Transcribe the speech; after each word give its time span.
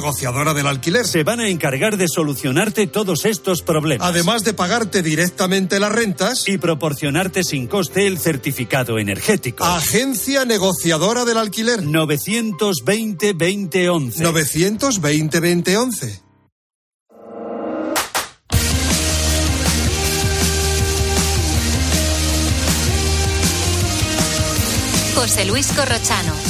negociadora 0.00 0.54
del 0.54 0.66
alquiler. 0.66 1.06
Se 1.06 1.24
van 1.24 1.40
a 1.40 1.50
encargar 1.50 1.98
de 1.98 2.08
solucionarte 2.08 2.86
todos 2.86 3.26
estos 3.26 3.60
problemas. 3.60 4.08
Además 4.08 4.44
de 4.44 4.54
pagarte 4.54 5.02
directamente 5.02 5.78
las 5.78 5.92
rentas 5.92 6.48
y 6.48 6.56
proporcionarte 6.56 7.44
sin 7.44 7.66
coste 7.66 8.06
el 8.06 8.18
certificado 8.18 8.98
energético. 8.98 9.62
Agencia 9.62 10.46
negociadora 10.46 11.26
del 11.26 11.36
alquiler. 11.36 11.82
920-2011. 11.82 14.14
920-2011. 14.16 16.22
José 25.14 25.44
Luis 25.44 25.66
Corrochano. 25.76 26.49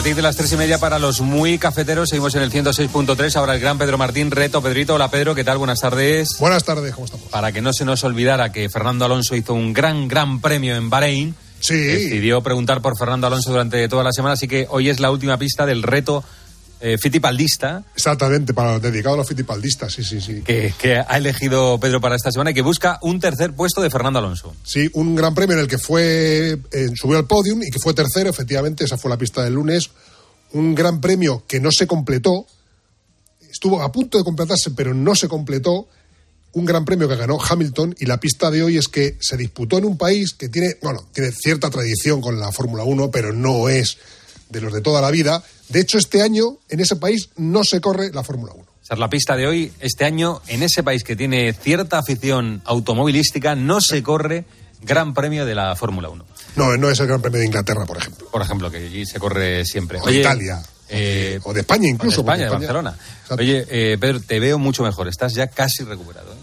Partir 0.00 0.16
de 0.16 0.22
las 0.22 0.34
tres 0.34 0.50
y 0.50 0.56
media 0.56 0.78
para 0.78 0.98
los 0.98 1.20
muy 1.20 1.58
cafeteros, 1.58 2.08
seguimos 2.08 2.34
en 2.34 2.40
el 2.40 2.50
106.3. 2.50 3.36
Ahora 3.36 3.54
el 3.54 3.60
gran 3.60 3.76
Pedro 3.76 3.98
Martín, 3.98 4.30
reto 4.30 4.62
Pedrito. 4.62 4.94
Hola 4.94 5.10
Pedro, 5.10 5.34
¿qué 5.34 5.44
tal? 5.44 5.58
Buenas 5.58 5.80
tardes. 5.80 6.38
Buenas 6.38 6.64
tardes, 6.64 6.94
¿cómo 6.94 7.04
estamos? 7.04 7.28
Para 7.28 7.52
que 7.52 7.60
no 7.60 7.74
se 7.74 7.84
nos 7.84 8.02
olvidara 8.02 8.50
que 8.50 8.70
Fernando 8.70 9.04
Alonso 9.04 9.36
hizo 9.36 9.52
un 9.52 9.74
gran, 9.74 10.08
gran 10.08 10.40
premio 10.40 10.74
en 10.74 10.88
Bahrein. 10.88 11.34
Sí. 11.58 11.74
Decidió 11.74 12.40
preguntar 12.40 12.80
por 12.80 12.96
Fernando 12.96 13.26
Alonso 13.26 13.50
durante 13.50 13.86
toda 13.90 14.02
la 14.02 14.12
semana, 14.12 14.32
así 14.32 14.48
que 14.48 14.66
hoy 14.70 14.88
es 14.88 15.00
la 15.00 15.10
última 15.10 15.36
pista 15.36 15.66
del 15.66 15.82
reto 15.82 16.24
eh, 16.80 16.96
fitipaldista. 16.98 17.84
Exactamente, 17.94 18.54
para, 18.54 18.78
dedicado 18.78 19.14
a 19.14 19.18
los 19.18 19.28
fitipaldistas, 19.28 19.92
sí, 19.92 20.02
sí, 20.02 20.20
sí. 20.20 20.42
Que, 20.42 20.72
que, 20.78 20.96
ha 20.96 21.16
elegido 21.18 21.78
Pedro 21.78 22.00
para 22.00 22.16
esta 22.16 22.32
semana 22.32 22.52
y 22.52 22.54
que 22.54 22.62
busca 22.62 22.98
un 23.02 23.20
tercer 23.20 23.54
puesto 23.54 23.82
de 23.82 23.90
Fernando 23.90 24.18
Alonso. 24.18 24.54
Sí, 24.64 24.88
un 24.94 25.14
gran 25.14 25.34
premio 25.34 25.56
en 25.56 25.62
el 25.62 25.68
que 25.68 25.78
fue, 25.78 26.58
eh, 26.72 26.88
subió 26.94 27.18
al 27.18 27.26
podium 27.26 27.62
y 27.62 27.70
que 27.70 27.78
fue 27.78 27.92
tercero, 27.92 28.30
efectivamente, 28.30 28.84
esa 28.84 28.96
fue 28.96 29.10
la 29.10 29.18
pista 29.18 29.42
del 29.42 29.54
lunes. 29.54 29.90
Un 30.52 30.74
gran 30.74 31.00
premio 31.00 31.44
que 31.46 31.60
no 31.60 31.70
se 31.70 31.86
completó, 31.86 32.46
estuvo 33.50 33.82
a 33.82 33.92
punto 33.92 34.16
de 34.16 34.24
completarse, 34.24 34.70
pero 34.70 34.94
no 34.94 35.14
se 35.14 35.28
completó. 35.28 35.88
Un 36.52 36.64
gran 36.64 36.84
premio 36.84 37.08
que 37.08 37.14
ganó 37.14 37.38
Hamilton 37.40 37.94
y 37.98 38.06
la 38.06 38.18
pista 38.18 38.50
de 38.50 38.62
hoy 38.64 38.76
es 38.76 38.88
que 38.88 39.16
se 39.20 39.36
disputó 39.36 39.78
en 39.78 39.84
un 39.84 39.96
país 39.96 40.32
que 40.32 40.48
tiene, 40.48 40.76
bueno, 40.82 41.06
tiene 41.12 41.30
cierta 41.30 41.70
tradición 41.70 42.20
con 42.20 42.40
la 42.40 42.50
Fórmula 42.50 42.82
1, 42.82 43.10
pero 43.10 43.32
no 43.32 43.68
es 43.68 43.98
de 44.48 44.60
los 44.60 44.72
de 44.72 44.80
toda 44.80 45.00
la 45.00 45.10
vida. 45.12 45.44
De 45.70 45.80
hecho, 45.80 45.98
este 45.98 46.22
año 46.22 46.58
en 46.68 46.80
ese 46.80 46.96
país 46.96 47.30
no 47.36 47.64
se 47.64 47.80
corre 47.80 48.10
la 48.12 48.22
Fórmula 48.22 48.52
1. 48.54 48.62
O 48.62 48.84
sea, 48.84 48.96
la 48.96 49.08
pista 49.08 49.36
de 49.36 49.46
hoy, 49.46 49.72
este 49.80 50.04
año, 50.04 50.42
en 50.48 50.62
ese 50.62 50.82
país 50.82 51.04
que 51.04 51.14
tiene 51.14 51.52
cierta 51.52 51.98
afición 51.98 52.60
automovilística, 52.64 53.54
no 53.54 53.80
se 53.80 54.02
corre 54.02 54.44
Gran 54.82 55.14
Premio 55.14 55.46
de 55.46 55.54
la 55.54 55.76
Fórmula 55.76 56.08
1. 56.08 56.24
No, 56.56 56.76
no 56.76 56.90
es 56.90 56.98
el 56.98 57.06
Gran 57.06 57.22
Premio 57.22 57.38
de 57.38 57.46
Inglaterra, 57.46 57.86
por 57.86 57.98
ejemplo. 57.98 58.28
Por 58.30 58.42
ejemplo, 58.42 58.70
que 58.70 58.78
allí 58.78 59.06
se 59.06 59.20
corre 59.20 59.64
siempre. 59.64 60.00
O 60.00 60.06
de 60.06 60.20
Italia. 60.20 60.60
Eh, 60.88 61.38
o 61.44 61.52
de 61.52 61.60
España 61.60 61.88
incluso. 61.88 62.22
O 62.22 62.24
de 62.24 62.30
España, 62.30 62.44
de 62.46 62.50
Barcelona. 62.50 62.96
Exacto. 63.22 63.42
Oye, 63.42 63.64
eh, 63.70 63.96
Pedro, 64.00 64.20
te 64.20 64.40
veo 64.40 64.58
mucho 64.58 64.82
mejor. 64.82 65.06
Estás 65.06 65.34
ya 65.34 65.46
casi 65.46 65.84
recuperado. 65.84 66.32
¿eh? 66.32 66.36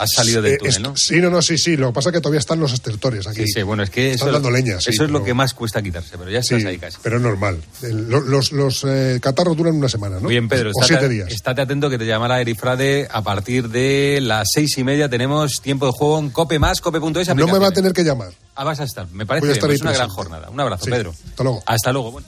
Has 0.00 0.12
salido 0.12 0.40
del 0.40 0.56
túnel, 0.58 0.82
¿no? 0.82 0.96
Sí, 0.96 1.20
no, 1.20 1.28
no, 1.28 1.42
sí, 1.42 1.58
sí. 1.58 1.76
Lo 1.76 1.88
que 1.88 1.92
pasa 1.92 2.08
es 2.08 2.14
que 2.14 2.20
todavía 2.20 2.40
están 2.40 2.58
los 2.58 2.72
estertores 2.72 3.26
aquí. 3.26 3.42
Sí, 3.42 3.52
sí, 3.56 3.62
bueno, 3.62 3.82
es 3.82 3.90
que 3.90 4.12
están 4.12 4.28
eso, 4.28 4.32
dando 4.32 4.50
leña. 4.50 4.78
Eso 4.78 5.04
es 5.04 5.10
lo 5.10 5.22
que 5.22 5.34
más 5.34 5.52
cuesta 5.52 5.82
quitarse, 5.82 6.16
pero 6.16 6.30
ya 6.30 6.38
estás 6.38 6.64
ahí 6.64 6.78
casi. 6.78 6.96
Pero 7.02 7.16
es 7.16 7.22
normal. 7.22 7.58
Los 7.82 8.52
los 8.52 8.84
eh, 8.84 9.18
catarros 9.22 9.56
duran 9.56 9.74
una 9.74 9.88
semana, 9.88 10.16
¿no? 10.16 10.22
Muy 10.22 10.30
bien, 10.34 10.48
Pedro. 10.48 10.70
O 10.74 10.82
siete 10.84 11.08
días. 11.08 11.30
Estate 11.30 11.60
atento 11.62 11.90
que 11.90 11.98
te 11.98 12.06
llamará 12.06 12.40
Erifrade 12.40 13.08
a 13.10 13.22
partir 13.22 13.68
de 13.68 14.20
las 14.22 14.48
seis 14.52 14.78
y 14.78 14.84
media. 14.84 15.08
Tenemos 15.08 15.60
tiempo 15.60 15.84
de 15.86 15.92
juego 15.92 16.18
en 16.18 16.30
Cope 16.30 16.58
más, 16.58 16.80
cope.es. 16.80 17.34
No 17.34 17.46
me 17.46 17.58
va 17.58 17.68
a 17.68 17.72
tener 17.72 17.92
que 17.92 18.02
llamar. 18.04 18.30
Ah, 18.54 18.64
vas 18.64 18.80
a 18.80 18.84
estar. 18.84 19.06
Me 19.12 19.26
parece 19.26 19.52
estar 19.52 19.68
bien, 19.68 19.76
es 19.76 19.82
una 19.82 19.92
gran 19.92 20.08
jornada. 20.08 20.50
Un 20.50 20.60
abrazo, 20.60 20.84
Sí. 20.86 20.90
Pedro. 20.90 21.10
Hasta 21.30 21.42
luego. 21.44 21.62
Hasta 21.66 21.92
luego. 21.92 22.12
Bueno, 22.12 22.26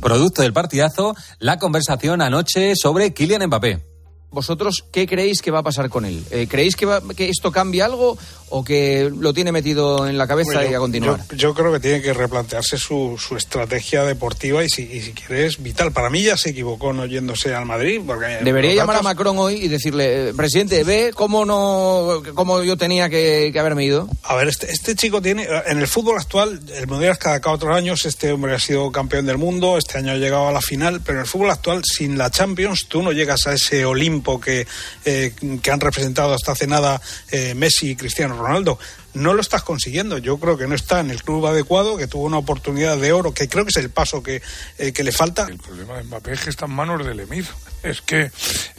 producto 0.00 0.42
del 0.42 0.52
partidazo, 0.52 1.14
la 1.38 1.58
conversación 1.58 2.22
anoche 2.22 2.74
sobre 2.76 3.12
Kylian 3.12 3.46
Mbappé. 3.46 3.95
¿Vosotros 4.30 4.84
qué 4.92 5.06
creéis 5.06 5.40
que 5.40 5.50
va 5.50 5.60
a 5.60 5.62
pasar 5.62 5.88
con 5.88 6.04
él? 6.04 6.22
Eh, 6.30 6.46
¿Creéis 6.48 6.76
que, 6.76 6.84
va- 6.84 7.00
que 7.16 7.28
esto 7.30 7.50
cambia 7.52 7.86
algo 7.86 8.18
o 8.48 8.62
que 8.62 9.10
lo 9.16 9.32
tiene 9.32 9.50
metido 9.50 10.06
en 10.06 10.18
la 10.18 10.26
cabeza 10.26 10.52
Bueno, 10.54 10.70
y 10.70 10.74
a 10.74 10.78
continuar? 10.78 11.20
Yo, 11.30 11.36
yo 11.36 11.54
creo 11.54 11.72
que 11.72 11.80
tiene 11.80 12.02
que 12.02 12.12
replantearse 12.12 12.76
su, 12.76 13.16
su 13.18 13.36
estrategia 13.36 14.04
deportiva 14.04 14.62
y 14.62 14.68
si, 14.68 14.82
y 14.82 15.00
si 15.00 15.12
quiere 15.12 15.46
es 15.46 15.62
vital. 15.62 15.92
Para 15.92 16.10
mí 16.10 16.22
ya 16.22 16.36
se 16.36 16.50
equivocó 16.50 16.92
no 16.92 17.06
yéndose 17.06 17.54
al 17.54 17.64
Madrid. 17.66 18.00
Porque 18.06 18.38
Debería 18.42 18.74
llamar 18.74 18.96
a 18.96 19.02
Macron 19.02 19.38
hoy 19.38 19.54
y 19.54 19.68
decirle, 19.68 20.28
eh, 20.30 20.34
presidente, 20.34 20.84
ve 20.84 21.12
cómo 21.14 21.44
no, 21.46 22.22
cómo 22.34 22.62
yo 22.62 22.76
tenía 22.76 23.08
que, 23.08 23.50
que 23.52 23.58
haberme 23.58 23.84
ido. 23.84 24.08
A 24.24 24.34
ver, 24.34 24.48
este, 24.48 24.70
este 24.70 24.94
chico 24.96 25.22
tiene. 25.22 25.46
En 25.66 25.78
el 25.78 25.86
fútbol 25.88 26.18
actual, 26.18 26.60
el 26.74 26.86
mundial 26.88 27.16
cada 27.18 27.40
cuatro 27.40 27.72
años. 27.72 28.04
Este 28.04 28.32
hombre 28.32 28.54
ha 28.54 28.60
sido 28.60 28.92
campeón 28.92 29.24
del 29.24 29.38
mundo. 29.38 29.78
Este 29.78 29.98
año 29.98 30.12
ha 30.12 30.16
llegado 30.16 30.48
a 30.48 30.52
la 30.52 30.60
final. 30.60 31.00
Pero 31.00 31.18
en 31.18 31.22
el 31.22 31.28
fútbol 31.30 31.50
actual, 31.50 31.82
sin 31.84 32.18
la 32.18 32.30
Champions, 32.30 32.86
tú 32.88 33.02
no 33.02 33.12
llegas 33.12 33.46
a 33.46 33.54
ese 33.54 33.84
Olimpo 33.86 34.15
que, 34.40 34.66
eh, 35.04 35.32
que 35.62 35.70
han 35.70 35.80
representado 35.80 36.34
hasta 36.34 36.52
hace 36.52 36.66
nada 36.66 37.00
eh, 37.30 37.54
Messi 37.54 37.90
y 37.90 37.96
Cristiano 37.96 38.36
Ronaldo. 38.36 38.78
No 39.14 39.32
lo 39.32 39.40
estás 39.40 39.62
consiguiendo. 39.62 40.18
Yo 40.18 40.38
creo 40.38 40.58
que 40.58 40.66
no 40.66 40.74
está 40.74 41.00
en 41.00 41.10
el 41.10 41.22
club 41.22 41.46
adecuado, 41.46 41.96
que 41.96 42.06
tuvo 42.06 42.24
una 42.24 42.38
oportunidad 42.38 42.98
de 42.98 43.12
oro, 43.12 43.32
que 43.32 43.48
creo 43.48 43.64
que 43.64 43.70
es 43.70 43.76
el 43.76 43.90
paso 43.90 44.22
que, 44.22 44.42
eh, 44.78 44.92
que 44.92 45.04
le 45.04 45.12
falta. 45.12 45.46
El 45.48 45.58
problema 45.58 45.96
de 45.96 46.04
Mbappé 46.04 46.32
es 46.32 46.40
que 46.40 46.50
está 46.50 46.66
en 46.66 46.72
manos 46.72 47.04
del 47.06 47.20
Emir. 47.20 47.46
Es 47.82 48.02
que 48.02 48.30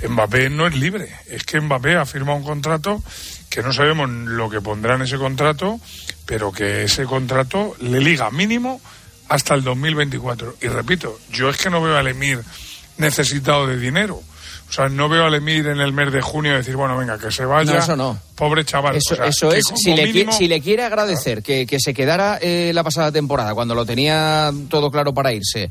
Mbappé 0.07 0.49
no 0.49 0.67
es 0.67 0.75
libre. 0.75 1.09
Es 1.27 1.43
que 1.43 1.59
Mbappé 1.59 1.95
ha 1.95 2.05
firmado 2.05 2.37
un 2.37 2.43
contrato 2.43 3.01
que 3.49 3.63
no 3.63 3.73
sabemos 3.73 4.09
lo 4.09 4.49
que 4.49 4.61
pondrá 4.61 4.95
en 4.95 5.03
ese 5.03 5.17
contrato, 5.17 5.79
pero 6.25 6.51
que 6.51 6.83
ese 6.83 7.05
contrato 7.05 7.75
le 7.79 7.99
liga 7.99 8.29
mínimo 8.29 8.81
hasta 9.29 9.55
el 9.55 9.63
2024. 9.63 10.57
Y 10.61 10.67
repito, 10.67 11.19
yo 11.31 11.49
es 11.49 11.57
que 11.57 11.69
no 11.69 11.81
veo 11.81 11.97
al 11.97 12.07
Emir 12.07 12.43
necesitado 12.97 13.67
de 13.67 13.77
dinero. 13.77 14.21
O 14.69 14.72
sea, 14.72 14.89
no 14.89 15.07
veo 15.07 15.25
al 15.25 15.33
Emir 15.33 15.66
en 15.67 15.79
el 15.79 15.94
mes 15.94 16.11
de 16.11 16.22
junio 16.22 16.53
decir, 16.53 16.75
bueno, 16.75 16.97
venga, 16.97 17.17
que 17.17 17.31
se 17.31 17.45
vaya. 17.45 17.72
No, 17.73 17.79
eso 17.79 17.95
no. 17.95 18.19
Pobre 18.35 18.66
chaval. 18.66 18.97
Eso, 18.97 19.13
O 19.13 19.17
sea, 19.17 19.28
eso 19.28 19.50
que 19.50 19.59
es, 19.59 19.66
si 19.75 19.94
le, 19.95 20.05
mínimo- 20.07 20.31
si 20.33 20.47
le 20.47 20.59
quiere 20.61 20.83
agradecer 20.83 21.41
que, 21.41 21.66
que 21.66 21.79
se 21.79 21.94
quedara 21.94 22.38
eh, 22.41 22.72
la 22.73 22.83
pasada 22.83 23.11
temporada, 23.11 23.53
cuando 23.56 23.73
lo 23.73 23.85
tenía 23.85 24.51
todo 24.69 24.91
claro 24.91 25.13
para 25.13 25.31
irse, 25.31 25.69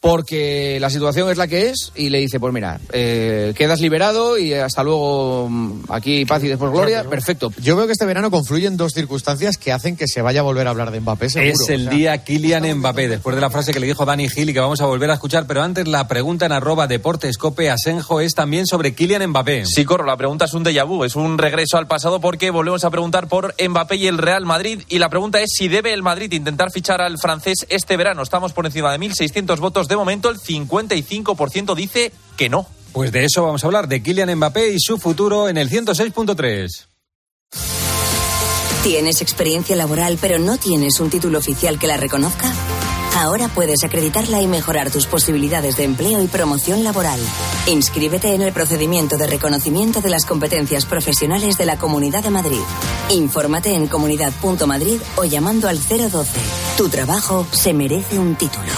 porque 0.00 0.78
la 0.80 0.88
situación 0.88 1.30
es 1.30 1.36
la 1.36 1.46
que 1.46 1.68
es, 1.68 1.92
y 1.94 2.08
le 2.08 2.18
dice, 2.18 2.40
pues 2.40 2.54
mira, 2.54 2.80
eh, 2.92 3.52
quedas 3.54 3.80
liberado 3.80 4.38
y 4.38 4.54
hasta 4.54 4.82
luego, 4.82 5.46
mm, 5.50 5.82
aquí 5.90 6.24
paz 6.24 6.42
y 6.42 6.48
después 6.48 6.72
gloria, 6.72 7.04
perfecto. 7.04 7.52
Yo 7.60 7.76
veo 7.76 7.86
que 7.86 7.92
este 7.92 8.06
verano 8.06 8.30
confluyen 8.30 8.78
dos 8.78 8.92
circunstancias 8.94 9.58
que 9.58 9.72
hacen 9.72 9.96
que 9.96 10.08
se 10.08 10.22
vaya 10.22 10.40
a 10.40 10.42
volver 10.42 10.66
a 10.66 10.70
hablar 10.70 10.90
de 10.90 11.00
Mbappé, 11.00 11.28
seguro. 11.28 11.52
Es 11.52 11.68
el 11.68 11.82
O 11.82 11.90
sea, 11.90 11.92
día 11.92 12.24
Kylian 12.24 12.78
Mbappé, 12.78 13.08
después 13.08 13.36
de 13.36 13.42
la 13.42 13.50
frase 13.50 13.72
que 13.72 13.80
le 13.80 13.86
dijo 13.86 14.06
Dani 14.06 14.28
Gil 14.30 14.48
y 14.48 14.54
que 14.54 14.60
vamos 14.60 14.80
a 14.80 14.86
volver 14.86 15.10
a 15.10 15.14
escuchar, 15.14 15.46
pero 15.46 15.62
antes 15.62 15.86
la 15.86 16.08
pregunta 16.08 16.46
en 16.46 16.52
arroba 16.52 16.86
deportescope 16.86 17.68
Asenjo 17.70 18.20
es 18.20 18.32
también 18.32 18.66
sobre 18.66 18.94
Kylian 18.94 19.26
Mbappé. 19.28 19.66
Sí, 19.66 19.84
corro, 19.84 20.06
la 20.06 20.16
pregunta 20.16 20.46
es 20.46 20.54
un 20.54 20.64
déjà 20.64 20.86
vu, 20.86 21.04
es 21.04 21.14
un 21.14 21.36
regreso 21.36 21.76
al 21.76 21.86
pasado 21.86 22.20
porque 22.22 22.50
volvemos 22.50 22.84
a 22.84 22.90
preguntar 22.90 23.28
por 23.28 23.54
Mbappé 23.62 23.96
y 23.96 24.06
el 24.06 24.16
Real 24.16 24.46
Madrid 24.46 24.82
y 24.88 24.98
la 24.98 25.10
pregunta 25.10 25.42
es 25.42 25.50
si 25.54 25.68
debe 25.68 25.92
el 25.92 26.02
Madrid 26.02 26.32
intentar 26.32 26.70
fichar 26.72 27.02
al 27.02 27.18
francés 27.18 27.66
este 27.68 27.98
verano. 27.98 28.22
Estamos 28.22 28.54
por 28.54 28.64
encima 28.64 28.90
de 28.92 28.98
1.600 28.98 29.58
votos 29.58 29.89
de 29.90 29.96
momento, 29.96 30.30
el 30.30 30.40
55% 30.40 31.74
dice 31.74 32.12
que 32.36 32.48
no. 32.48 32.66
Pues 32.92 33.12
de 33.12 33.24
eso 33.24 33.42
vamos 33.42 33.62
a 33.62 33.66
hablar, 33.66 33.86
de 33.88 34.02
Kylian 34.02 34.34
Mbappé 34.36 34.72
y 34.72 34.80
su 34.80 34.98
futuro 34.98 35.48
en 35.48 35.58
el 35.58 35.68
106.3. 35.68 36.86
¿Tienes 38.82 39.20
experiencia 39.20 39.76
laboral 39.76 40.16
pero 40.20 40.38
no 40.38 40.56
tienes 40.56 41.00
un 41.00 41.10
título 41.10 41.38
oficial 41.38 41.78
que 41.78 41.86
la 41.86 41.98
reconozca? 41.98 42.50
Ahora 43.16 43.48
puedes 43.48 43.84
acreditarla 43.84 44.40
y 44.40 44.46
mejorar 44.46 44.90
tus 44.90 45.06
posibilidades 45.06 45.76
de 45.76 45.84
empleo 45.84 46.22
y 46.22 46.28
promoción 46.28 46.82
laboral. 46.84 47.20
Inscríbete 47.66 48.34
en 48.34 48.42
el 48.42 48.52
procedimiento 48.52 49.18
de 49.18 49.26
reconocimiento 49.26 50.00
de 50.00 50.10
las 50.10 50.24
competencias 50.24 50.86
profesionales 50.86 51.58
de 51.58 51.66
la 51.66 51.76
Comunidad 51.76 52.22
de 52.22 52.30
Madrid. 52.30 52.60
Infórmate 53.10 53.74
en 53.74 53.88
comunidad.madrid 53.88 55.00
o 55.16 55.24
llamando 55.24 55.68
al 55.68 55.78
012. 55.78 56.40
Tu 56.78 56.88
trabajo 56.88 57.46
se 57.50 57.74
merece 57.74 58.18
un 58.18 58.36
título. 58.36 58.70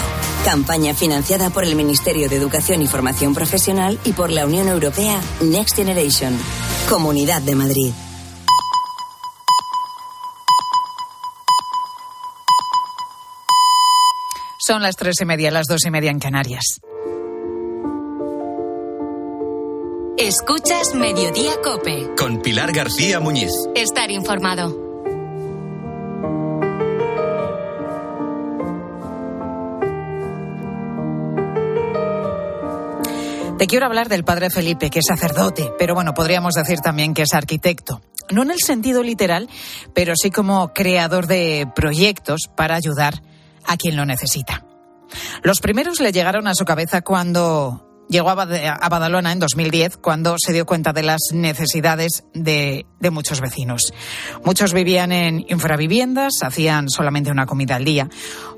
Campaña 0.45 0.93
financiada 0.93 1.49
por 1.49 1.63
el 1.63 1.75
Ministerio 1.75 2.27
de 2.27 2.35
Educación 2.35 2.81
y 2.81 2.87
Formación 2.87 3.33
Profesional 3.33 3.97
y 4.03 4.11
por 4.11 4.29
la 4.29 4.45
Unión 4.45 4.67
Europea 4.67 5.21
Next 5.41 5.75
Generation. 5.77 6.37
Comunidad 6.89 7.41
de 7.41 7.55
Madrid. 7.55 7.91
Son 14.59 14.81
las 14.81 14.95
tres 14.97 15.15
y 15.21 15.25
media, 15.25 15.49
las 15.49 15.65
dos 15.67 15.85
y 15.85 15.91
media 15.91 16.11
en 16.11 16.19
Canarias. 16.19 16.79
Escuchas 20.17 20.93
Mediodía 20.93 21.53
Cope. 21.63 22.09
Con 22.17 22.41
Pilar 22.41 22.71
García 22.73 23.19
Muñiz. 23.19 23.51
Estar 23.75 24.11
informado. 24.11 24.82
Te 33.63 33.67
quiero 33.67 33.85
hablar 33.85 34.09
del 34.09 34.25
padre 34.25 34.49
Felipe, 34.49 34.89
que 34.89 34.99
es 34.99 35.05
sacerdote, 35.07 35.71
pero 35.79 35.95
bueno, 35.95 36.13
podríamos 36.13 36.53
decir 36.53 36.81
también 36.81 37.13
que 37.13 37.21
es 37.21 37.33
arquitecto. 37.33 38.01
No 38.29 38.41
en 38.41 38.51
el 38.51 38.59
sentido 38.59 39.03
literal, 39.03 39.47
pero 39.93 40.15
sí 40.21 40.31
como 40.31 40.73
creador 40.73 41.27
de 41.27 41.65
proyectos 41.73 42.49
para 42.57 42.75
ayudar 42.75 43.21
a 43.65 43.77
quien 43.77 43.95
lo 43.95 44.05
necesita. 44.05 44.65
Los 45.43 45.61
primeros 45.61 46.01
le 46.01 46.11
llegaron 46.11 46.45
a 46.47 46.55
su 46.55 46.65
cabeza 46.65 47.03
cuando 47.03 47.92
Llegó 48.09 48.29
a 48.29 48.35
Badalona 48.35 49.31
en 49.31 49.39
2010 49.39 49.97
cuando 49.97 50.35
se 50.37 50.53
dio 50.53 50.65
cuenta 50.65 50.93
de 50.93 51.03
las 51.03 51.21
necesidades 51.31 52.25
de, 52.33 52.85
muchos 53.11 53.41
vecinos. 53.41 53.93
Muchos 54.43 54.73
vivían 54.73 55.11
en 55.11 55.45
infraviviendas, 55.49 56.33
hacían 56.41 56.89
solamente 56.89 57.31
una 57.31 57.45
comida 57.45 57.75
al 57.75 57.85
día 57.85 58.09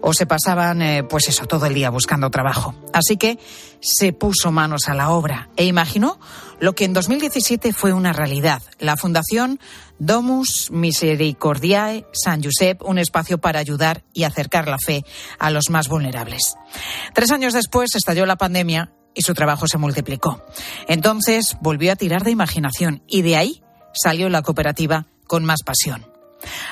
o 0.01 0.13
se 0.13 0.25
pasaban, 0.25 0.81
eh, 0.81 1.03
pues 1.03 1.29
eso, 1.29 1.45
todo 1.45 1.67
el 1.67 1.73
día 1.73 1.89
buscando 1.89 2.29
trabajo. 2.29 2.75
Así 2.91 3.17
que 3.17 3.39
se 3.79 4.13
puso 4.13 4.51
manos 4.51 4.89
a 4.89 4.93
la 4.93 5.11
obra 5.11 5.49
e 5.55 5.65
imaginó 5.65 6.19
lo 6.59 6.73
que 6.73 6.85
en 6.85 6.93
2017 6.93 7.71
fue 7.71 7.93
una 7.93 8.13
realidad. 8.13 8.61
La 8.79 8.97
Fundación 8.97 9.59
Domus 9.99 10.69
Misericordiae 10.71 12.05
San 12.11 12.43
Josep, 12.43 12.81
un 12.83 12.97
espacio 12.97 13.37
para 13.37 13.59
ayudar 13.59 14.03
y 14.13 14.23
acercar 14.23 14.67
la 14.67 14.77
fe 14.77 15.05
a 15.39 15.49
los 15.49 15.69
más 15.69 15.87
vulnerables. 15.87 16.55
Tres 17.13 17.31
años 17.31 17.53
después 17.53 17.95
estalló 17.95 18.25
la 18.25 18.37
pandemia 18.37 18.91
y 19.15 19.21
su 19.21 19.33
trabajo 19.33 19.67
se 19.67 19.77
multiplicó. 19.77 20.43
Entonces 20.87 21.57
volvió 21.61 21.91
a 21.91 21.95
tirar 21.95 22.23
de 22.23 22.31
imaginación 22.31 23.01
y 23.07 23.21
de 23.21 23.37
ahí 23.37 23.63
salió 23.93 24.29
la 24.29 24.41
cooperativa 24.41 25.05
con 25.25 25.45
más 25.45 25.63
pasión. 25.63 26.05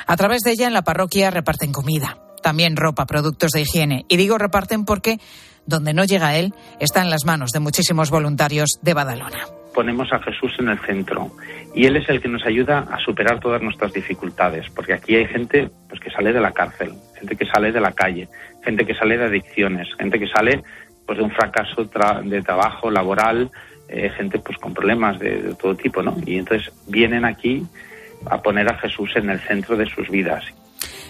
A 0.06 0.18
través 0.18 0.42
de 0.42 0.52
ella 0.52 0.68
en 0.68 0.74
la 0.74 0.84
parroquia 0.84 1.32
reparten 1.32 1.72
comida, 1.72 2.18
también 2.44 2.76
ropa, 2.76 3.06
productos 3.06 3.52
de 3.52 3.62
higiene. 3.62 4.06
Y 4.10 4.18
digo 4.18 4.38
reparten 4.38 4.86
porque 4.86 5.20
donde 5.66 5.94
no 5.94 6.04
llega 6.04 6.36
él 6.36 6.54
está 6.80 7.02
en 7.02 7.10
las 7.10 7.26
manos 7.26 7.52
de 7.52 7.60
muchísimos 7.60 8.10
voluntarios 8.10 8.80
de 8.82 8.94
Badalona. 8.94 9.48
Ponemos 9.74 10.12
a 10.14 10.20
Jesús 10.20 10.52
en 10.60 10.70
el 10.70 10.80
centro 10.80 11.32
y 11.74 11.86
él 11.86 11.96
es 11.96 12.08
el 12.08 12.22
que 12.22 12.28
nos 12.28 12.46
ayuda 12.46 12.86
a 12.92 13.00
superar 13.00 13.40
todas 13.40 13.62
nuestras 13.62 13.92
dificultades, 13.92 14.70
porque 14.76 14.94
aquí 14.94 15.16
hay 15.16 15.26
gente 15.26 15.72
pues, 15.90 16.00
que 16.00 16.12
sale 16.12 16.32
de 16.32 16.42
la 16.42 16.52
cárcel, 16.52 16.94
gente 17.18 17.36
que 17.36 17.46
sale 17.48 17.72
de 17.72 17.82
la 17.82 17.92
calle, 17.92 18.30
gente 18.64 18.86
que 18.86 18.94
sale 18.94 19.18
de 19.18 19.26
adicciones, 19.26 19.88
gente 19.98 20.20
que 20.20 20.28
sale 20.28 20.64
pues 21.06 21.18
de 21.18 21.24
un 21.24 21.32
fracaso 21.32 21.86
de 22.24 22.42
trabajo 22.42 22.90
laboral, 22.90 23.52
eh, 23.88 24.10
gente 24.10 24.40
pues 24.40 24.58
con 24.58 24.74
problemas 24.74 25.20
de, 25.20 25.56
todo 25.56 25.76
tipo, 25.76 26.02
¿no? 26.02 26.16
Y 26.26 26.38
entonces 26.38 26.74
vienen 26.88 27.26
aquí 27.26 27.66
a 28.26 28.42
poner 28.42 28.70
a 28.70 28.78
Jesús 28.78 29.16
en 29.16 29.30
el 29.30 29.40
centro 29.42 29.76
de 29.76 29.86
sus 29.86 30.10
vidas. 30.10 30.46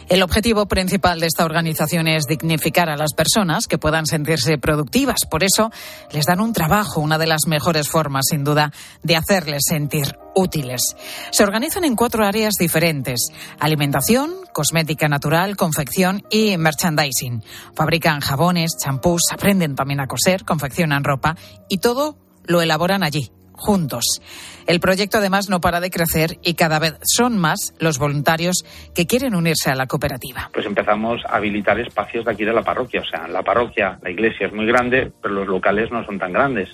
El 0.10 0.22
objetivo 0.22 0.66
principal 0.68 1.20
de 1.20 1.28
esta 1.28 1.46
organización 1.46 2.08
es 2.08 2.26
dignificar 2.26 2.90
a 2.90 2.98
las 2.98 3.14
personas 3.14 3.68
que 3.68 3.78
puedan 3.78 4.06
sentirse 4.06 4.58
productivas. 4.58 5.26
Por 5.30 5.44
eso 5.44 5.72
les 6.12 6.26
dan 6.26 6.42
un 6.42 6.54
trabajo, 6.54 7.00
una 7.00 7.18
de 7.18 7.28
las 7.28 7.48
mejores 7.48 7.90
formas, 7.90 8.26
sin 8.30 8.44
duda, 8.44 8.72
de 9.02 9.16
hacerles 9.16 9.64
sentir 9.68 10.18
útiles. 10.36 10.96
Se 11.32 11.44
organizan 11.44 11.86
en 11.86 11.96
cuatro 11.96 12.26
áreas 12.26 12.56
diferentes. 12.56 13.30
Alimentación, 13.60 14.34
cosmética 14.52 15.08
natural, 15.08 15.56
confección 15.56 16.24
y 16.30 16.58
merchandising. 16.58 17.44
Fabrican 17.76 18.20
jabones, 18.20 18.78
champús, 18.82 19.24
aprenden 19.32 19.76
también 19.76 20.00
a 20.00 20.08
coser, 20.08 20.44
confeccionan 20.44 21.04
ropa 21.04 21.36
y 21.70 21.78
todo 21.78 22.18
lo 22.46 22.62
elaboran 22.62 23.04
allí, 23.04 23.32
juntos. 23.54 24.22
El 24.66 24.80
proyecto 24.80 25.18
además 25.18 25.50
no 25.50 25.60
para 25.60 25.80
de 25.80 25.90
crecer 25.90 26.38
y 26.42 26.54
cada 26.54 26.80
vez 26.80 26.96
son 27.04 27.38
más 27.38 27.74
los 27.80 27.98
voluntarios 27.98 28.64
que 28.96 29.06
quieren 29.06 29.36
unirse 29.36 29.70
a 29.70 29.76
la 29.76 29.88
cooperativa. 29.88 30.50
Pues 30.54 30.66
empezamos 30.66 31.22
a 31.26 31.38
habilitar 31.38 31.80
espacios 31.80 32.26
de 32.26 32.32
aquí 32.32 32.46
de 32.46 32.54
la 32.54 32.64
parroquia. 32.64 33.02
O 33.02 33.06
sea, 33.06 33.28
la 33.28 33.44
parroquia, 33.44 34.00
la 34.02 34.10
iglesia 34.10 34.48
es 34.48 34.54
muy 34.54 34.66
grande, 34.66 35.12
pero 35.22 35.34
los 35.34 35.48
locales 35.48 35.92
no 35.92 36.06
son 36.06 36.18
tan 36.18 36.32
grandes. 36.32 36.70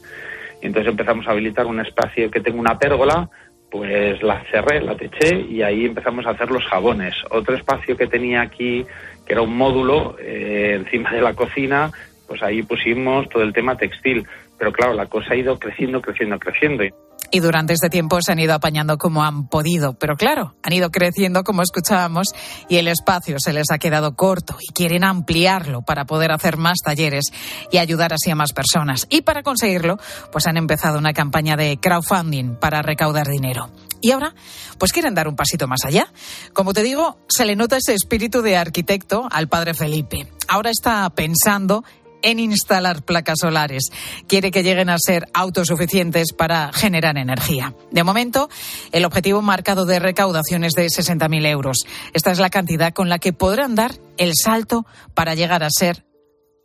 Y 0.62 0.68
entonces 0.68 0.92
empezamos 0.92 1.28
a 1.28 1.32
habilitar 1.32 1.66
un 1.66 1.80
espacio 1.80 2.30
que 2.30 2.42
tenga 2.42 2.60
una 2.60 2.78
pérgola, 2.78 3.30
pues 3.72 4.22
la 4.24 4.44
cerré, 4.52 4.82
la 4.82 4.96
teché 4.96 5.42
y 5.42 5.62
ahí 5.62 5.86
empezamos 5.86 6.26
a 6.26 6.32
hacer 6.32 6.52
los 6.52 6.66
jabones. 6.66 7.16
Otro 7.30 7.56
espacio 7.56 7.96
que 7.96 8.08
tenía 8.08 8.42
aquí, 8.42 8.86
que 9.26 9.34
era 9.34 9.42
un 9.42 9.56
módulo 9.56 10.18
eh, 10.20 10.76
encima 10.76 11.12
de 11.12 11.22
la 11.22 11.34
cocina, 11.34 11.92
pues 12.28 12.44
ahí 12.44 12.62
pusimos 12.64 13.30
todo 13.30 13.44
el 13.44 13.54
tema 13.54 13.76
textil. 13.78 14.26
Pero 14.60 14.74
claro, 14.74 14.94
la 14.94 15.06
cosa 15.06 15.30
ha 15.32 15.38
ido 15.38 15.58
creciendo, 15.58 16.02
creciendo, 16.02 16.38
creciendo. 16.38 16.84
Y 17.32 17.40
durante 17.40 17.74
este 17.74 17.90
tiempo 17.90 18.20
se 18.22 18.32
han 18.32 18.40
ido 18.40 18.54
apañando 18.54 18.98
como 18.98 19.24
han 19.24 19.48
podido. 19.48 19.94
Pero 19.94 20.16
claro, 20.16 20.56
han 20.64 20.74
ido 20.74 20.90
creciendo 20.90 21.44
como 21.44 21.62
escuchábamos 21.62 22.28
y 22.68 22.78
el 22.78 22.88
espacio 22.88 23.38
se 23.40 23.54
les 23.54 23.72
ha 23.72 23.78
quedado 23.78 24.16
corto 24.16 24.58
y 24.60 24.74
quieren 24.74 25.04
ampliarlo 25.04 25.82
para 25.82 26.06
poder 26.06 26.32
hacer 26.32 26.58
más 26.58 26.80
talleres 26.84 27.26
y 27.72 27.78
ayudar 27.78 28.14
así 28.14 28.32
a 28.32 28.36
más 28.36 28.52
personas. 28.52 29.08
Y 29.10 29.22
para 29.22 29.44
conseguirlo, 29.44 29.98
pues 30.32 30.48
han 30.48 30.58
empezado 30.58 30.98
una 30.98 31.14
campaña 31.14 31.56
de 31.56 31.78
crowdfunding 31.80 32.56
para 32.56 32.82
recaudar 32.82 33.28
dinero. 33.28 33.70
Y 34.02 34.12
ahora, 34.12 34.34
pues 34.78 34.94
quieren 34.94 35.14
dar 35.14 35.28
un 35.28 35.36
pasito 35.36 35.68
más 35.68 35.84
allá. 35.86 36.12
Como 36.54 36.74
te 36.74 36.84
digo, 36.84 37.18
se 37.28 37.46
le 37.46 37.56
nota 37.56 37.78
ese 37.78 37.94
espíritu 37.94 38.42
de 38.42 38.58
arquitecto 38.58 39.28
al 39.30 39.48
padre 39.48 39.74
Felipe. 39.74 40.28
Ahora 40.48 40.72
está 40.72 41.10
pensando 41.12 41.84
en 42.22 42.40
instalar 42.40 43.04
placas 43.04 43.40
solares. 43.42 43.90
Quiere 44.28 44.52
que 44.52 44.64
lleguen 44.64 44.90
a 44.90 44.98
ser 44.98 45.28
autosuficientes 45.34 46.34
para 46.34 46.72
generar 46.74 47.18
energía. 47.18 47.74
De 47.92 48.04
momento, 48.04 48.50
el 48.92 49.06
objetivo 49.06 49.42
marcado 49.42 49.86
de 49.86 50.00
recaudación 50.00 50.64
es 50.64 50.74
de 50.74 50.86
60.000 50.86 51.46
euros. 51.48 51.78
Esta 52.14 52.32
es 52.32 52.40
la 52.40 52.50
cantidad 52.50 52.94
con 52.94 53.10
la 53.10 53.20
que 53.20 53.34
podrán 53.34 53.76
dar 53.76 53.92
el 54.18 54.32
salto 54.36 54.86
para 55.14 55.36
llegar 55.36 55.64
a 55.64 55.70
ser 55.70 56.04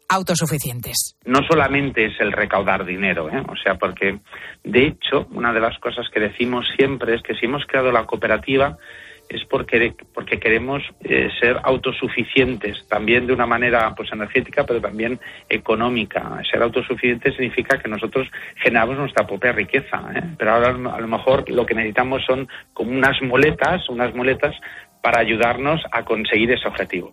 autosuficientes. 0.08 1.16
No 1.24 1.40
solamente 1.48 2.06
es 2.06 2.12
el 2.20 2.32
recaudar 2.32 2.84
dinero, 2.84 3.30
¿eh? 3.30 3.42
o 3.48 3.56
sea, 3.56 3.76
porque 3.76 4.20
de 4.62 4.86
hecho 4.86 5.26
una 5.32 5.52
de 5.52 5.60
las 5.60 5.78
cosas 5.78 6.06
que 6.12 6.20
decimos 6.20 6.66
siempre 6.76 7.14
es 7.14 7.22
que 7.22 7.34
si 7.34 7.46
hemos 7.46 7.64
creado 7.66 7.90
la 7.90 8.06
cooperativa 8.06 8.76
es 9.28 9.44
porque, 9.44 9.94
porque 10.12 10.38
queremos 10.38 10.82
eh, 11.00 11.28
ser 11.40 11.58
autosuficientes, 11.62 12.86
también 12.88 13.26
de 13.26 13.32
una 13.32 13.46
manera 13.46 13.94
pues 13.96 14.12
energética, 14.12 14.64
pero 14.64 14.80
también 14.80 15.18
económica. 15.48 16.40
Ser 16.50 16.62
autosuficiente 16.62 17.30
significa 17.30 17.78
que 17.78 17.88
nosotros 17.88 18.28
generamos 18.56 18.96
nuestra 18.96 19.26
propia 19.26 19.52
riqueza, 19.52 20.02
¿eh? 20.14 20.22
pero 20.38 20.52
ahora 20.52 20.68
a 20.68 21.00
lo 21.00 21.08
mejor 21.08 21.48
lo 21.50 21.66
que 21.66 21.74
necesitamos 21.74 22.24
son 22.24 22.48
como 22.72 22.92
unas 22.92 23.20
muletas, 23.22 23.88
unas 23.88 24.14
muletas 24.14 24.54
para 25.02 25.20
ayudarnos 25.20 25.82
a 25.90 26.04
conseguir 26.04 26.50
ese 26.52 26.68
objetivo. 26.68 27.12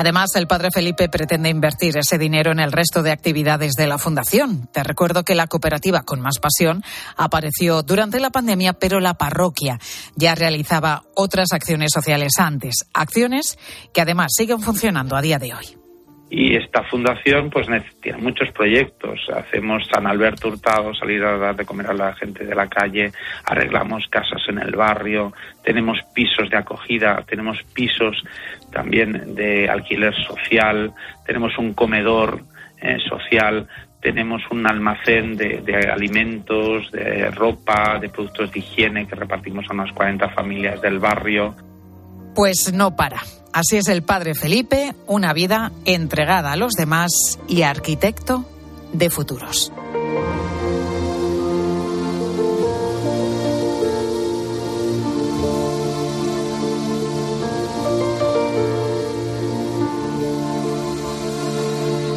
Además, 0.00 0.30
el 0.36 0.46
padre 0.46 0.68
Felipe 0.72 1.08
pretende 1.08 1.48
invertir 1.48 1.98
ese 1.98 2.18
dinero 2.18 2.52
en 2.52 2.60
el 2.60 2.70
resto 2.70 3.02
de 3.02 3.10
actividades 3.10 3.72
de 3.72 3.88
la 3.88 3.98
Fundación. 3.98 4.68
Te 4.72 4.84
recuerdo 4.84 5.24
que 5.24 5.34
la 5.34 5.48
cooperativa 5.48 6.02
con 6.02 6.20
más 6.20 6.38
pasión 6.38 6.84
apareció 7.16 7.82
durante 7.82 8.20
la 8.20 8.30
pandemia, 8.30 8.74
pero 8.74 9.00
la 9.00 9.14
parroquia 9.14 9.80
ya 10.14 10.36
realizaba 10.36 11.02
otras 11.16 11.48
acciones 11.50 11.90
sociales 11.92 12.34
antes. 12.38 12.86
Acciones 12.94 13.58
que 13.92 14.00
además 14.00 14.28
siguen 14.36 14.60
funcionando 14.60 15.16
a 15.16 15.20
día 15.20 15.40
de 15.40 15.52
hoy. 15.52 15.77
Y 16.30 16.56
esta 16.56 16.82
fundación 16.82 17.48
pues 17.48 17.66
tiene 18.02 18.18
muchos 18.18 18.50
proyectos. 18.52 19.18
Hacemos 19.34 19.86
San 19.90 20.06
Alberto 20.06 20.48
Hurtado, 20.48 20.94
salir 20.94 21.24
a 21.24 21.38
dar 21.38 21.56
de 21.56 21.64
comer 21.64 21.86
a 21.86 21.94
la 21.94 22.14
gente 22.14 22.44
de 22.44 22.54
la 22.54 22.66
calle, 22.66 23.12
arreglamos 23.44 24.06
casas 24.08 24.42
en 24.48 24.58
el 24.58 24.76
barrio, 24.76 25.32
tenemos 25.64 25.98
pisos 26.14 26.50
de 26.50 26.58
acogida, 26.58 27.24
tenemos 27.26 27.62
pisos 27.72 28.22
también 28.70 29.34
de 29.34 29.68
alquiler 29.70 30.14
social, 30.14 30.92
tenemos 31.24 31.56
un 31.56 31.72
comedor 31.72 32.42
eh, 32.80 32.98
social, 33.08 33.66
tenemos 34.00 34.42
un 34.50 34.66
almacén 34.66 35.36
de, 35.36 35.60
de, 35.62 35.90
alimentos, 35.90 36.90
de 36.92 37.30
ropa, 37.30 37.98
de 37.98 38.08
productos 38.10 38.52
de 38.52 38.60
higiene 38.60 39.06
que 39.06 39.16
repartimos 39.16 39.64
a 39.70 39.72
unas 39.72 39.92
40 39.92 40.28
familias 40.30 40.80
del 40.80 40.98
barrio. 40.98 41.54
Pues 42.34 42.72
no 42.72 42.94
para. 42.94 43.20
Así 43.52 43.76
es 43.76 43.88
el 43.88 44.02
padre 44.02 44.34
Felipe, 44.34 44.94
una 45.06 45.32
vida 45.32 45.72
entregada 45.84 46.52
a 46.52 46.56
los 46.56 46.72
demás 46.72 47.38
y 47.48 47.62
arquitecto 47.62 48.44
de 48.92 49.10
futuros. 49.10 49.72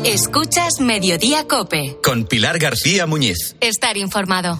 Escuchas 0.03 0.81
Mediodía 0.81 1.47
Cope. 1.47 1.97
Con 2.03 2.25
Pilar 2.25 2.59
García 2.59 3.05
Muñiz. 3.05 3.55
Estar 3.61 3.95
informado. 3.97 4.59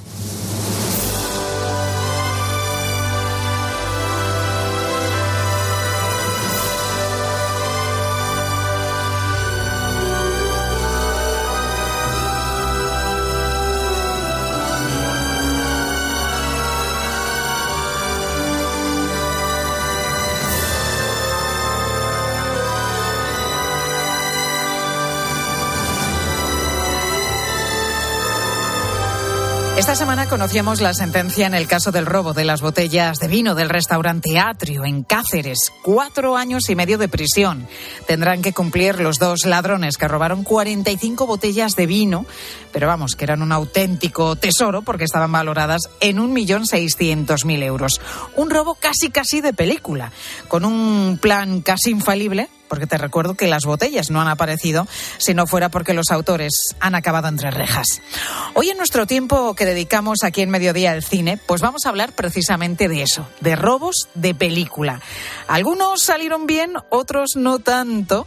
Esta 29.92 30.06
semana 30.06 30.30
conocíamos 30.30 30.80
la 30.80 30.94
sentencia 30.94 31.46
en 31.48 31.54
el 31.54 31.68
caso 31.68 31.92
del 31.92 32.06
robo 32.06 32.32
de 32.32 32.46
las 32.46 32.62
botellas 32.62 33.18
de 33.20 33.28
vino 33.28 33.56
del 33.56 33.68
restaurante 33.68 34.40
Atrio 34.40 34.86
en 34.86 35.04
Cáceres. 35.04 35.74
Cuatro 35.82 36.38
años 36.38 36.70
y 36.70 36.78
medio 36.78 36.98
de 36.98 37.10
prisión. 37.10 37.68
Tendrán 38.08 38.42
que 38.42 38.54
cumplir 38.54 39.02
los 39.02 39.20
dos 39.20 39.44
ladrones 39.44 39.98
que 39.98 40.08
robaron 40.08 40.46
45 40.46 41.28
botellas 41.28 41.76
de 41.76 41.88
vino, 41.88 42.26
pero 42.72 42.88
vamos, 42.88 43.18
que 43.18 43.26
eran 43.26 43.42
un 43.42 43.52
auténtico 43.52 44.38
tesoro 44.38 44.82
porque 44.82 45.04
estaban 45.04 45.34
valoradas 45.34 45.90
en 46.00 46.20
1.600.000 46.20 47.62
euros. 47.62 48.00
Un 48.38 48.50
robo 48.50 48.76
casi 48.76 49.10
casi 49.10 49.42
de 49.42 49.52
película, 49.52 50.14
con 50.48 50.64
un 50.64 51.20
plan 51.22 51.60
casi 51.60 51.90
infalible 51.90 52.48
porque 52.72 52.88
te 52.88 52.98
recuerdo 52.98 53.36
que 53.36 53.48
las 53.48 53.66
botellas 53.66 54.12
no 54.12 54.22
han 54.22 54.30
aparecido 54.30 54.88
si 55.18 55.34
no 55.34 55.46
fuera 55.46 55.68
porque 55.68 55.94
los 55.94 56.10
autores 56.10 56.54
han 56.80 56.96
acabado 56.96 57.28
entre 57.28 57.52
rejas. 57.52 58.02
Hoy 58.54 58.70
en 58.70 58.78
nuestro 58.78 59.06
tiempo 59.06 59.54
que 59.56 59.66
dedicamos 59.66 60.20
aquí 60.24 60.40
en 60.40 60.50
Mediodía 60.50 60.94
al 60.94 61.04
cine, 61.04 61.38
pues 61.38 61.60
vamos 61.60 61.86
a 61.86 61.90
hablar 61.90 62.14
precisamente 62.14 62.88
de 62.88 63.02
eso, 63.02 63.28
de 63.42 63.58
robos 63.58 64.08
de 64.14 64.34
película. 64.34 65.02
Algunos 65.50 66.02
salieron 66.02 66.48
bien, 66.48 66.76
otros 66.88 67.32
no 67.36 67.60
tanto 67.60 68.26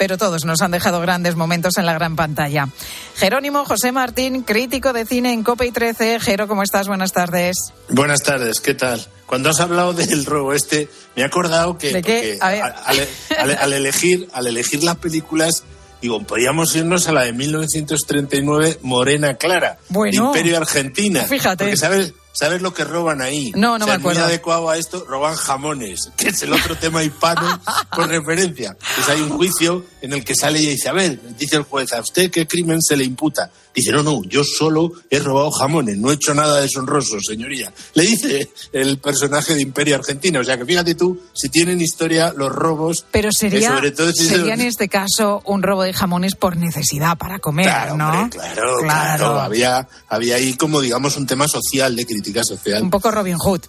pero 0.00 0.16
todos 0.16 0.46
nos 0.46 0.62
han 0.62 0.70
dejado 0.70 0.98
grandes 0.98 1.36
momentos 1.36 1.76
en 1.76 1.84
la 1.84 1.92
gran 1.92 2.16
pantalla. 2.16 2.68
Jerónimo 3.16 3.66
José 3.66 3.92
Martín, 3.92 4.44
crítico 4.44 4.94
de 4.94 5.04
cine 5.04 5.30
en 5.34 5.42
Cope 5.42 5.66
y 5.66 5.72
13. 5.72 6.18
Jero, 6.20 6.48
¿cómo 6.48 6.62
estás? 6.62 6.88
Buenas 6.88 7.12
tardes. 7.12 7.74
Buenas 7.90 8.22
tardes, 8.22 8.60
¿qué 8.60 8.72
tal? 8.72 9.06
Cuando 9.26 9.50
has 9.50 9.60
hablado 9.60 9.92
del 9.92 10.24
robo 10.24 10.54
este, 10.54 10.88
me 11.16 11.20
he 11.22 11.24
acordado 11.26 11.76
que, 11.76 11.92
¿De 11.92 12.00
qué? 12.00 12.20
que 12.22 12.38
A 12.40 12.48
ver. 12.50 12.62
al, 12.62 13.08
al- 13.38 13.58
al 13.58 13.72
elegir, 13.74 14.26
al 14.32 14.46
elegir 14.46 14.82
las 14.82 14.96
películas, 14.96 15.64
digo, 16.00 16.22
podríamos 16.22 16.74
irnos 16.74 17.06
a 17.06 17.12
la 17.12 17.24
de 17.24 17.34
1939, 17.34 18.78
Morena 18.80 19.34
Clara, 19.34 19.76
Bueno. 19.90 20.32
de 20.32 20.38
Imperio 20.38 20.56
Argentina. 20.56 21.24
Fíjate. 21.24 21.64
Porque 21.64 21.76
sabes, 21.76 22.14
¿sabes 22.32 22.62
lo 22.62 22.72
que 22.72 22.84
roban 22.84 23.20
ahí? 23.20 23.52
No, 23.54 23.78
no 23.78 23.84
O 23.84 23.88
sea, 23.88 23.96
me 23.96 24.00
acuerdo. 24.00 24.20
Muy 24.20 24.28
adecuado 24.28 24.70
a 24.70 24.76
esto, 24.78 25.04
roban 25.08 25.34
jamones, 25.36 26.10
que 26.16 26.28
es 26.28 26.42
el 26.42 26.52
otro 26.52 26.76
tema 26.76 27.02
hispano 27.02 27.60
por 27.94 28.08
referencia. 28.08 28.76
Pues 28.96 29.08
hay 29.08 29.20
un 29.20 29.30
juicio 29.30 29.84
en 30.00 30.12
el 30.12 30.24
que 30.24 30.34
sale 30.34 30.60
y 30.60 30.66
dice, 30.66 30.88
a 30.88 30.92
ver, 30.92 31.20
dice 31.36 31.56
el 31.56 31.62
juez, 31.62 31.92
¿a 31.92 32.00
usted 32.00 32.30
qué 32.30 32.46
crimen 32.46 32.80
se 32.82 32.96
le 32.96 33.04
imputa? 33.04 33.50
Dice, 33.72 33.92
no, 33.92 34.02
no, 34.02 34.22
yo 34.24 34.42
solo 34.42 34.90
he 35.10 35.20
robado 35.20 35.50
jamones, 35.52 35.96
no 35.96 36.10
he 36.10 36.14
hecho 36.14 36.34
nada 36.34 36.60
deshonroso, 36.60 37.20
señoría. 37.20 37.72
Le 37.94 38.02
dice 38.02 38.50
el 38.72 38.98
personaje 38.98 39.54
de 39.54 39.62
Imperio 39.62 39.94
Argentina. 39.94 40.40
O 40.40 40.44
sea 40.44 40.58
que 40.58 40.64
fíjate 40.64 40.96
tú, 40.96 41.20
si 41.32 41.48
tienen 41.50 41.80
historia 41.80 42.32
los 42.36 42.50
robos. 42.50 43.06
Pero 43.12 43.28
eh, 43.28 43.32
sería, 43.32 43.76
sobre 43.76 43.92
todo 43.92 44.10
si 44.12 44.26
sería 44.26 44.54
en 44.54 44.62
este 44.62 44.88
caso 44.88 45.40
un 45.44 45.62
robo 45.62 45.84
de 45.84 45.92
jamones 45.92 46.34
por 46.34 46.56
necesidad 46.56 47.16
para 47.16 47.38
comer, 47.38 47.66
Claro, 47.66 47.96
¿no? 47.96 48.10
hombre, 48.10 48.38
claro, 48.38 48.76
claro. 48.82 49.40
Había, 49.40 49.86
había 50.08 50.34
ahí 50.36 50.54
como, 50.54 50.80
digamos, 50.80 51.16
un 51.16 51.26
tema 51.26 51.46
social, 51.46 51.94
de 51.94 52.06
crítica 52.20 52.44
social. 52.44 52.82
Un 52.82 52.90
poco 52.90 53.10
Robin 53.10 53.36
Hood. 53.38 53.62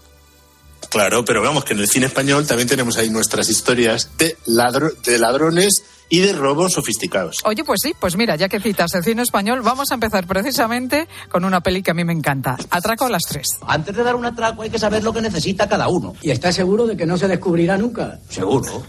Claro, 0.89 1.23
pero 1.23 1.41
vamos, 1.41 1.63
que 1.63 1.73
en 1.73 1.79
el 1.79 1.87
cine 1.87 2.07
español 2.07 2.45
también 2.45 2.67
tenemos 2.67 2.97
ahí 2.97 3.09
nuestras 3.09 3.47
historias 3.49 4.09
de, 4.17 4.35
ladro- 4.45 4.93
de 5.03 5.19
ladrones 5.19 5.83
y 6.09 6.19
de 6.19 6.33
robos 6.33 6.73
sofisticados. 6.73 7.37
Oye, 7.45 7.63
pues 7.63 7.79
sí, 7.81 7.93
pues 7.97 8.17
mira, 8.17 8.35
ya 8.35 8.49
que 8.49 8.59
citas 8.59 8.93
el 8.95 9.03
cine 9.03 9.21
español, 9.21 9.61
vamos 9.61 9.91
a 9.91 9.93
empezar 9.93 10.27
precisamente 10.27 11.07
con 11.29 11.45
una 11.45 11.61
peli 11.61 11.81
que 11.81 11.91
a 11.91 11.93
mí 11.93 12.03
me 12.03 12.11
encanta. 12.11 12.57
Atraco 12.69 13.05
a 13.05 13.09
las 13.09 13.21
tres. 13.29 13.47
Antes 13.65 13.95
de 13.95 14.03
dar 14.03 14.15
un 14.15 14.25
atraco 14.25 14.63
hay 14.63 14.69
que 14.69 14.77
saber 14.79 15.01
lo 15.05 15.13
que 15.13 15.21
necesita 15.21 15.69
cada 15.69 15.87
uno. 15.87 16.13
¿Y 16.21 16.31
está 16.31 16.51
seguro 16.51 16.85
de 16.85 16.97
que 16.97 17.05
no 17.05 17.17
se 17.17 17.29
descubrirá 17.29 17.77
nunca? 17.77 18.19
Seguro. 18.27 18.83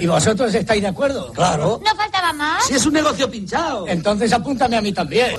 ¿Y 0.00 0.06
vosotros 0.08 0.52
estáis 0.52 0.82
de 0.82 0.88
acuerdo? 0.88 1.30
Claro. 1.32 1.80
¿No 1.84 1.94
faltaba 1.94 2.32
más? 2.32 2.64
Si 2.66 2.74
es 2.74 2.84
un 2.84 2.94
negocio 2.94 3.30
pinchado. 3.30 3.86
Entonces 3.86 4.32
apúntame 4.32 4.76
a 4.76 4.80
mí 4.80 4.92
también. 4.92 5.36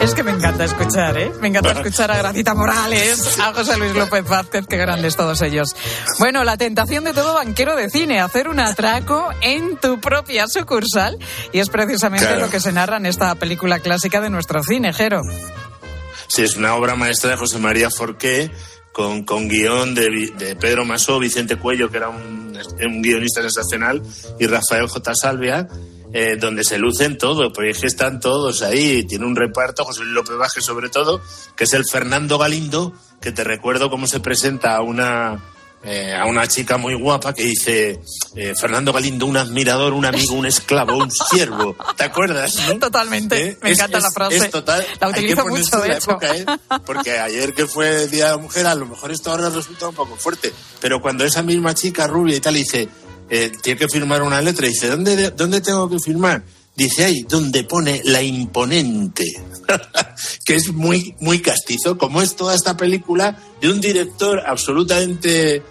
Es 0.00 0.14
que 0.14 0.22
me 0.22 0.30
encanta 0.30 0.64
escuchar, 0.64 1.18
¿eh? 1.18 1.30
Me 1.40 1.48
encanta 1.48 1.72
escuchar 1.72 2.10
a 2.10 2.16
Gracita 2.16 2.54
Morales, 2.54 3.38
a 3.38 3.52
José 3.52 3.76
Luis 3.76 3.94
López 3.94 4.24
Vázquez, 4.26 4.66
qué 4.66 4.78
grandes 4.78 5.14
todos 5.14 5.42
ellos. 5.42 5.76
Bueno, 6.18 6.42
la 6.42 6.56
tentación 6.56 7.04
de 7.04 7.12
todo 7.12 7.34
banquero 7.34 7.76
de 7.76 7.90
cine, 7.90 8.18
hacer 8.20 8.48
un 8.48 8.60
atraco 8.60 9.28
en 9.42 9.76
tu 9.76 10.00
propia 10.00 10.46
sucursal, 10.48 11.18
y 11.52 11.58
es 11.58 11.68
precisamente 11.68 12.26
Claro. 12.26 12.40
lo 12.46 12.50
que 12.50 12.60
se 12.60 12.72
narra 12.72 12.96
en 12.96 13.06
esta 13.06 13.34
película 13.34 13.78
clásica 13.80 14.20
de 14.22 14.30
nuestro 14.30 14.62
cine, 14.62 14.92
Jero. 14.94 15.20
Sí, 16.28 16.42
es 16.42 16.56
una 16.56 16.74
obra 16.76 16.94
maestra 16.94 17.30
de 17.30 17.36
José 17.36 17.58
María 17.58 17.90
Forqué, 17.90 18.50
con, 18.92 19.24
con 19.24 19.48
guion 19.48 19.94
de 19.94 20.56
Pedro 20.58 20.84
Masó, 20.86 21.18
Vicente 21.18 21.56
Cuello, 21.56 21.90
que 21.90 21.98
era 21.98 22.08
un, 22.08 22.58
un 22.84 23.02
guionista 23.02 23.42
sensacional, 23.42 24.02
y 24.38 24.46
Rafael 24.46 24.88
J. 24.88 25.12
Salvia, 25.14 25.68
eh, 26.12 26.36
donde 26.38 26.64
se 26.64 26.78
lucen 26.78 27.18
todo, 27.18 27.52
porque 27.52 27.70
es 27.70 27.78
que 27.78 27.86
están 27.86 28.20
todos 28.20 28.62
ahí. 28.62 29.04
Tiene 29.04 29.26
un 29.26 29.36
reparto, 29.36 29.84
José 29.84 30.02
Luis 30.02 30.14
López 30.14 30.36
Baje 30.36 30.60
sobre 30.60 30.88
todo, 30.88 31.20
que 31.56 31.64
es 31.64 31.72
el 31.74 31.84
Fernando 31.84 32.38
Galindo, 32.38 32.92
que 33.20 33.32
te 33.32 33.44
recuerdo 33.44 33.90
cómo 33.90 34.06
se 34.06 34.20
presenta 34.20 34.76
a 34.76 34.82
una, 34.82 35.44
eh, 35.84 36.14
a 36.14 36.26
una 36.26 36.46
chica 36.46 36.76
muy 36.78 36.94
guapa 36.94 37.32
que 37.34 37.44
dice 37.44 38.00
eh, 38.34 38.54
Fernando 38.58 38.92
Galindo, 38.92 39.26
un 39.26 39.36
admirador, 39.36 39.92
un 39.92 40.04
amigo, 40.04 40.34
un 40.34 40.46
esclavo, 40.46 40.96
un 40.96 41.10
siervo. 41.10 41.76
¿Te 41.96 42.04
acuerdas? 42.04 42.56
no? 42.66 42.78
Totalmente, 42.78 43.42
¿Eh? 43.50 43.58
me 43.62 43.70
Es- 43.70 43.78
encanta 43.78 43.98
es- 43.98 44.04
la 44.04 44.10
frase. 44.10 44.36
es 44.36 44.50
total. 44.50 44.86
La 45.00 45.08
utilizo 45.08 45.46
mucho, 45.46 45.76
de 45.80 45.88
la 45.88 45.96
hecho. 45.96 46.10
época, 46.10 46.36
¿eh? 46.36 46.44
Porque 46.86 47.18
ayer 47.18 47.54
que 47.54 47.66
fue 47.66 48.04
el 48.04 48.10
Día 48.10 48.26
de 48.26 48.30
la 48.32 48.36
Mujer, 48.38 48.66
a 48.66 48.74
lo 48.74 48.86
mejor 48.86 49.10
esto 49.12 49.30
ahora 49.30 49.48
resulta 49.50 49.88
un 49.88 49.94
poco 49.94 50.16
fuerte. 50.16 50.52
Pero 50.80 51.00
cuando 51.00 51.24
esa 51.24 51.42
misma 51.42 51.74
chica 51.74 52.06
rubia 52.06 52.36
y 52.36 52.40
tal 52.40 52.54
dice, 52.54 52.88
eh, 53.30 53.52
tiene 53.62 53.78
que 53.78 53.88
firmar 53.88 54.22
una 54.22 54.42
letra, 54.42 54.66
dice, 54.66 54.88
¿dónde, 54.88 55.30
¿dónde 55.30 55.60
tengo 55.60 55.88
que 55.88 55.98
firmar? 55.98 56.42
Dice 56.76 57.04
ahí, 57.04 57.22
donde 57.28 57.64
pone 57.64 58.02
la 58.04 58.22
imponente. 58.22 59.24
que 60.44 60.56
es 60.56 60.72
muy, 60.72 61.14
muy 61.20 61.40
castizo, 61.40 61.96
como 61.96 62.22
es 62.22 62.36
toda 62.36 62.54
esta 62.54 62.76
película 62.76 63.38
de 63.60 63.70
un 63.70 63.80
director 63.80 64.42
absolutamente 64.44 65.62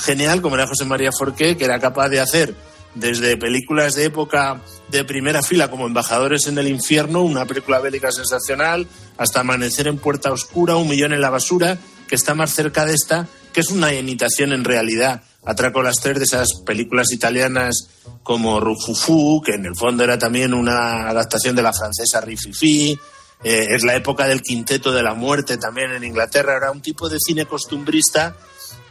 genial, 0.00 0.42
como 0.42 0.56
era 0.56 0.66
José 0.66 0.84
María 0.84 1.10
Forqué, 1.12 1.56
que 1.56 1.64
era 1.64 1.78
capaz 1.78 2.08
de 2.08 2.20
hacer 2.20 2.54
desde 2.94 3.36
películas 3.36 3.94
de 3.94 4.04
época 4.04 4.60
de 4.88 5.04
primera 5.04 5.42
fila 5.42 5.70
como 5.70 5.86
Embajadores 5.86 6.46
en 6.46 6.58
el 6.58 6.68
Infierno, 6.68 7.22
una 7.22 7.44
película 7.44 7.80
bélica 7.80 8.12
sensacional, 8.12 8.86
hasta 9.16 9.40
Amanecer 9.40 9.88
en 9.88 9.98
Puerta 9.98 10.32
Oscura, 10.32 10.76
Un 10.76 10.88
Millón 10.88 11.12
en 11.12 11.20
la 11.20 11.30
Basura, 11.30 11.78
que 12.08 12.14
está 12.14 12.34
más 12.34 12.52
cerca 12.52 12.84
de 12.84 12.94
esta, 12.94 13.28
que 13.52 13.60
es 13.60 13.70
una 13.70 13.92
imitación 13.92 14.52
en 14.52 14.64
realidad, 14.64 15.22
atraco 15.44 15.82
las 15.82 15.96
tres 15.96 16.18
de 16.18 16.24
esas 16.24 16.48
películas 16.64 17.12
italianas 17.12 17.88
como 18.22 18.60
Rufufú, 18.60 19.42
que 19.42 19.52
en 19.52 19.66
el 19.66 19.76
fondo 19.76 20.04
era 20.04 20.18
también 20.18 20.54
una 20.54 21.08
adaptación 21.08 21.54
de 21.54 21.62
la 21.62 21.72
francesa 21.72 22.20
Rififi, 22.20 22.98
eh, 23.42 23.66
es 23.70 23.84
la 23.84 23.94
época 23.94 24.26
del 24.26 24.42
quinteto 24.42 24.92
de 24.92 25.02
la 25.02 25.14
muerte 25.14 25.58
también 25.58 25.92
en 25.92 26.04
Inglaterra, 26.04 26.56
era 26.56 26.70
un 26.70 26.80
tipo 26.80 27.08
de 27.08 27.18
cine 27.20 27.44
costumbrista 27.46 28.36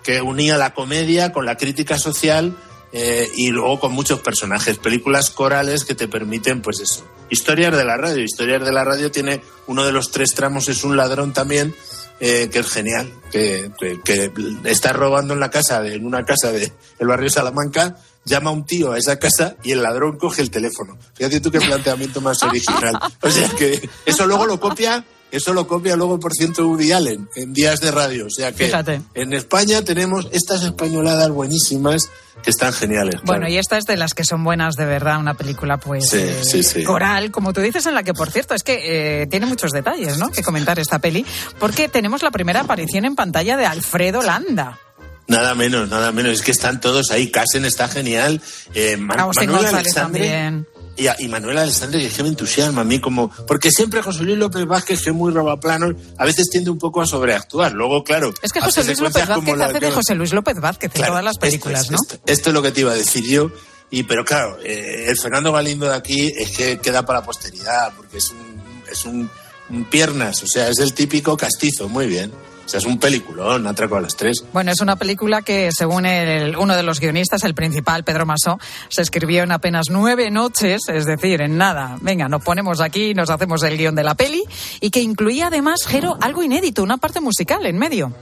que 0.04 0.22
unía 0.22 0.58
la 0.58 0.74
comedia 0.74 1.32
con 1.32 1.46
la 1.46 1.58
crítica 1.58 1.98
social 1.98 2.56
eh, 2.92 3.28
y 3.36 3.50
luego 3.50 3.80
con 3.80 3.94
muchos 3.94 4.20
personajes, 4.20 4.78
películas 4.78 5.32
corales 5.32 5.84
que 5.84 5.96
te 5.96 6.08
permiten, 6.08 6.62
pues 6.62 6.80
eso, 6.80 7.04
historias 7.30 7.76
de 7.76 7.84
la 7.84 7.98
radio. 7.98 8.24
Historias 8.24 8.64
de 8.64 8.72
la 8.72 8.84
radio 8.84 9.10
tiene 9.10 9.42
uno 9.66 9.84
de 9.84 9.92
los 9.92 10.12
tres 10.12 10.36
tramos, 10.36 10.70
es 10.70 10.84
un 10.84 10.96
ladrón 10.96 11.34
también, 11.34 11.74
eh, 12.20 12.50
que 12.52 12.60
es 12.60 12.70
genial, 12.70 13.12
que, 13.32 13.72
que- 13.80 14.00
que 14.04 14.32
está 14.66 14.94
robando 14.94 15.34
en 15.34 15.40
la 15.40 15.50
casa, 15.50 15.82
de, 15.82 15.96
en 15.96 16.06
una 16.06 16.24
casa 16.26 16.52
del 16.52 16.72
barrio 17.00 17.30
Salamanca, 17.30 17.98
llama 18.26 18.50
a 18.52 18.54
un 18.54 18.66
tío 18.66 18.92
a 18.94 18.98
esa 18.98 19.20
casa 19.20 19.56
y 19.64 19.72
el 19.74 19.84
ladrón 19.84 20.18
coge 20.18 20.42
el 20.42 20.50
teléfono. 20.50 20.98
Fíjate 21.16 21.42
tú 21.42 21.52
qué 21.52 21.60
planteamiento 21.60 22.22
más 22.22 22.42
original. 22.44 22.98
O 23.22 23.30
sea 23.30 23.50
que 23.50 23.90
eso 24.06 24.26
luego 24.26 24.46
lo 24.46 24.60
copia, 24.60 25.04
eso 25.36 25.52
lo 25.54 25.68
copia 25.68 25.96
luego 25.96 26.20
por 26.20 26.34
ciento 26.34 26.68
Woody 26.68 26.92
Allen 26.94 27.28
en 27.36 27.54
días 27.54 27.80
de 27.82 27.92
radio. 27.92 28.28
O 28.28 28.30
sea 28.30 28.52
que 28.52 28.66
Fíjate. 28.66 29.02
en 29.14 29.34
España 29.34 29.82
tenemos 29.84 30.28
estas 30.32 30.64
españoladas 30.64 31.30
buenísimas 31.30 32.10
que 32.44 32.50
están 32.50 32.74
geniales. 32.74 33.16
claro. 33.16 33.26
Bueno, 33.26 33.48
y 33.50 33.58
esta 33.58 33.78
es 33.78 33.86
de 33.86 33.96
las 33.98 34.14
que 34.14 34.24
son 34.26 34.44
buenas 34.44 34.76
de 34.76 34.86
verdad, 34.86 35.20
una 35.20 35.34
película 35.36 35.78
pues 35.78 36.10
Sí, 36.10 36.18
eh, 36.18 36.42
sí, 36.44 36.64
sí. 36.64 36.84
coral, 36.84 37.32
como 37.32 37.54
tú 37.54 37.62
dices, 37.62 37.86
en 37.86 37.94
la 37.96 38.04
que 38.04 38.14
por 38.14 38.32
cierto 38.32 38.54
es 38.54 38.64
que 38.64 39.22
eh, 39.22 39.28
tiene 39.28 39.46
muchos 39.46 39.72
detalles, 39.72 40.18
¿no? 40.18 40.30
Que 40.30 40.42
comentar 40.44 40.78
esta 40.80 41.00
peli, 41.00 41.26
porque 41.60 41.90
tenemos 41.90 42.22
la 42.24 42.32
primera 42.32 42.62
aparición 42.62 43.06
en 43.06 43.16
pantalla 43.16 43.56
de 43.58 43.66
Alfredo 43.66 44.22
Landa. 44.22 44.80
Nada 45.28 45.56
menos, 45.56 45.88
nada 45.90 46.12
menos. 46.12 46.34
Es 46.34 46.42
que 46.42 46.52
están 46.52 46.82
todos 46.82 47.10
ahí. 47.12 47.32
Casen 47.32 47.64
está 47.64 47.88
genial. 47.88 48.42
Eh, 48.74 48.98
Man- 48.98 49.18
Agustín 49.22 49.46
Manuel 49.52 49.64
González 49.72 49.96
Alexandre 49.96 50.20
también. 50.30 50.68
Y, 50.96 51.08
a- 51.08 51.16
y 51.18 51.28
Manuel 51.28 51.58
Alexandre, 51.58 52.08
que 52.08 52.22
me 52.24 52.30
entusiasma 52.30 52.82
a 52.82 52.84
mí 52.84 53.00
como... 53.00 53.30
Porque 53.48 53.72
siempre 53.72 54.02
José 54.04 54.24
Luis 54.24 54.38
López 54.38 54.66
Vázquez, 54.66 55.02
que 55.02 55.10
es 55.10 55.16
muy 55.16 55.34
robaplanos, 55.34 55.96
a 56.18 56.26
veces 56.26 56.50
tiende 56.52 56.70
un 56.70 56.78
poco 56.78 57.02
a 57.02 57.08
sobreactuar. 57.08 57.72
Luego, 57.74 58.04
claro... 58.04 58.32
Es 58.44 58.52
que 58.52 58.62
José 58.62 58.84
Luis 58.84 59.00
López 59.00 59.28
Vázquez 59.28 59.58
la 59.58 59.66
hace 59.66 59.74
de 59.74 59.80
que- 59.80 59.92
José 59.92 60.14
Luis 60.16 60.34
López 60.34 60.60
Vázquez 60.60 60.92
en 60.94 60.98
Claro, 61.00 61.12
todas 61.14 61.24
las 61.24 61.38
películas, 61.40 61.82
esto, 61.82 61.94
¿no? 61.94 61.98
Esto, 62.02 62.20
esto 62.26 62.50
es 62.50 62.54
lo 62.54 62.62
que 62.62 62.72
te 62.72 62.82
iba 62.82 62.92
a 62.92 62.96
decir 62.96 63.24
yo. 63.28 63.52
Y, 63.90 64.04
pero 64.04 64.24
claro, 64.24 64.58
eh, 64.64 65.06
el 65.08 65.18
Fernando 65.20 65.52
Galindo 65.52 65.88
de 65.88 65.96
aquí 65.96 66.32
es 66.38 66.56
que 66.56 66.78
queda 66.80 67.04
para 67.06 67.20
la 67.20 67.26
posteridad, 67.26 67.92
porque 67.96 68.18
es 68.18 68.30
un, 68.32 68.64
es 68.92 69.06
un, 69.06 69.30
un 69.70 69.86
piernas, 69.86 70.42
o 70.44 70.48
sea, 70.48 70.68
es 70.70 70.80
el 70.80 70.94
típico 70.94 71.36
castizo, 71.38 71.90
muy 71.90 72.06
bien. 72.08 72.32
O 72.66 72.70
sea, 72.70 72.80
es 72.80 72.86
un 72.86 72.98
peliculón, 72.98 73.68
Atraco 73.68 73.98
a 73.98 74.02
las 74.02 74.16
tres. 74.16 74.44
Bueno, 74.54 74.72
es 74.72 74.82
una 74.82 74.96
película 74.96 75.42
que, 75.42 75.72
según 75.72 76.06
el, 76.06 76.56
uno 76.56 76.76
de 76.76 76.84
los 76.84 77.00
guionistas, 77.00 77.44
el 77.44 77.54
principal, 77.54 78.04
Pedro 78.04 78.26
Masó, 78.26 78.60
se 78.90 79.02
escribió 79.02 79.44
en 79.44 79.52
apenas 79.52 79.88
nueve 79.90 80.32
noches, 80.32 80.82
es 80.88 81.06
decir, 81.06 81.42
en 81.42 81.58
nada. 81.58 81.98
Venga, 82.02 82.30
nos 82.30 82.44
ponemos 82.44 82.82
aquí, 82.82 83.14
nos 83.14 83.30
hacemos 83.30 83.64
el 83.64 83.78
guion 83.78 83.96
de 83.96 84.04
la 84.04 84.16
peli, 84.16 84.44
y 84.80 84.90
que 84.90 85.02
incluía 85.02 85.48
además, 85.48 85.86
Jero, 85.86 86.18
algo 86.22 86.44
inédito, 86.44 86.84
una 86.84 86.98
parte 86.98 87.20
musical 87.20 87.66
en 87.66 87.78
medio. 87.78 88.14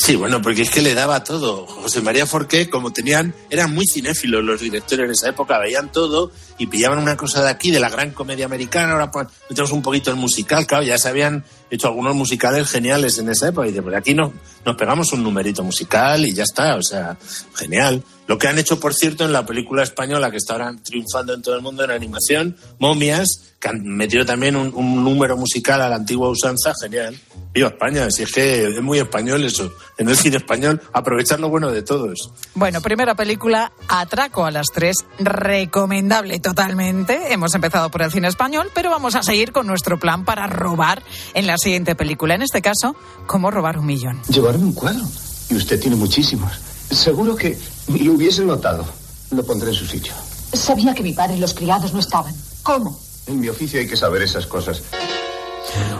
Sí, 0.00 0.14
bueno, 0.14 0.40
porque 0.40 0.62
es 0.62 0.70
que 0.70 0.80
le 0.80 0.94
daba 0.94 1.24
todo. 1.24 1.66
José 1.66 2.00
María 2.02 2.24
Forqué, 2.24 2.70
como 2.70 2.92
tenían, 2.92 3.34
eran 3.50 3.74
muy 3.74 3.84
cinéfilos 3.84 4.44
los 4.44 4.60
directores 4.60 5.04
en 5.04 5.10
esa 5.10 5.28
época, 5.30 5.58
veían 5.58 5.90
todo 5.90 6.30
y 6.56 6.68
pillaban 6.68 7.00
una 7.00 7.16
cosa 7.16 7.42
de 7.42 7.50
aquí, 7.50 7.72
de 7.72 7.80
la 7.80 7.88
gran 7.88 8.12
comedia 8.12 8.46
americana, 8.46 8.92
ahora 8.92 9.10
pues, 9.10 9.26
metemos 9.50 9.72
un 9.72 9.82
poquito 9.82 10.12
el 10.12 10.16
musical, 10.16 10.68
claro, 10.68 10.84
ya 10.84 10.98
se 10.98 11.08
habían 11.08 11.44
hecho 11.70 11.88
algunos 11.88 12.14
musicales 12.14 12.68
geniales 12.68 13.18
en 13.18 13.28
esa 13.28 13.48
época, 13.48 13.66
y 13.66 13.70
dice, 13.70 13.82
pues 13.82 13.96
aquí 13.96 14.14
no, 14.14 14.32
nos 14.64 14.76
pegamos 14.76 15.12
un 15.12 15.22
numerito 15.22 15.62
musical 15.62 16.24
y 16.24 16.32
ya 16.32 16.44
está, 16.44 16.76
o 16.76 16.82
sea, 16.82 17.16
genial. 17.54 18.02
Lo 18.26 18.36
que 18.36 18.46
han 18.46 18.58
hecho, 18.58 18.78
por 18.78 18.94
cierto, 18.94 19.24
en 19.24 19.32
la 19.32 19.46
película 19.46 19.82
española 19.82 20.30
que 20.30 20.36
está 20.36 20.52
ahora 20.52 20.74
triunfando 20.82 21.32
en 21.32 21.40
todo 21.40 21.54
el 21.54 21.62
mundo 21.62 21.84
en 21.84 21.90
animación, 21.90 22.56
Momias, 22.78 23.54
que 23.58 23.68
han 23.68 23.82
metido 23.82 24.24
también 24.26 24.54
un, 24.54 24.72
un 24.74 25.02
número 25.02 25.36
musical 25.36 25.80
a 25.80 25.88
la 25.88 25.96
antigua 25.96 26.28
usanza, 26.28 26.72
genial. 26.80 27.18
Viva 27.52 27.68
España, 27.68 28.10
si 28.10 28.24
es 28.24 28.32
que 28.32 28.68
es 28.68 28.82
muy 28.82 28.98
español 28.98 29.44
eso. 29.44 29.72
En 29.96 30.08
el 30.10 30.16
cine 30.16 30.36
español, 30.36 30.80
aprovechar 30.92 31.40
lo 31.40 31.48
bueno 31.48 31.70
de 31.70 31.82
todos. 31.82 32.30
Bueno, 32.54 32.82
primera 32.82 33.14
película, 33.14 33.72
Atraco 33.88 34.44
a 34.44 34.50
las 34.50 34.66
tres, 34.72 34.98
recomendable 35.18 36.38
totalmente. 36.38 37.32
Hemos 37.32 37.54
empezado 37.54 37.90
por 37.90 38.02
el 38.02 38.12
cine 38.12 38.28
español, 38.28 38.70
pero 38.74 38.90
vamos 38.90 39.14
a 39.14 39.22
seguir 39.22 39.52
con 39.52 39.66
nuestro 39.66 39.98
plan 39.98 40.24
para 40.24 40.46
robar 40.46 41.02
en 41.34 41.46
la 41.46 41.56
siguiente 41.58 41.94
película. 41.94 42.34
En 42.34 42.42
este 42.42 42.62
caso, 42.62 42.96
cómo 43.26 43.50
robar 43.50 43.78
un 43.78 43.86
millón. 43.86 44.20
Llevarme 44.28 44.64
un 44.64 44.72
cuadro. 44.72 45.04
Y 45.50 45.54
usted 45.56 45.80
tiene 45.80 45.96
muchísimos. 45.96 46.52
Seguro 46.90 47.36
que 47.36 47.58
lo 47.88 48.12
hubiese 48.12 48.44
notado. 48.44 48.86
Lo 49.30 49.44
pondré 49.44 49.70
en 49.70 49.74
su 49.74 49.86
sitio. 49.86 50.12
Sabía 50.52 50.94
que 50.94 51.02
mi 51.02 51.12
padre 51.12 51.36
y 51.36 51.40
los 51.40 51.52
criados 51.54 51.92
no 51.92 52.00
estaban. 52.00 52.34
¿Cómo? 52.62 52.98
En 53.26 53.40
mi 53.40 53.48
oficio 53.48 53.78
hay 53.78 53.86
que 53.86 53.96
saber 53.96 54.22
esas 54.22 54.46
cosas. 54.46 54.82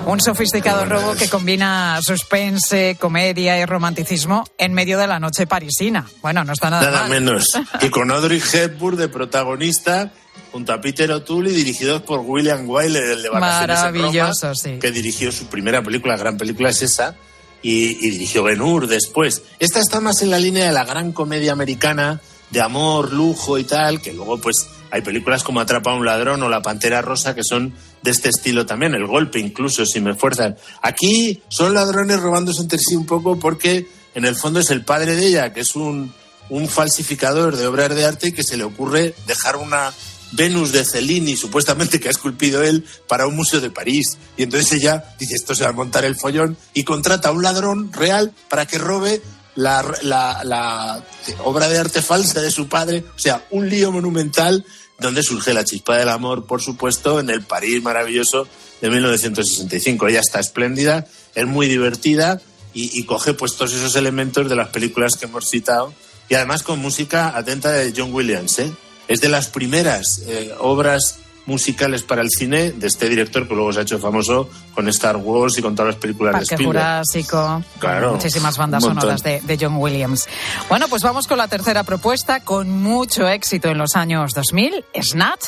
Un 0.07 0.19
sofisticado 0.21 0.87
robo 0.87 1.15
que 1.15 1.29
combina 1.29 1.99
suspense, 2.03 2.97
comedia 2.99 3.59
y 3.61 3.67
romanticismo 3.67 4.45
en 4.57 4.73
medio 4.73 4.99
de 4.99 5.07
la 5.07 5.21
noche 5.21 5.47
parisina. 5.47 6.07
Bueno, 6.23 6.43
no 6.45 6.55
está 6.55 6.71
nada, 6.71 6.85
Nada 6.91 7.01
mal. 7.03 7.11
menos. 7.11 7.45
Y 7.83 7.91
con 7.91 8.11
Audrey 8.11 8.43
Hepburn 8.53 8.97
de 8.97 9.09
protagonista, 9.09 10.11
junto 10.53 10.73
a 10.73 10.81
Peter 10.81 11.11
O'Toole 11.11 11.51
y 11.51 11.55
dirigidos 11.55 12.03
por 12.03 12.21
William 12.21 12.69
Wyler, 12.69 13.05
el 13.05 13.23
de 13.23 13.29
Vacaciones 13.29 13.79
en 13.79 13.85
Roma, 13.85 14.07
Maravilloso, 14.07 14.55
sí. 14.55 14.79
que 14.81 14.91
dirigió 14.91 15.31
su 15.33 15.47
primera 15.47 15.83
película, 15.83 16.17
gran 16.17 16.37
película 16.37 16.71
es 16.71 16.83
esa, 16.83 17.17
y, 17.63 18.07
y 18.07 18.11
dirigió 18.11 18.43
Ben 18.43 18.61
Hur 18.61 18.87
después. 18.87 19.43
Esta 19.59 19.81
está 19.81 20.01
más 20.01 20.23
en 20.23 20.31
la 20.31 20.39
línea 20.39 20.67
de 20.67 20.73
la 20.73 20.85
gran 20.85 21.13
comedia 21.13 21.53
americana 21.53 22.21
de 22.51 22.61
amor, 22.61 23.13
lujo 23.13 23.59
y 23.59 23.65
tal, 23.65 24.01
que 24.01 24.13
luego 24.13 24.39
pues 24.39 24.67
hay 24.91 25.03
películas 25.03 25.43
como 25.43 25.61
Atrapa 25.61 25.91
a 25.91 25.95
un 25.95 26.07
ladrón 26.07 26.43
o 26.43 26.49
La 26.49 26.63
Pantera 26.63 27.03
Rosa 27.03 27.35
que 27.35 27.45
son 27.45 27.75
de 28.03 28.11
este 28.11 28.31
estilo 28.31 28.65
también, 28.65 28.95
El 28.95 29.07
Golpe 29.07 29.39
incluso, 29.39 29.85
si 29.85 30.01
me 30.01 30.15
fuerzan. 30.15 30.57
Aquí 30.83 31.43
son 31.49 31.75
ladrones 31.75 32.21
robándose 32.21 32.63
entre 32.63 32.79
sí 32.79 32.97
un 32.97 33.07
poco 33.07 33.39
porque 33.39 33.87
en 34.15 34.25
el 34.25 34.35
fondo 34.35 34.61
es 34.61 34.71
el 34.71 34.85
padre 34.85 35.15
de 35.17 35.27
ella, 35.27 35.53
que 35.53 35.61
es 35.61 35.77
un, 35.77 36.13
un 36.49 36.69
falsificador 36.69 37.57
de 37.57 37.67
obras 37.67 37.95
de 37.95 38.05
arte 38.05 38.29
y 38.29 38.33
que 38.33 38.43
se 38.43 38.57
le 38.57 38.65
ocurre 38.65 39.15
dejar 39.27 39.57
una 39.57 39.93
Venus 40.33 40.73
de 40.73 40.85
Cellini, 40.85 41.37
supuestamente 41.37 42.01
que 42.01 42.09
ha 42.09 42.11
esculpido 42.11 42.63
él, 42.63 42.85
para 43.07 43.27
un 43.27 43.37
museo 43.37 43.61
de 43.61 43.71
París. 43.71 44.19
Y 44.37 44.43
entonces 44.45 44.73
ella 44.73 45.15
dice, 45.19 45.35
esto 45.35 45.55
se 45.55 45.65
va 45.65 45.71
a 45.71 45.73
montar 45.73 46.05
el 46.05 46.17
follón, 46.17 46.57
y 46.75 46.85
contrata 46.85 47.29
a 47.29 47.33
un 47.33 47.43
ladrón 47.43 47.93
real 47.93 48.33
para 48.49 48.67
que 48.67 48.79
robe 48.79 49.23
la, 49.55 49.83
la 50.03 51.05
obra 51.45 51.69
de 51.69 51.79
arte 51.79 52.03
falsa 52.03 52.41
de 52.41 52.51
su 52.51 52.69
padre. 52.69 53.05
O 53.17 53.19
sea, 53.19 53.45
un 53.51 53.69
lío 53.69 53.91
monumental 53.91 54.65
donde 54.99 55.23
surge 55.23 55.55
la 55.55 55.65
chispa 55.65 55.97
del 55.97 56.09
amor, 56.09 56.47
por 56.47 56.61
supuesto, 56.61 57.21
en 57.21 57.31
el 57.31 57.43
París 57.43 57.83
maravilloso 57.83 58.49
de 58.81 58.91
1965. 58.91 60.09
Ella 60.09 60.21
está 60.21 60.41
espléndida, 60.41 61.07
es 61.35 61.47
muy 61.47 61.69
divertida 61.69 62.41
y, 62.75 62.99
y 62.99 63.05
coge 63.05 63.35
pues 63.35 63.57
todos 63.57 63.73
esos 63.73 63.97
elementos 63.97 64.49
de 64.49 64.57
las 64.57 64.69
películas 64.69 65.17
que 65.17 65.27
hemos 65.27 65.49
citado 65.49 65.95
y 66.29 66.35
además 66.35 66.63
con 66.63 66.79
música 66.79 67.37
atenta 67.37 67.73
de 67.73 67.93
John 67.97 68.13
Williams. 68.13 68.59
¿eh? 68.59 68.73
Es 69.09 69.21
de 69.21 69.29
las 69.29 69.49
primeras 69.49 70.23
eh, 70.27 70.55
obras 70.61 71.19
musicales 71.47 72.03
para 72.03 72.21
el 72.21 72.29
cine 72.29 72.73
de 72.73 72.87
este 72.87 73.09
director 73.09 73.49
que 73.49 73.55
luego 73.55 73.73
se 73.73 73.79
ha 73.79 73.83
hecho 73.83 73.99
famoso 73.99 74.51
con 74.75 74.87
Star 74.89 75.17
Wars 75.17 75.57
y 75.57 75.63
con 75.63 75.75
todas 75.75 75.95
las 75.95 76.01
películas 76.01 76.33
de 76.35 76.39
Parque 76.41 76.55
Spielberg. 76.55 76.77
Jurásico, 76.85 77.65
Claro, 77.79 78.13
muchísimas 78.13 78.59
bandas 78.59 78.85
sonoras 78.85 79.23
de, 79.23 79.41
de 79.41 79.59
John 79.59 79.77
Williams. 79.79 80.27
Bueno, 80.69 80.89
pues 80.89 81.03
vamos 81.03 81.27
con 81.27 81.39
la 81.39 81.49
tercera 81.49 81.85
propuesta, 81.85 82.41
con 82.41 82.71
mucho 82.71 83.27
éxito 83.27 83.69
en 83.69 83.79
los 83.79 83.97
años 83.97 84.33
2000, 84.35 84.85
Snatch, 85.01 85.47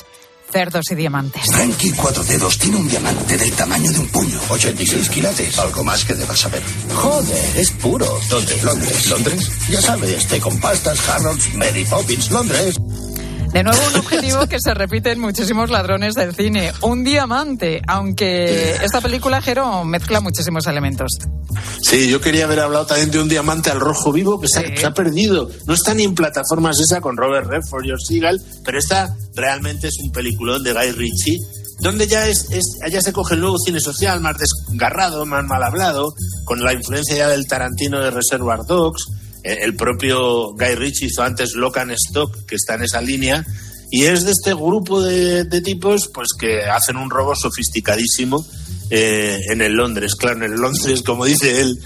Cerdos 0.51 0.90
y 0.90 0.94
Diamantes. 0.96 1.42
Frankie 1.53 1.92
Cuatro 1.92 2.25
Dedos 2.25 2.59
tiene 2.59 2.77
un 2.79 2.88
diamante 2.88 3.37
del 3.37 3.53
tamaño 3.53 3.92
de 3.92 3.99
un 4.01 4.09
puño. 4.09 4.40
86 4.49 5.09
quilates. 5.11 5.59
Algo 5.61 5.85
más 5.85 6.05
que 6.05 6.14
debas 6.14 6.40
saber. 6.40 6.61
Joder, 6.92 7.57
es 7.57 7.70
puro. 7.73 8.18
¿Dónde? 8.29 8.61
Londres. 8.64 9.07
¿Londres? 9.11 9.51
Ya 9.68 9.81
sabes, 9.81 10.27
té 10.27 10.40
con 10.40 10.59
pastas, 10.59 11.09
Harrods, 11.09 11.55
Mary 11.55 11.85
Poppins, 11.85 12.33
Londres. 12.33 12.75
De 13.52 13.64
nuevo 13.64 13.80
un 13.88 13.96
objetivo 13.96 14.46
que 14.46 14.58
se 14.60 14.74
repite 14.74 15.10
en 15.10 15.20
muchísimos 15.20 15.70
ladrones 15.70 16.14
del 16.14 16.34
cine, 16.34 16.72
un 16.82 17.02
diamante, 17.02 17.82
aunque 17.88 18.76
esta 18.82 19.00
película, 19.00 19.42
Jero, 19.42 19.84
mezcla 19.84 20.20
muchísimos 20.20 20.68
elementos. 20.68 21.10
Sí, 21.82 22.08
yo 22.08 22.20
quería 22.20 22.44
haber 22.44 22.60
hablado 22.60 22.86
también 22.86 23.10
de 23.10 23.20
un 23.20 23.28
diamante 23.28 23.70
al 23.70 23.80
rojo 23.80 24.12
vivo 24.12 24.40
que 24.40 24.46
se, 24.46 24.60
ha, 24.60 24.76
se 24.76 24.86
ha 24.86 24.94
perdido. 24.94 25.50
No 25.66 25.74
está 25.74 25.94
ni 25.94 26.04
en 26.04 26.14
plataformas 26.14 26.78
esa 26.78 27.00
con 27.00 27.16
Robert 27.16 27.48
Redford 27.48 27.86
y 27.86 27.92
Seagal, 27.98 28.40
pero 28.64 28.78
esta 28.78 29.16
realmente 29.34 29.88
es 29.88 29.98
un 30.00 30.12
peliculón 30.12 30.62
de 30.62 30.72
Guy 30.72 30.92
Ritchie, 30.92 31.38
donde 31.80 32.06
ya 32.06 32.28
es, 32.28 32.46
es 32.50 32.64
ya 32.90 33.00
se 33.00 33.12
coge 33.12 33.34
el 33.34 33.40
nuevo 33.40 33.56
cine 33.58 33.80
social 33.80 34.20
más 34.20 34.36
desgarrado, 34.38 35.26
más 35.26 35.44
mal 35.44 35.62
hablado, 35.62 36.14
con 36.44 36.62
la 36.62 36.72
influencia 36.72 37.16
ya 37.16 37.28
del 37.28 37.46
Tarantino 37.46 38.00
de 38.00 38.10
Reservoir 38.12 38.60
Dogs. 38.64 39.06
Eh, 39.42 39.59
El 39.62 39.74
propio 39.74 40.53
Guy 40.53 40.74
Ritchie 40.74 41.07
hizo 41.07 41.22
antes 41.22 41.55
Lock 41.55 41.79
and 41.79 41.92
Stock, 41.92 42.46
que 42.46 42.57
está 42.57 42.74
en 42.74 42.83
esa 42.83 43.00
línea, 43.00 43.44
y 43.90 44.05
es 44.05 44.24
de 44.24 44.31
este 44.31 44.55
grupo 44.55 45.03
de, 45.03 45.44
tipos 45.62 46.09
pues 46.14 46.29
que 46.38 46.62
hacen 46.62 46.96
un 46.96 47.11
robo 47.11 47.35
sofisticadísimo 47.35 48.46
eh, 48.88 49.40
en 49.50 49.62
el 49.62 49.72
Londres, 49.72 50.14
claro, 50.14 50.44
en 50.44 50.53
el 50.53 50.61
Londres, 50.61 51.03
como 51.03 51.24
dice 51.24 51.61
él, 51.61 51.79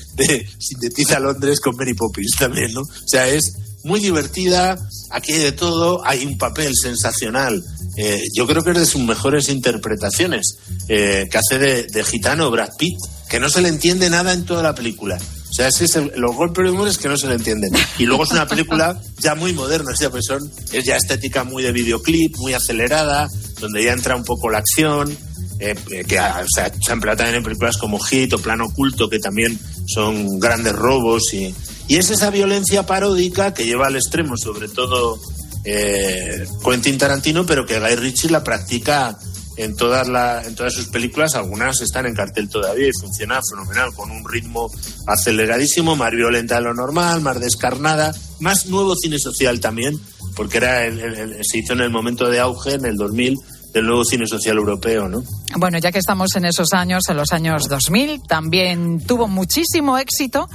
sintetiza 0.58 1.18
Londres 1.18 1.60
con 1.60 1.76
Mary 1.76 1.94
Poppins 1.94 2.36
también, 2.38 2.72
¿no? 2.74 2.82
O 2.82 3.08
sea, 3.08 3.28
es 3.28 3.54
muy 3.84 4.00
divertida, 4.00 4.78
aquí 5.10 5.32
hay 5.32 5.40
de 5.40 5.52
todo, 5.52 6.06
hay 6.06 6.24
un 6.24 6.36
papel 6.38 6.72
sensacional. 6.74 7.62
eh, 7.96 8.22
yo 8.34 8.46
creo 8.46 8.62
que 8.64 8.70
es 8.70 8.78
de 8.78 8.86
sus 8.86 9.02
mejores 9.02 9.48
interpretaciones, 9.48 10.56
eh, 10.88 11.28
que 11.30 11.38
hace 11.38 11.58
de 11.58 12.04
gitano 12.04 12.50
Brad 12.50 12.70
Pitt, 12.76 12.98
que 13.28 13.38
no 13.38 13.48
se 13.48 13.62
le 13.62 13.68
entiende 13.68 14.10
nada 14.10 14.32
en 14.32 14.44
toda 14.44 14.62
la 14.62 14.74
película. 14.74 15.18
O 15.54 15.56
sea, 15.56 15.68
es 15.68 15.76
que 15.78 15.86
se- 15.86 16.10
los 16.16 16.34
golpes 16.34 16.64
de 16.64 16.70
humor 16.72 16.88
es 16.88 16.98
que 16.98 17.08
no 17.08 17.16
se 17.16 17.28
le 17.28 17.34
entienden. 17.34 17.70
Y 17.96 18.06
luego 18.06 18.24
es 18.24 18.32
una 18.32 18.44
película 18.48 19.00
ya 19.20 19.36
muy 19.36 19.52
moderna, 19.52 19.92
o 19.92 19.96
sea, 19.96 20.10
pues 20.10 20.24
son, 20.26 20.40
es 20.72 20.84
ya 20.84 20.96
estética 20.96 21.44
muy 21.44 21.62
de 21.62 21.70
videoclip, 21.70 22.36
muy 22.38 22.54
acelerada, 22.54 23.28
donde 23.60 23.84
ya 23.84 23.92
entra 23.92 24.16
un 24.16 24.24
poco 24.24 24.50
la 24.50 24.58
acción, 24.58 25.16
eh, 25.60 25.76
eh, 25.92 26.04
que 26.08 26.18
ah, 26.18 26.42
o 26.44 26.48
sea, 26.52 26.72
se 26.84 26.90
han 26.90 26.96
empleado 26.98 27.18
también 27.18 27.36
en 27.36 27.44
películas 27.44 27.76
como 27.76 28.00
Hit 28.00 28.32
o 28.32 28.38
Plano 28.38 28.64
Oculto, 28.66 29.08
que 29.08 29.20
también 29.20 29.56
son 29.86 30.40
grandes 30.40 30.72
robos. 30.74 31.32
Y, 31.32 31.54
y 31.86 31.96
es 31.98 32.10
esa 32.10 32.30
violencia 32.30 32.84
paródica 32.84 33.54
que 33.54 33.64
lleva 33.64 33.86
al 33.86 33.94
extremo, 33.94 34.36
sobre 34.36 34.68
todo 34.68 35.20
eh, 35.64 36.44
Quentin 36.64 36.98
Tarantino, 36.98 37.46
pero 37.46 37.64
que 37.64 37.78
Guy 37.78 37.94
Ritchie 37.94 38.30
la 38.30 38.42
practica 38.42 39.16
en 39.56 39.76
todas, 39.76 40.08
la, 40.08 40.42
en 40.44 40.54
todas 40.54 40.72
sus 40.74 40.86
películas. 40.88 41.34
Algunas 41.34 41.80
están 41.80 42.06
en 42.06 42.14
cartel 42.14 42.48
todavía 42.48 42.88
y 42.88 42.92
funciona 43.00 43.40
fenomenal, 43.50 43.92
con 43.94 44.10
un 44.10 44.28
ritmo 44.28 44.70
aceleradísimo, 45.06 45.96
más 45.96 46.10
violenta 46.12 46.56
de 46.56 46.62
lo 46.62 46.74
normal, 46.74 47.20
más 47.20 47.38
descarnada, 47.40 48.12
más 48.40 48.66
nuevo 48.66 48.94
cine 48.96 49.18
social 49.18 49.60
también, 49.60 49.98
porque 50.36 50.58
era 50.58 50.84
el- 50.86 50.98
el- 51.00 51.14
el- 51.14 51.44
se 51.44 51.58
hizo 51.58 51.72
en 51.74 51.80
el 51.80 51.90
momento 51.90 52.28
de 52.28 52.40
auge, 52.40 52.74
en 52.74 52.84
el 52.84 52.96
2000, 52.96 53.36
del 53.72 53.86
nuevo 53.86 54.04
cine 54.04 54.26
social 54.26 54.56
europeo, 54.56 55.08
¿no? 55.08 55.22
Bueno, 55.56 55.78
ya 55.78 55.90
que 55.90 55.98
estamos 55.98 56.34
en 56.36 56.44
esos 56.44 56.72
años, 56.72 57.02
en 57.08 57.16
los 57.16 57.32
años 57.32 57.68
2000, 57.68 58.22
también 58.22 59.04
tuvo 59.04 59.26
muchísimo 59.26 59.98
éxito, 59.98 60.48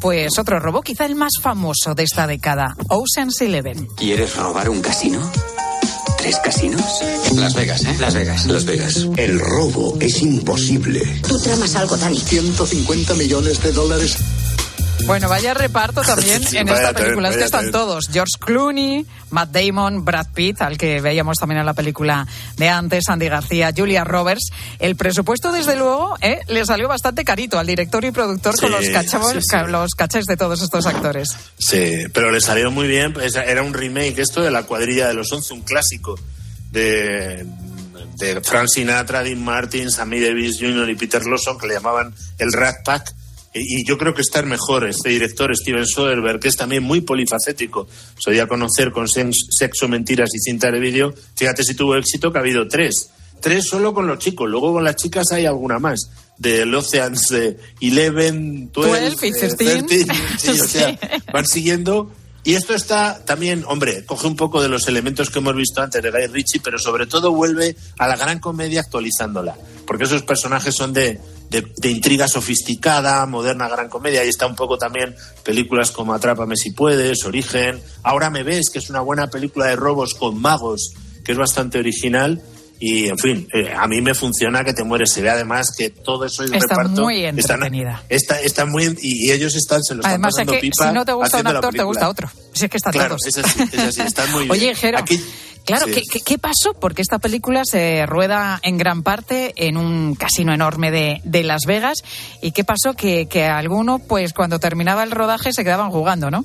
pues 0.00 0.38
otro 0.38 0.58
robo, 0.58 0.80
quizá 0.80 1.04
el 1.06 1.14
más 1.14 1.32
famoso 1.42 1.94
de 1.94 2.04
esta 2.04 2.26
década, 2.26 2.74
Ocean's 2.88 3.40
Eleven. 3.42 3.86
¿Quieres 3.96 4.34
robar 4.36 4.70
un 4.70 4.80
casino? 4.80 5.30
¿Tres 6.18 6.36
casinos? 6.42 6.82
Las 7.36 7.54
Vegas, 7.54 7.84
¿eh? 7.84 7.96
Las 7.98 8.14
Vegas. 8.14 8.46
Las 8.46 8.64
Vegas. 8.64 9.06
El 9.16 9.38
robo 9.38 9.96
es 10.00 10.20
imposible. 10.20 11.00
Tú 11.26 11.38
tramas 11.40 11.76
algo, 11.76 11.96
Dani. 11.96 12.18
150 12.18 13.14
millones 13.14 13.62
de 13.62 13.72
dólares. 13.72 14.16
Bueno, 15.06 15.28
vaya 15.28 15.54
reparto 15.54 16.02
también 16.02 16.42
Sí, 16.46 16.56
en 16.56 16.68
esta 16.68 16.86
también, 16.86 17.04
película. 17.04 17.28
Es 17.30 17.36
que 17.36 17.44
están 17.44 17.70
también. 17.70 17.72
todos. 17.72 18.08
George 18.12 18.32
Clooney, 18.40 19.06
Matt 19.30 19.50
Damon, 19.50 20.04
Brad 20.04 20.28
Pitt, 20.34 20.60
al 20.62 20.76
que 20.78 21.00
veíamos 21.00 21.36
también 21.38 21.60
en 21.60 21.66
la 21.66 21.74
película 21.74 22.26
de 22.56 22.68
antes, 22.68 23.04
Andy 23.08 23.28
García, 23.28 23.72
Julia 23.76 24.04
Roberts. 24.04 24.50
El 24.78 24.96
presupuesto, 24.96 25.52
desde 25.52 25.76
luego, 25.76 26.16
¿eh? 26.20 26.40
le 26.48 26.64
salió 26.64 26.88
bastante 26.88 27.24
carito 27.24 27.58
al 27.58 27.66
director 27.66 28.04
y 28.04 28.10
productor 28.10 28.58
con 28.58 28.70
los, 28.70 28.88
cachavos, 28.88 29.32
sí, 29.32 29.56
los 29.68 29.90
cachés 29.92 30.24
de 30.26 30.36
todos 30.36 30.62
estos 30.62 30.86
actores. 30.86 31.28
Sí, 31.58 32.04
pero 32.12 32.30
le 32.30 32.40
salió 32.40 32.70
muy 32.70 32.88
bien. 32.88 33.14
Era 33.46 33.62
un 33.62 33.74
remake 33.74 34.18
esto 34.18 34.42
de 34.42 34.50
La 34.50 34.64
cuadrilla 34.64 35.08
de 35.08 35.14
los 35.14 35.32
once, 35.32 35.52
un 35.54 35.62
clásico 35.62 36.18
de, 36.70 37.46
de 38.16 38.40
Frank 38.42 38.68
Sinatra, 38.68 39.22
Dean 39.22 39.42
Martin, 39.42 39.90
Sammy 39.90 40.20
Davis 40.20 40.58
Jr. 40.60 40.88
y 40.90 40.96
Peter 40.96 41.24
Lawson, 41.24 41.58
que 41.58 41.66
le 41.66 41.74
llamaban 41.74 42.14
el 42.38 42.52
Rat 42.52 42.84
Pack. 42.84 43.14
Y 43.54 43.84
yo 43.86 43.96
creo 43.96 44.14
que 44.14 44.20
está 44.22 44.40
el 44.40 44.46
mejor, 44.46 44.86
este 44.86 45.08
director, 45.08 45.54
Steven 45.56 45.86
Soderbergh, 45.86 46.38
que 46.40 46.48
es 46.48 46.56
también 46.56 46.82
muy 46.82 47.00
polifacético. 47.00 47.88
Solía 48.18 48.46
conocer 48.46 48.92
con 48.92 49.08
Sex- 49.08 49.46
Sexo, 49.50 49.88
Mentiras 49.88 50.30
y 50.34 50.38
Cinta 50.38 50.70
de 50.70 50.78
Vídeo. 50.78 51.14
Fíjate 51.34 51.64
si 51.64 51.74
tuvo 51.74 51.96
éxito, 51.96 52.30
que 52.30 52.38
ha 52.38 52.42
habido 52.42 52.68
tres. 52.68 53.10
Tres 53.40 53.66
solo 53.66 53.94
con 53.94 54.06
los 54.06 54.18
chicos. 54.18 54.48
Luego 54.48 54.72
con 54.72 54.84
las 54.84 54.96
chicas 54.96 55.26
hay 55.32 55.46
alguna 55.46 55.78
más. 55.78 56.10
Del 56.36 56.72
Oceans 56.74 57.30
eh, 57.32 57.56
11, 57.80 58.68
12, 58.72 59.10
12 59.10 59.26
y 59.26 59.30
eh, 59.30 59.32
13. 59.32 59.56
13, 59.56 60.06
sí, 60.38 60.50
o 60.60 60.64
sea, 60.64 60.98
van 61.32 61.46
siguiendo. 61.46 62.12
Y 62.44 62.54
esto 62.54 62.74
está 62.74 63.24
también, 63.24 63.64
hombre, 63.66 64.04
coge 64.06 64.26
un 64.26 64.36
poco 64.36 64.62
de 64.62 64.68
los 64.68 64.88
elementos 64.88 65.30
que 65.30 65.38
hemos 65.40 65.54
visto 65.56 65.82
antes 65.82 66.02
de 66.02 66.10
Guy 66.10 66.26
Ritchie, 66.28 66.60
pero 66.62 66.78
sobre 66.78 67.06
todo 67.06 67.32
vuelve 67.32 67.76
a 67.98 68.08
la 68.08 68.16
gran 68.16 68.38
comedia 68.38 68.80
actualizándola. 68.80 69.56
Porque 69.86 70.04
esos 70.04 70.22
personajes 70.22 70.74
son 70.74 70.92
de, 70.92 71.20
de, 71.50 71.62
de 71.76 71.90
intriga 71.90 72.28
sofisticada, 72.28 73.24
moderna 73.26 73.68
gran 73.68 73.88
comedia. 73.88 74.20
Ahí 74.20 74.28
está 74.28 74.46
un 74.46 74.54
poco 74.56 74.76
también 74.78 75.14
películas 75.44 75.90
como 75.90 76.12
Atrápame 76.14 76.56
si 76.56 76.70
puedes, 76.72 77.24
Origen. 77.24 77.80
Ahora 78.02 78.30
me 78.30 78.42
ves, 78.42 78.70
que 78.70 78.78
es 78.78 78.90
una 78.90 79.00
buena 79.00 79.28
película 79.28 79.66
de 79.66 79.76
robos 79.76 80.14
con 80.14 80.40
magos, 80.40 80.92
que 81.24 81.32
es 81.32 81.38
bastante 81.38 81.78
original. 81.78 82.42
Y, 82.80 83.08
en 83.08 83.18
fin, 83.18 83.48
eh, 83.52 83.72
a 83.76 83.88
mí 83.88 84.00
me 84.00 84.14
funciona 84.14 84.62
que 84.62 84.72
te 84.72 84.84
mueres. 84.84 85.10
Se 85.12 85.20
ve 85.20 85.28
además 85.30 85.74
que 85.76 85.90
todo 85.90 86.24
eso 86.26 86.44
es 86.44 86.52
Está 86.52 86.76
reparto. 86.76 87.02
muy 87.02 87.24
entretenida. 87.24 88.04
Está, 88.08 88.40
está 88.40 88.66
muy, 88.66 88.84
y, 89.02 89.26
y 89.26 89.32
ellos 89.32 89.56
están, 89.56 89.82
se 89.82 89.96
lo 89.96 90.00
están 90.02 90.14
es 90.14 90.20
pasando 90.20 90.52
que 90.52 90.58
pipa 90.60 90.86
si 90.88 90.94
no 90.94 91.04
te 91.04 91.12
gusta 91.12 91.40
un 91.40 91.46
actor, 91.48 91.74
te 91.74 91.82
gusta 91.82 92.08
otro. 92.08 92.30
Si 92.54 92.66
es 92.66 92.70
que 92.70 92.76
están 92.76 92.92
Claro, 92.92 93.16
es 93.26 93.36
así, 93.36 93.62
es 93.72 93.78
así, 93.80 94.00
están 94.02 94.30
muy 94.30 94.42
bien. 94.48 94.52
Oye, 94.52 94.74
Jero, 94.76 94.98
Aquí- 94.98 95.20
claro, 95.68 95.86
sí. 95.86 95.92
¿qué, 95.92 96.02
qué, 96.10 96.20
qué 96.20 96.38
pasó? 96.38 96.74
Porque 96.80 97.02
esta 97.02 97.18
película 97.18 97.62
se 97.64 98.06
rueda 98.06 98.58
en 98.62 98.78
gran 98.78 99.02
parte 99.02 99.54
en 99.56 99.76
un 99.76 100.14
casino 100.14 100.52
enorme 100.52 100.90
de, 100.90 101.20
de 101.24 101.42
Las 101.44 101.62
Vegas. 101.66 101.98
¿Y 102.42 102.52
qué 102.52 102.64
pasó? 102.64 102.94
Que, 102.94 103.26
que 103.26 103.44
alguno, 103.44 103.98
pues 103.98 104.32
cuando 104.32 104.58
terminaba 104.58 105.02
el 105.04 105.10
rodaje, 105.10 105.52
se 105.52 105.64
quedaban 105.64 105.90
jugando, 105.90 106.30
¿no? 106.30 106.44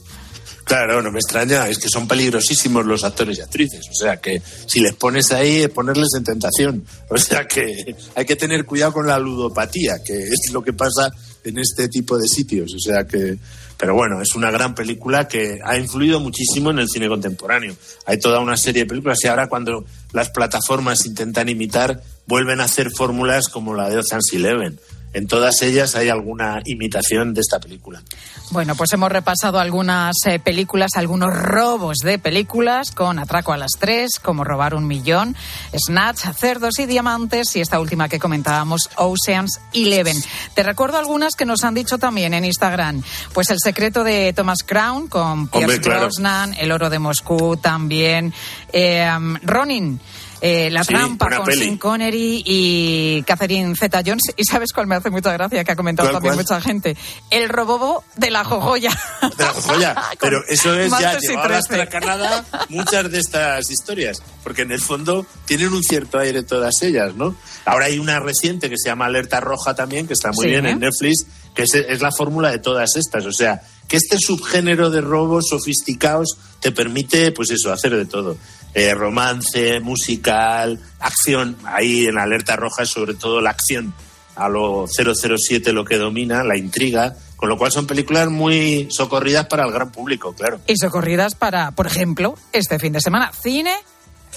Claro, 0.64 1.02
no 1.02 1.12
me 1.12 1.20
extraña, 1.20 1.68
es 1.68 1.78
que 1.78 1.90
son 1.90 2.08
peligrosísimos 2.08 2.86
los 2.86 3.04
actores 3.04 3.38
y 3.38 3.42
actrices. 3.42 3.86
O 3.90 3.94
sea 3.94 4.18
que 4.18 4.42
si 4.66 4.80
les 4.80 4.94
pones 4.94 5.32
ahí, 5.32 5.64
es 5.64 5.70
ponerles 5.70 6.10
en 6.18 6.24
tentación. 6.24 6.86
O 7.10 7.18
sea 7.18 7.46
que 7.46 7.96
hay 8.16 8.26
que 8.26 8.36
tener 8.36 8.66
cuidado 8.66 8.94
con 8.94 9.08
la 9.08 9.20
ludopatía, 9.20 9.96
que 10.06 10.24
es 10.24 10.52
lo 10.54 10.64
que 10.64 10.72
pasa 10.72 11.12
en 11.43 11.58
este 11.58 11.88
tipo 11.88 12.17
de 12.17 12.27
sitios. 12.27 12.73
O 12.73 12.79
sea 12.79 13.06
que. 13.06 13.38
Pero 13.77 13.95
bueno, 13.95 14.21
es 14.21 14.36
una 14.36 14.51
gran 14.51 14.75
película 14.75 15.27
que 15.27 15.60
ha 15.63 15.77
influido 15.77 16.19
muchísimo 16.19 16.71
en 16.71 16.79
el 16.79 16.88
cine 16.88 17.10
contemporáneo. 17.10 17.75
Hay 18.06 18.17
toda 18.19 18.39
una 18.39 18.56
serie 18.56 18.84
de 18.84 18.88
películas 18.88 19.19
y 19.23 19.27
ahora 19.27 19.47
cuando 19.47 19.84
las 20.13 20.29
plataformas 20.29 21.06
intentan 21.06 21.49
imitar, 21.49 22.01
vuelven 22.27 22.62
a 22.62 22.65
hacer 22.65 22.91
fórmulas 22.91 23.49
como 23.49 23.73
la 23.73 23.89
de 23.89 23.97
Ocean's 23.97 24.32
Eleven. 24.32 24.79
En 25.13 25.28
todas 25.28 25.62
ellas 25.62 25.95
hay 25.95 26.10
alguna 26.10 26.62
imitación 26.65 27.34
de 27.34 27.41
esta 27.41 27.60
película. 27.60 28.02
Bueno, 28.49 28.76
pues 28.76 28.91
hemos 28.93 29.12
repasado 29.12 29.60
algunas 29.60 30.15
eh, 30.26 30.39
películas, 30.39 30.91
algunos 30.95 31.34
robos 31.36 31.97
de 32.04 32.19
películas 32.19 32.91
con 32.91 33.17
Atraco 33.19 33.54
a 33.54 33.58
las 33.58 33.71
tres, 33.80 34.19
como 34.19 34.43
Robar 34.43 34.76
un 34.76 34.86
millón, 34.86 35.36
Snatch, 35.76 36.19
Cerdos 36.38 36.80
y 36.80 36.86
Diamantes 36.86 37.56
y 37.56 37.62
esta 37.62 37.80
última 37.80 38.10
que 38.10 38.19
comentábamos, 38.19 38.89
Oceans 38.97 39.60
Eleven. 39.73 40.17
Te 40.54 40.63
recuerdo 40.63 40.97
algunas 40.97 41.36
que 41.36 41.45
nos 41.45 41.63
han 41.63 41.73
dicho 41.73 41.97
también 41.97 42.34
en 42.34 42.45
Instagram. 42.45 43.02
Pues 43.34 43.49
El 43.49 43.60
secreto 43.60 44.04
de 44.04 44.34
Thomas 44.34 44.63
Crown 44.63 45.08
con 45.08 45.47
Pierce 45.47 45.82
claro. 45.82 46.02
Brosnan, 46.02 46.54
El 46.54 46.71
oro 46.71 46.89
de 46.89 46.99
Moscú 46.99 47.58
también, 47.58 48.34
eh, 48.71 49.10
Ronin. 49.43 49.99
Eh, 50.45 50.69
la 50.69 50.84
Sí, 50.84 50.93
trampa 50.93 51.29
con 51.38 51.45
peli. 51.45 51.63
Sean 51.63 51.77
Connery 51.77 52.43
y 52.45 53.23
Catherine 53.23 53.73
Zeta 53.77 54.01
Jones. 54.06 54.23
¿Y 54.36 54.43
sabes 54.43 54.73
cuál 54.73 54.88
me 54.88 54.95
hace 54.95 55.10
mucha 55.10 55.32
gracia? 55.32 55.63
Que 55.63 55.71
ha 55.71 55.75
comentado 55.77 56.10
¿Cuál, 56.10 56.15
también 56.15 56.34
cuál? 56.36 56.43
mucha 56.43 56.60
gente. 56.62 56.97
El 57.29 57.47
robobo 57.47 58.03
de 58.17 58.29
la 58.29 58.43
jojoya. 58.43 58.89
de 59.38 59.43
la 59.43 59.53
joya. 59.53 59.95
Pero 60.19 60.43
eso 60.49 60.77
es 60.77 60.91
ya 60.91 60.99
Martes 60.99 61.23
y 61.23 61.27
llevar 61.29 61.45
a 61.53 61.56
la 61.56 61.62
13. 61.62 61.88
Canadá 61.88 62.45
muchas 62.67 63.10
de 63.10 63.19
estas 63.19 63.71
historias, 63.71 64.21
porque 64.43 64.63
en 64.63 64.73
el 64.73 64.82
fondo 64.82 65.25
tienen 65.45 65.69
un 65.73 65.82
cierto 65.82 66.19
aire 66.19 66.43
todas 66.43 66.82
ellas, 66.82 67.15
¿no? 67.15 67.36
Ahora 67.63 67.86
hay 67.86 67.97
una 67.97 68.19
reciente 68.19 68.69
que 68.69 68.75
se 68.77 68.89
llama 68.89 69.06
Alerta 69.06 69.39
Roja 69.39 69.73
también, 69.75 70.08
que 70.08 70.13
está 70.13 70.34
muy 70.34 70.43
Sí, 70.43 70.51
bien 70.51 70.65
¿eh? 70.65 70.71
en 70.71 70.79
Netflix, 70.79 71.25
que 71.56 71.63
es, 71.63 71.73
es 71.73 72.01
la 72.01 72.12
fórmula 72.12 72.51
de 72.51 72.60
todas 72.60 72.97
estas. 72.97 73.25
O 73.25 73.32
sea, 73.32 73.62
que 73.88 73.95
este 73.95 74.17
subgénero 74.19 74.89
de 74.89 74.99
robos 74.99 75.45
sofisticados 75.49 76.38
te 76.60 76.73
permite, 76.73 77.32
pues 77.32 77.49
eso, 77.51 77.71
hacer 77.71 77.95
de 77.95 78.06
todo. 78.06 78.36
Eh, 78.74 78.94
romance, 78.94 79.80
musical, 79.80 80.80
acción. 81.00 81.58
Ahí 81.64 82.08
en 82.08 82.18
Alerta 82.18 82.56
Roja 82.56 82.84
es 82.84 82.90
sobre 82.90 83.14
todo 83.14 83.40
la 83.40 83.52
acción 83.52 83.94
a 84.36 84.50
lo 84.50 84.88
007 84.88 85.74
lo 85.74 85.86
que 85.86 85.98
domina, 85.98 86.44
la 86.44 86.58
intriga, 86.58 87.16
con 87.36 87.50
lo 87.50 87.58
cual 87.58 87.72
son 87.72 87.86
películas 87.86 88.30
muy 88.30 88.88
socorridas 88.90 89.46
para 89.48 89.66
el 89.66 89.72
gran 89.72 89.92
público, 89.92 90.34
claro. 90.34 90.60
y 90.68 90.76
socorridas 90.78 91.36
para, 91.36 91.72
por 91.72 91.88
ejemplo, 91.88 92.36
este 92.52 92.80
fin 92.80 92.94
de 92.94 93.02
semana. 93.02 93.32
Cine 93.32 93.76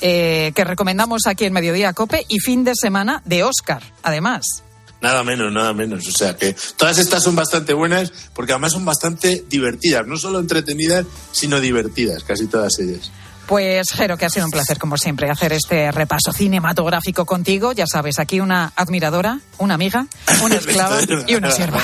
eh, 0.01 0.53
que 0.55 0.65
recomendamos 0.65 1.23
aquí 1.27 1.47
en 1.47 1.53
Mediodía 1.53 1.93
Cope 1.95 2.25
y 2.29 2.41
fin 2.41 2.65
de 2.65 2.73
semana 2.75 3.23
de 3.25 3.45
Oscar, 3.45 3.83
además. 4.03 4.63
Nada 5.01 5.23
menos, 5.25 5.53
nada 5.53 5.73
menos. 5.73 6.07
O 6.07 6.13
sea 6.13 6.37
que 6.37 6.55
todas 6.77 6.99
estas 6.99 7.23
son 7.23 7.37
bastante 7.37 7.73
buenas 7.73 8.13
porque 8.35 8.53
además 8.53 8.73
son 8.73 8.85
bastante 8.85 9.45
divertidas, 9.49 10.07
no 10.07 10.17
solo 10.17 10.39
entretenidas, 10.39 11.07
sino 11.33 11.61
divertidas, 11.61 12.25
casi 12.25 12.47
todas 12.47 12.79
ellas. 12.79 13.11
Pues, 13.47 13.87
Jero, 13.93 14.17
que 14.17 14.27
ha 14.27 14.31
sido 14.31 14.45
un 14.47 14.51
placer, 14.51 14.79
como 14.79 14.97
siempre, 14.97 15.31
hacer 15.31 15.53
este 15.53 15.93
repaso 15.93 16.33
cinematográfico 16.33 17.25
contigo. 17.25 17.73
Ya 17.73 17.85
sabes, 17.87 18.19
aquí 18.19 18.41
una 18.41 18.73
admiradora, 18.75 19.39
una 19.59 19.75
amiga, 19.75 20.07
una 20.43 20.55
esclava 20.57 20.99
y 21.27 21.35
una 21.35 21.51
sierva. 21.51 21.81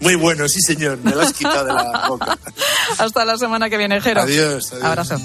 Muy 0.00 0.14
bueno, 0.14 0.48
sí 0.48 0.60
señor, 0.60 0.98
me 1.02 1.10
lo 1.12 1.20
has 1.20 1.32
quitado 1.32 1.66
de 1.66 1.74
la 1.74 2.08
boca. 2.08 2.38
Hasta 2.98 3.24
la 3.24 3.36
semana 3.36 3.68
que 3.68 3.76
viene, 3.76 4.00
Jero. 4.00 4.22
Adiós, 4.22 4.72
adiós. 4.72 4.84
Abrazo. 4.84 5.20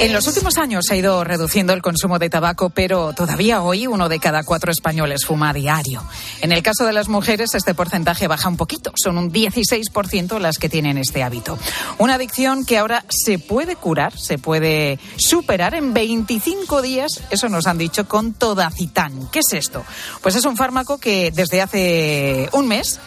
En 0.00 0.12
los 0.12 0.28
últimos 0.28 0.56
años 0.58 0.84
se 0.86 0.94
ha 0.94 0.96
ido 0.96 1.24
reduciendo 1.24 1.72
el 1.72 1.82
consumo 1.82 2.20
de 2.20 2.30
tabaco, 2.30 2.70
pero 2.70 3.12
todavía 3.14 3.62
hoy 3.62 3.88
uno 3.88 4.08
de 4.08 4.20
cada 4.20 4.44
cuatro 4.44 4.70
españoles 4.70 5.24
fuma 5.26 5.50
a 5.50 5.52
diario. 5.52 6.04
En 6.40 6.52
el 6.52 6.62
caso 6.62 6.86
de 6.86 6.92
las 6.92 7.08
mujeres, 7.08 7.56
este 7.56 7.74
porcentaje 7.74 8.28
baja 8.28 8.48
un 8.48 8.56
poquito. 8.56 8.92
Son 8.94 9.18
un 9.18 9.32
16% 9.32 10.38
las 10.38 10.58
que 10.58 10.68
tienen 10.68 10.98
este 10.98 11.24
hábito. 11.24 11.58
Una 11.98 12.14
adicción 12.14 12.64
que 12.64 12.78
ahora 12.78 13.04
se 13.08 13.40
puede 13.40 13.74
curar, 13.74 14.16
se 14.16 14.38
puede 14.38 15.00
superar 15.16 15.74
en 15.74 15.92
25 15.92 16.80
días, 16.80 17.20
eso 17.30 17.48
nos 17.48 17.66
han 17.66 17.78
dicho, 17.78 18.06
con 18.06 18.34
Todacitán. 18.34 19.28
¿Qué 19.32 19.40
es 19.40 19.52
esto? 19.52 19.84
Pues 20.22 20.36
es 20.36 20.44
un 20.44 20.56
fármaco 20.56 20.98
que 20.98 21.32
desde 21.32 21.60
hace 21.60 22.48
un 22.52 22.68
mes, 22.68 23.00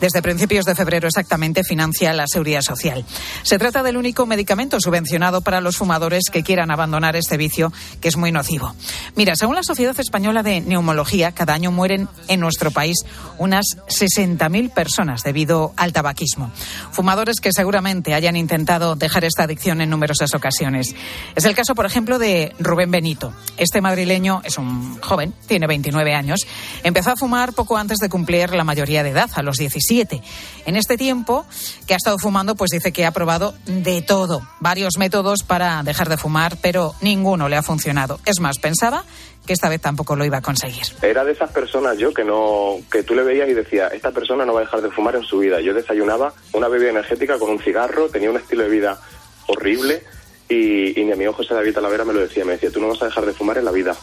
desde 0.00 0.22
principios 0.22 0.64
de 0.64 0.74
febrero 0.74 1.08
exactamente, 1.08 1.62
financia 1.62 2.14
la 2.14 2.26
Seguridad 2.26 2.62
Social. 2.62 3.04
Se 3.42 3.58
trata 3.58 3.82
del 3.82 3.98
único 3.98 4.24
medicamento 4.24 4.80
subvencionado 4.80 5.42
para 5.42 5.60
los 5.60 5.76
fumadores 5.76 6.24
que 6.32 6.37
quieran 6.42 6.70
abandonar 6.70 7.16
este 7.16 7.36
vicio 7.36 7.72
que 8.00 8.08
es 8.08 8.16
muy 8.16 8.32
nocivo. 8.32 8.74
Mira, 9.16 9.34
según 9.36 9.56
la 9.56 9.62
Sociedad 9.62 9.98
Española 9.98 10.42
de 10.42 10.60
Neumología, 10.60 11.32
cada 11.32 11.54
año 11.54 11.70
mueren 11.70 12.08
en 12.28 12.40
nuestro 12.40 12.70
país 12.70 12.96
unas 13.38 13.64
60.000 13.88 14.72
personas 14.72 15.22
debido 15.22 15.72
al 15.76 15.92
tabaquismo. 15.92 16.50
Fumadores 16.92 17.40
que 17.40 17.52
seguramente 17.52 18.14
hayan 18.14 18.36
intentado 18.36 18.96
dejar 18.96 19.24
esta 19.24 19.44
adicción 19.44 19.80
en 19.80 19.90
numerosas 19.90 20.34
ocasiones. 20.34 20.94
Es 21.34 21.44
el 21.44 21.54
caso, 21.54 21.74
por 21.74 21.86
ejemplo, 21.86 22.18
de 22.18 22.54
Rubén 22.58 22.90
Benito. 22.90 23.32
Este 23.56 23.80
madrileño 23.80 24.40
es 24.44 24.58
un 24.58 25.00
joven, 25.00 25.34
tiene 25.46 25.66
29 25.66 26.14
años. 26.14 26.40
Empezó 26.82 27.12
a 27.12 27.16
fumar 27.16 27.52
poco 27.52 27.76
antes 27.76 27.98
de 27.98 28.08
cumplir 28.08 28.50
la 28.50 28.64
mayoría 28.64 29.02
de 29.02 29.10
edad, 29.10 29.30
a 29.34 29.42
los 29.42 29.56
17. 29.56 30.22
En 30.66 30.76
este 30.76 30.96
tiempo 30.96 31.46
que 31.86 31.94
ha 31.94 31.96
estado 31.96 32.18
fumando, 32.18 32.54
pues 32.54 32.70
dice 32.70 32.92
que 32.92 33.06
ha 33.06 33.12
probado 33.12 33.54
de 33.66 34.02
todo, 34.02 34.42
varios 34.60 34.98
métodos 34.98 35.42
para 35.42 35.82
dejar 35.82 36.08
de 36.08 36.16
fumar, 36.16 36.27
pero 36.60 36.94
ninguno 37.00 37.48
le 37.48 37.56
ha 37.56 37.62
funcionado. 37.62 38.20
Es 38.24 38.40
más, 38.40 38.58
pensaba 38.58 39.04
que 39.46 39.52
esta 39.54 39.68
vez 39.68 39.80
tampoco 39.80 40.14
lo 40.14 40.24
iba 40.24 40.38
a 40.38 40.42
conseguir. 40.42 40.84
Era 41.00 41.24
de 41.24 41.32
esas 41.32 41.50
personas 41.50 41.96
yo 41.96 42.12
que 42.12 42.24
no 42.24 42.76
que 42.92 43.02
tú 43.02 43.14
le 43.14 43.22
veías 43.22 43.48
y 43.48 43.54
decías, 43.54 43.92
esta 43.92 44.10
persona 44.10 44.44
no 44.44 44.52
va 44.52 44.60
a 44.60 44.64
dejar 44.64 44.82
de 44.82 44.90
fumar 44.90 45.16
en 45.16 45.22
su 45.22 45.38
vida. 45.38 45.60
Yo 45.60 45.72
desayunaba 45.72 46.34
una 46.52 46.68
bebida 46.68 46.90
energética 46.90 47.38
con 47.38 47.50
un 47.50 47.58
cigarro, 47.58 48.08
tenía 48.08 48.30
un 48.30 48.36
estilo 48.36 48.64
de 48.64 48.68
vida 48.68 49.00
horrible. 49.46 50.02
Y, 50.50 50.98
y 51.00 51.04
mi 51.04 51.12
amigo 51.12 51.32
José 51.32 51.54
David 51.54 51.74
Talavera 51.74 52.04
me 52.04 52.12
lo 52.12 52.20
decía, 52.20 52.44
me 52.44 52.52
decía, 52.52 52.70
tú 52.70 52.80
no 52.80 52.88
vas 52.88 53.02
a 53.02 53.06
dejar 53.06 53.26
de 53.26 53.32
fumar 53.32 53.58
en 53.58 53.64
la 53.64 53.72
vida. 53.72 53.96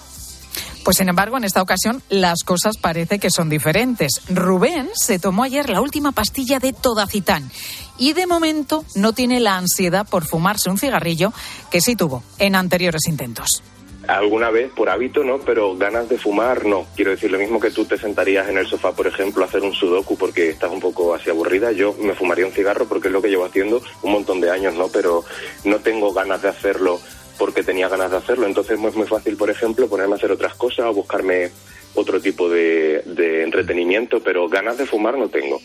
Pues 0.85 0.97
sin 0.97 1.09
embargo, 1.09 1.35
en 1.37 1.43
esta 1.45 1.63
ocasión 1.63 2.03
las 2.09 2.43
cosas 2.43 2.77
parece 2.77 3.17
que 3.17 3.31
son 3.31 3.49
diferentes. 3.49 4.21
Rubén 4.29 4.87
se 4.93 5.17
tomó 5.17 5.41
ayer 5.41 5.67
la 5.67 5.81
última 5.81 6.11
pastilla 6.11 6.59
de 6.59 6.73
Todacitán 6.73 7.49
y 7.97 8.13
de 8.13 8.27
momento 8.27 8.85
no 8.93 9.11
tiene 9.11 9.39
la 9.39 9.57
ansiedad 9.57 10.07
por 10.07 10.25
fumarse 10.25 10.69
un 10.69 10.77
cigarrillo 10.77 11.33
que 11.71 11.81
sí 11.81 11.95
tuvo 11.95 12.23
en 12.37 12.53
anteriores 12.53 13.07
intentos. 13.07 13.63
Alguna 14.07 14.51
vez 14.51 14.71
por 14.73 14.87
hábito, 14.91 15.23
¿no? 15.23 15.39
Pero 15.39 15.75
ganas 15.75 16.07
de 16.07 16.19
fumar, 16.19 16.67
no. 16.67 16.85
Quiero 16.95 17.09
decir, 17.09 17.31
lo 17.31 17.39
mismo 17.39 17.59
que 17.59 17.71
tú 17.71 17.85
te 17.85 17.97
sentarías 17.97 18.47
en 18.47 18.59
el 18.59 18.67
sofá, 18.67 18.91
por 18.91 19.07
ejemplo, 19.07 19.43
a 19.43 19.47
hacer 19.47 19.63
un 19.63 19.73
sudoku 19.73 20.15
porque 20.15 20.51
estás 20.51 20.69
un 20.69 20.79
poco 20.79 21.15
así 21.15 21.31
aburrida, 21.31 21.71
yo 21.71 21.95
me 21.99 22.13
fumaría 22.13 22.45
un 22.45 22.51
cigarro 22.51 22.85
porque 22.85 23.07
es 23.07 23.11
lo 23.11 23.23
que 23.23 23.29
llevo 23.29 23.45
haciendo 23.45 23.81
un 24.03 24.11
montón 24.11 24.39
de 24.39 24.51
años, 24.51 24.75
¿no? 24.75 24.89
Pero 24.89 25.25
no 25.63 25.79
tengo 25.79 26.13
ganas 26.13 26.43
de 26.43 26.49
hacerlo 26.49 26.99
porque 27.37 27.63
tenía 27.63 27.89
ganas 27.89 28.11
de 28.11 28.17
hacerlo. 28.17 28.45
Entonces 28.45 28.79
es 28.79 28.95
muy 28.95 29.07
fácil, 29.07 29.37
por 29.37 29.49
ejemplo, 29.49 29.87
ponerme 29.87 30.13
a 30.13 30.17
hacer 30.17 30.31
otras 30.31 30.55
cosas 30.55 30.85
o 30.87 30.93
buscarme 30.93 31.51
otro 31.95 32.19
tipo 32.19 32.49
de, 32.49 33.01
de 33.05 33.43
entretenimiento, 33.43 34.19
pero 34.21 34.47
ganas 34.49 34.77
de 34.77 34.85
fumar 34.85 35.17
no 35.17 35.29
tengo. 35.29 35.61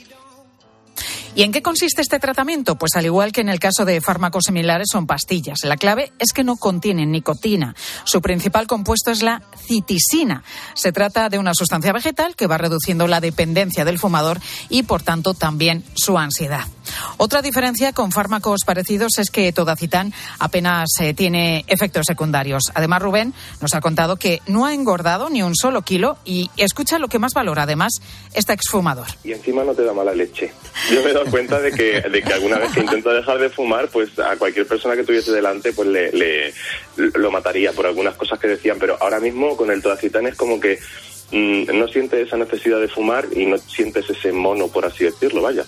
¿Y 1.35 1.43
en 1.43 1.53
qué 1.53 1.63
consiste 1.63 2.03
este 2.03 2.19
tratamiento? 2.19 2.77
Pues 2.77 2.97
al 2.97 3.07
igual 3.07 3.33
que 3.33 3.41
en 3.41 3.49
el 3.49 3.61
caso 3.61 3.85
de 3.85 4.01
fármacos 4.01 4.45
similares 4.47 4.89
son 4.91 5.07
pastillas. 5.07 5.61
La 5.65 5.77
clave 5.77 6.13
es 6.19 6.33
que 6.33 6.45
no 6.45 6.57
contienen 6.57 7.13
nicotina. 7.13 7.75
Su 8.05 8.21
principal 8.21 8.67
compuesto 8.67 9.11
es 9.11 9.23
la 9.23 9.43
citisina. 9.57 10.43
Se 10.75 10.93
trata 10.93 11.29
de 11.29 11.39
una 11.39 11.55
sustancia 11.55 11.93
vegetal 11.93 12.35
que 12.35 12.47
va 12.47 12.59
reduciendo 12.59 13.07
la 13.07 13.21
dependencia 13.21 13.85
del 13.85 13.99
fumador 13.99 14.41
y 14.69 14.83
por 14.83 15.03
tanto 15.03 15.35
también 15.35 15.85
su 15.95 16.19
ansiedad. 16.19 16.65
Otra 17.17 17.43
diferencia 17.43 17.93
con 17.93 18.11
fármacos 18.11 18.65
parecidos 18.65 19.19
es 19.19 19.31
que 19.31 19.53
Todacitán 19.53 20.13
apenas 20.39 20.89
eh, 21.01 21.15
tiene 21.15 21.65
efectos 21.69 22.07
secundarios. 22.07 22.65
Además, 22.75 23.03
Rubén 23.03 23.35
nos 23.61 23.75
ha 23.75 23.81
contado 23.81 24.17
que 24.17 24.43
no 24.47 24.67
ha 24.67 24.75
engordado 24.75 25.31
ni 25.31 25.43
un 25.43 25.55
solo 25.55 25.83
kilo 25.83 26.19
y 26.25 26.51
escucha 26.57 26.99
lo 26.99 27.09
que 27.09 27.19
más 27.19 27.35
valora 27.35 27.63
además 27.63 28.01
este 28.35 28.53
exfumador. 28.53 29.07
Y 29.25 29.33
encima 29.33 29.65
no 29.65 29.75
te 29.75 29.85
da 29.85 29.93
mala 29.93 30.15
leche. 30.15 30.53
Yo 30.93 31.03
me 31.03 31.13
cuenta 31.27 31.61
de 31.61 31.73
que, 31.73 32.01
de 32.01 32.23
que 32.23 32.33
alguna 32.33 32.59
vez 32.59 32.71
que 32.73 32.81
intento 32.81 33.11
dejar 33.11 33.39
de 33.39 33.51
fumar, 33.51 33.89
pues 33.89 34.19
a 34.19 34.37
cualquier 34.37 34.67
persona 34.67 34.95
que 34.97 35.05
tuviese 35.05 35.33
delante, 35.33 35.73
pues 35.73 35.89
le, 35.89 36.13
le- 36.13 36.53
lo 36.97 37.31
mataría 37.31 37.73
por 37.73 37.87
algunas 37.87 38.15
cosas 38.15 38.39
que 38.39 38.49
decían. 38.49 38.77
Pero 38.79 38.97
ahora 39.01 39.21
mismo 39.21 39.57
con 39.57 39.71
el 39.71 39.83
Todacitán 39.83 40.27
es 40.27 40.35
como 40.37 40.61
que 40.61 40.79
mm, 41.33 41.77
no 41.79 41.89
sientes 41.89 42.27
esa 42.27 42.37
necesidad 42.37 42.81
de 42.81 42.89
fumar 42.89 43.27
y 43.35 43.47
no 43.47 43.59
sientes 43.59 44.09
ese 44.11 44.33
mono, 44.33 44.69
por 44.69 44.85
así 44.87 45.05
decirlo, 45.05 45.43
vaya. 45.43 45.65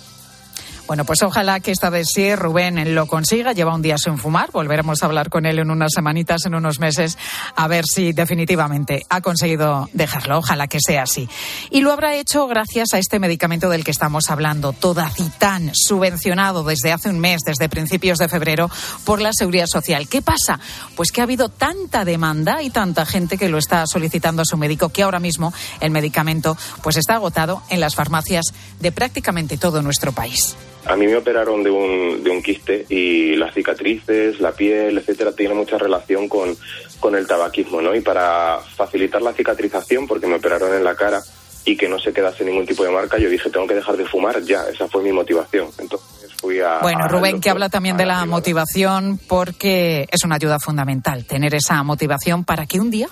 Bueno, 0.87 1.05
pues 1.05 1.23
ojalá 1.23 1.61
que 1.61 1.71
esta 1.71 1.91
vez 1.91 2.09
sí 2.13 2.35
Rubén 2.35 2.95
lo 2.95 3.07
consiga. 3.07 3.53
Lleva 3.53 3.75
un 3.75 3.83
día 3.83 3.99
sin 3.99 4.19
fumar. 4.19 4.51
Volveremos 4.53 5.03
a 5.03 5.07
hablar 5.07 5.31
con 5.31 5.47
él 5.47 5.59
en 5.59 5.71
unas 5.71 5.93
semanitas, 5.95 6.45
en 6.45 6.55
unos 6.55 6.81
meses, 6.81 7.17
a 7.55 7.69
ver 7.69 7.87
si 7.87 8.13
definitivamente 8.13 9.03
ha 9.09 9.21
conseguido 9.21 9.89
dejarlo. 9.93 10.39
Ojalá 10.39 10.67
que 10.67 10.79
sea 10.85 11.05
así. 11.05 11.29
Y 11.71 11.81
lo 11.81 11.93
habrá 11.93 12.17
hecho 12.17 12.47
gracias 12.47 12.93
a 12.93 12.99
este 12.99 13.19
medicamento 13.19 13.71
del 13.71 13.85
que 13.85 13.91
estamos 13.91 14.29
hablando, 14.29 14.73
Todacitán, 14.73 15.71
subvencionado 15.73 16.65
desde 16.65 16.93
hace 16.93 17.09
un 17.09 17.21
mes, 17.21 17.43
desde 17.47 17.69
principios 17.69 18.19
de 18.19 18.29
febrero, 18.29 18.69
por 19.05 19.21
la 19.21 19.33
Seguridad 19.33 19.67
Social. 19.67 20.09
¿Qué 20.09 20.21
pasa? 20.21 20.59
Pues 20.97 21.13
que 21.13 21.21
ha 21.21 21.25
habido 21.25 21.49
tanta 21.49 22.05
demanda 22.05 22.63
y 22.63 22.71
tanta 22.71 23.07
gente 23.07 23.39
que 23.39 23.49
lo 23.49 23.59
está 23.59 23.87
solicitando 23.87 24.43
a 24.43 24.45
su 24.45 24.57
médico 24.57 24.89
que 24.89 25.05
ahora 25.05 25.21
mismo 25.21 25.53
el 25.81 25.91
medicamento 25.91 26.57
pues 26.83 26.97
está 26.97 27.15
agotado 27.15 27.63
en 27.71 27.81
las 27.81 27.95
farmacias 27.95 28.47
de 28.81 28.93
prácticamente 28.93 29.57
todo 29.57 29.81
nuestro 29.81 30.13
país. 30.13 30.57
A 30.85 30.97
mí 30.97 31.07
me 31.07 31.17
operaron 31.17 31.63
de 31.63 31.71
un, 31.71 32.25
de 32.25 32.31
un 32.31 32.43
quiste 32.43 32.85
y 32.89 33.37
las 33.37 33.55
cicatrices, 33.55 34.41
la 34.41 34.51
piel, 34.53 34.99
etcétera, 34.99 35.33
tiene 35.33 35.55
mucha 35.55 35.79
relación 35.79 36.29
con, 36.29 36.57
con 36.99 37.15
el 37.15 37.27
tabaquismo, 37.27 37.81
¿no? 37.81 37.95
Y 37.95 38.01
para 38.01 38.59
facilitar 38.77 39.23
la 39.23 39.33
cicatrización, 39.33 40.07
porque 40.09 40.27
me 40.27 40.35
operaron 40.37 40.75
en 40.75 40.83
la 40.83 40.97
cara 40.97 41.21
y 41.65 41.77
que 41.77 41.89
no 41.89 42.01
se 42.01 42.13
quedase 42.13 42.45
ningún 42.45 42.67
tipo 42.67 42.83
de 42.83 42.91
marca, 42.91 43.17
yo 43.19 43.29
dije, 43.29 43.49
tengo 43.49 43.69
que 43.69 43.75
dejar 43.77 43.97
de 43.97 44.05
fumar 44.07 44.43
ya. 44.43 44.65
Esa 44.69 44.89
fue 44.89 45.05
mi 45.05 45.13
motivación. 45.13 45.69
Entonces 45.79 46.33
fui 46.41 46.59
a... 46.59 46.81
Bueno, 46.81 47.05
a- 47.05 47.09
Rubén, 47.09 47.41
que 47.41 47.51
habla 47.51 47.69
también 47.69 47.97
de 47.97 48.05
la 48.05 48.27
motivación 48.27 49.21
porque 49.29 50.09
es 50.11 50.25
una 50.25 50.35
ayuda 50.35 50.59
fundamental 50.59 51.25
tener 51.27 51.55
esa 51.55 51.81
motivación 51.85 52.43
para 52.43 52.67
que 52.67 52.81
un 52.81 52.91
día 52.91 53.07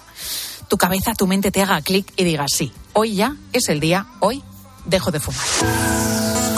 tu 0.66 0.76
cabeza, 0.76 1.14
tu 1.16 1.28
mente 1.28 1.52
te 1.52 1.62
haga 1.62 1.80
clic 1.82 2.12
y 2.16 2.24
digas, 2.24 2.50
sí, 2.52 2.72
hoy 2.94 3.14
ya 3.14 3.36
es 3.52 3.68
el 3.68 3.78
día, 3.78 4.06
hoy 4.18 4.42
dejo 4.86 5.12
de 5.12 5.20
fumar. 5.20 6.49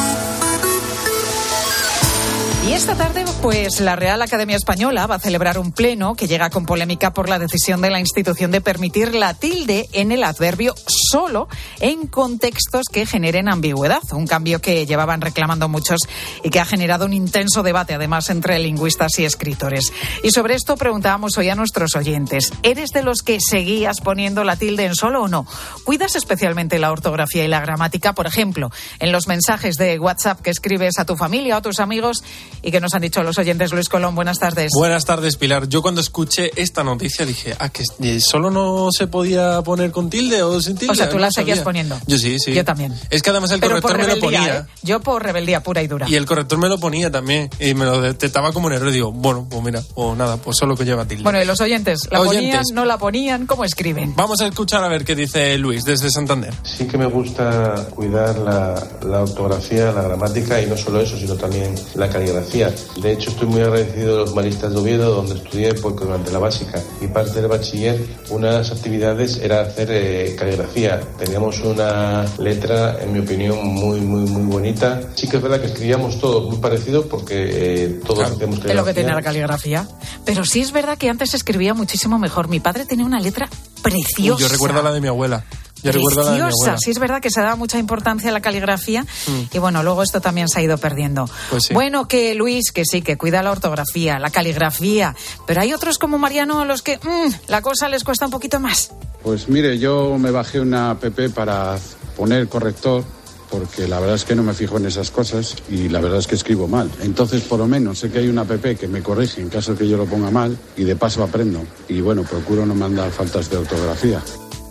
Y 2.64 2.75
esta 2.75 2.94
tarde, 2.94 3.25
pues 3.42 3.81
la 3.81 3.96
Real 3.96 4.22
Academia 4.22 4.57
Española 4.57 5.09
va 5.09 5.16
a 5.16 5.18
celebrar 5.18 5.59
un 5.59 5.72
pleno 5.72 6.14
que 6.14 6.29
llega 6.29 6.48
con 6.48 6.64
polémica 6.64 7.12
por 7.12 7.29
la 7.29 7.40
decisión 7.40 7.81
de 7.81 7.90
la 7.90 7.98
institución 7.98 8.53
de 8.53 8.61
permitir 8.61 9.16
la 9.16 9.35
tilde 9.35 9.88
en 9.92 10.12
el 10.12 10.22
adverbio 10.22 10.72
solo 10.87 11.48
en 11.81 12.07
contextos 12.07 12.85
que 12.90 13.05
generen 13.05 13.48
ambigüedad. 13.48 14.01
Un 14.12 14.29
cambio 14.29 14.61
que 14.61 14.87
llevaban 14.87 15.20
reclamando 15.20 15.68
muchos 15.68 16.03
y 16.44 16.51
que 16.51 16.61
ha 16.61 16.64
generado 16.64 17.05
un 17.05 17.12
intenso 17.12 17.64
debate, 17.64 17.94
además, 17.94 18.31
entre 18.31 18.61
lingüistas 18.61 19.18
y 19.18 19.25
escritores. 19.25 19.92
Y 20.22 20.31
sobre 20.31 20.55
esto 20.55 20.77
preguntábamos 20.77 21.37
hoy 21.38 21.48
a 21.48 21.57
nuestros 21.57 21.96
oyentes: 21.96 22.53
¿eres 22.62 22.90
de 22.90 23.03
los 23.03 23.22
que 23.22 23.38
seguías 23.40 24.01
poniendo 24.01 24.44
la 24.44 24.55
tilde 24.55 24.85
en 24.85 24.94
solo 24.94 25.25
o 25.25 25.29
no? 25.29 25.48
¿Cuidas 25.83 26.14
especialmente 26.14 26.79
la 26.79 26.92
ortografía 26.92 27.44
y 27.44 27.48
la 27.48 27.61
gramática? 27.61 28.12
Por 28.12 28.29
ejemplo, 28.29 28.70
en 29.01 29.11
los 29.11 29.27
mensajes 29.27 29.75
de 29.75 29.98
WhatsApp 29.98 30.40
que 30.40 30.51
escribes 30.51 31.01
a 31.01 31.05
tu 31.05 31.16
familia 31.16 31.57
o 31.57 31.59
a 31.59 31.62
tus 31.62 31.81
amigos 31.81 32.22
y 32.62 32.70
que 32.70 32.81
nos 32.81 32.94
han 32.94 33.03
dicho 33.03 33.22
los 33.22 33.38
oyentes. 33.38 33.72
Luis 33.72 33.88
Colón, 33.88 34.14
buenas 34.14 34.38
tardes. 34.38 34.70
Buenas 34.75 35.05
tardes, 35.05 35.37
Pilar. 35.37 35.68
Yo 35.68 35.83
cuando 35.83 36.01
escuché 36.01 36.51
esta 36.57 36.83
noticia 36.85 37.27
dije, 37.27 37.55
ah, 37.59 37.68
que 37.70 37.83
eh, 38.03 38.20
solo 38.20 38.51
no 38.51 38.88
se 38.92 39.07
podía 39.07 39.61
poner 39.62 39.90
con 39.90 40.09
tilde 40.11 40.42
o 40.42 40.61
sin 40.61 40.77
tilde. 40.77 40.92
O 40.92 40.94
sea, 40.94 41.09
tú 41.09 41.16
No 41.16 41.22
la 41.22 41.31
seguías 41.31 41.59
sabía. 41.59 41.64
poniendo. 41.64 41.98
Yo 42.07 42.18
sí, 42.18 42.37
sí. 42.38 42.53
Yo 42.53 42.64
también. 42.64 42.94
Es 43.11 43.22
que 43.22 43.31
además 43.31 43.51
el 43.51 43.61
Pero 43.61 43.81
corrector 43.81 44.07
me 44.07 44.14
lo 44.14 44.20
ponía. 44.20 44.59
¿eh? 44.59 44.62
Yo 44.83 45.01
por 45.01 45.22
rebeldía 45.22 45.62
pura 45.62 45.83
y 45.83 45.87
dura. 45.88 46.09
Y 46.09 46.14
el 46.16 46.27
corrector 46.27 46.59
me 46.59 46.68
lo 46.68 46.79
ponía 46.79 47.11
también. 47.11 47.51
Y 47.61 47.75
me 47.75 47.85
lo 47.85 48.01
detectaba 48.01 48.53
como 48.53 48.66
un 48.68 48.72
error. 48.75 48.88
Y 48.90 48.92
digo, 48.92 49.12
bueno, 49.12 49.46
pues 49.51 49.62
mira, 49.62 49.83
o 49.94 50.14
nada, 50.14 50.37
pues 50.37 50.57
solo 50.59 50.77
que 50.77 50.85
lleva 50.85 51.05
tilde. 51.05 51.22
Bueno, 51.25 51.42
y 51.42 51.44
los 51.44 51.61
oyentes, 51.61 52.09
¿la 52.11 52.20
Oyentes. 52.20 52.40
ponían, 52.40 52.64
no 52.75 52.85
la 52.85 52.98
ponían? 52.98 53.46
¿Cómo 53.46 53.64
escriben? 53.64 54.14
Vamos 54.16 54.40
a 54.40 54.46
escuchar 54.46 54.83
a 54.85 54.88
ver 54.88 55.05
qué 55.05 55.14
dice 55.14 55.57
Luis 55.59 55.85
desde 55.85 56.11
Santander. 56.11 56.55
Sí 56.64 56.87
que 56.87 56.96
me 56.98 57.07
gusta 57.07 57.87
cuidar 57.90 58.38
la, 58.38 58.75
la 59.07 59.22
ortografía, 59.22 59.90
la 59.92 60.03
gramática 60.03 60.61
y 60.61 60.66
no 60.66 60.77
solo 60.77 61.01
eso, 61.01 61.16
sino 61.18 61.35
también 61.35 61.75
la 61.94 62.09
caligrafía. 62.09 62.52
De 62.53 63.12
hecho, 63.12 63.31
estoy 63.31 63.49
muy 63.49 63.62
agradecido 63.62 64.12
de 64.12 64.21
los 64.25 64.35
maristas 64.35 64.71
de 64.73 64.79
Oviedo, 64.79 65.15
donde 65.15 65.37
estudié 65.37 65.73
porque 65.73 66.05
durante 66.05 66.31
la 66.31 66.38
básica 66.38 66.83
y 67.01 67.07
parte 67.07 67.41
del 67.41 67.49
bachiller, 67.49 67.99
una 68.29 68.51
de 68.51 68.59
las 68.59 68.71
actividades 68.73 69.38
era 69.38 69.62
hacer 69.62 69.88
eh, 69.91 70.37
caligrafía. 70.38 71.01
Teníamos 71.19 71.61
una 71.61 72.27
letra, 72.38 73.03
en 73.03 73.15
mi 73.15 73.21
opinión, 73.21 73.67
muy, 73.67 74.01
muy, 74.01 74.29
muy 74.29 74.43
bonita. 74.53 75.01
Sí 75.15 75.29
que 75.29 75.38
es 75.38 75.43
verdad 75.43 75.61
que 75.61 75.69
escribíamos 75.69 76.21
todo 76.21 76.43
muy 76.51 76.59
parecido 76.59 77.07
porque 77.07 77.85
eh, 77.85 78.01
todos 78.07 78.31
hacíamos 78.31 78.59
Es 78.59 78.65
lo 78.65 78.85
que 78.85 78.93
caligrafía. 78.93 79.15
la 79.15 79.23
caligrafía. 79.23 79.88
Pero 80.27 80.45
sí 80.45 80.61
es 80.61 80.73
verdad 80.73 80.99
que 80.99 81.09
antes 81.09 81.33
escribía 81.33 81.73
muchísimo 81.73 82.19
mejor. 82.19 82.49
Mi 82.49 82.61
padre 82.61 82.85
tenía 82.85 83.07
una 83.07 83.21
letra 83.21 83.49
preciosa. 83.83 84.43
Yo 84.43 84.49
recuerdo 84.49 84.83
la 84.83 84.93
de 84.93 85.01
mi 85.01 85.09
abuela. 85.09 85.43
Yo 85.83 85.92
recuerdo 85.92 86.23
la 86.23 86.31
de 86.33 86.37
mi 86.38 86.49
Preciosa, 86.49 86.77
sí 86.79 86.90
es 86.90 86.99
verdad 86.99 87.21
que 87.21 87.31
se 87.31 87.40
daba 87.40 87.57
mucha 87.57 87.79
importancia 87.79 88.31
a 88.31 88.33
la 88.33 88.40
caligrafía 88.40 89.07
y 89.53 89.59
bueno, 89.59 89.83
luego 89.83 90.03
esto 90.03 90.21
también 90.21 90.49
se 90.49 90.61
ha 90.61 90.62
ido 90.62 90.79
perdiendo. 90.79 91.29
Pues 91.51 91.64
sí. 91.64 91.75
Bueno, 91.75 92.07
que 92.09 92.35
Luis, 92.35 92.73
que 92.73 92.85
sí, 92.85 93.03
que 93.03 93.16
cuida 93.16 93.42
la 93.42 93.51
ortografía, 93.51 94.18
la 94.18 94.31
caligrafía, 94.31 95.14
pero 95.47 95.61
hay 95.61 95.73
otros 95.73 95.99
como 95.99 96.18
Mariano 96.18 96.61
a 96.61 96.64
los 96.64 96.83
que 96.83 96.99
mm, 96.99 97.49
la 97.49 97.62
cosa 97.62 97.88
les 97.88 98.05
cuesta 98.05 98.27
un 98.27 98.31
poquito 98.31 98.61
más. 98.61 98.92
Pues 99.23 99.49
mire, 99.49 99.79
yo 99.79 100.16
me 100.18 100.31
bajé 100.31 100.61
una 100.61 100.90
app 100.90 101.05
para 101.35 101.79
poner 102.16 102.49
corrector 102.49 103.05
porque 103.53 103.87
la 103.87 104.01
verdad 104.01 104.16
es 104.16 104.25
que 104.25 104.35
no 104.35 104.42
me 104.42 104.55
fijo 104.55 104.79
en 104.79 104.87
esas 104.87 105.11
cosas 105.11 105.55
y 105.68 105.90
la 105.90 106.01
verdad 106.01 106.18
es 106.18 106.27
que 106.27 106.35
escribo 106.35 106.66
mal. 106.66 106.90
Entonces, 107.03 107.42
por 107.42 107.59
lo 107.59 107.68
menos 107.68 107.99
sé 107.99 108.11
que 108.11 108.21
hay 108.21 108.29
una 108.29 108.42
app 108.42 108.62
que 108.62 108.88
me 108.88 109.03
corrige 109.03 109.42
en 109.42 109.51
caso 109.51 109.77
que 109.77 109.87
yo 109.87 109.99
lo 109.99 110.07
ponga 110.07 110.31
mal 110.31 110.57
y 110.75 110.85
de 110.85 110.97
paso 110.97 111.23
aprendo. 111.23 111.62
Y 111.87 112.01
bueno, 112.01 112.23
procuro 112.23 112.64
no 112.64 112.75
mandar 112.75 113.11
faltas 113.11 113.51
de 113.51 113.59
ortografía. 113.59 114.23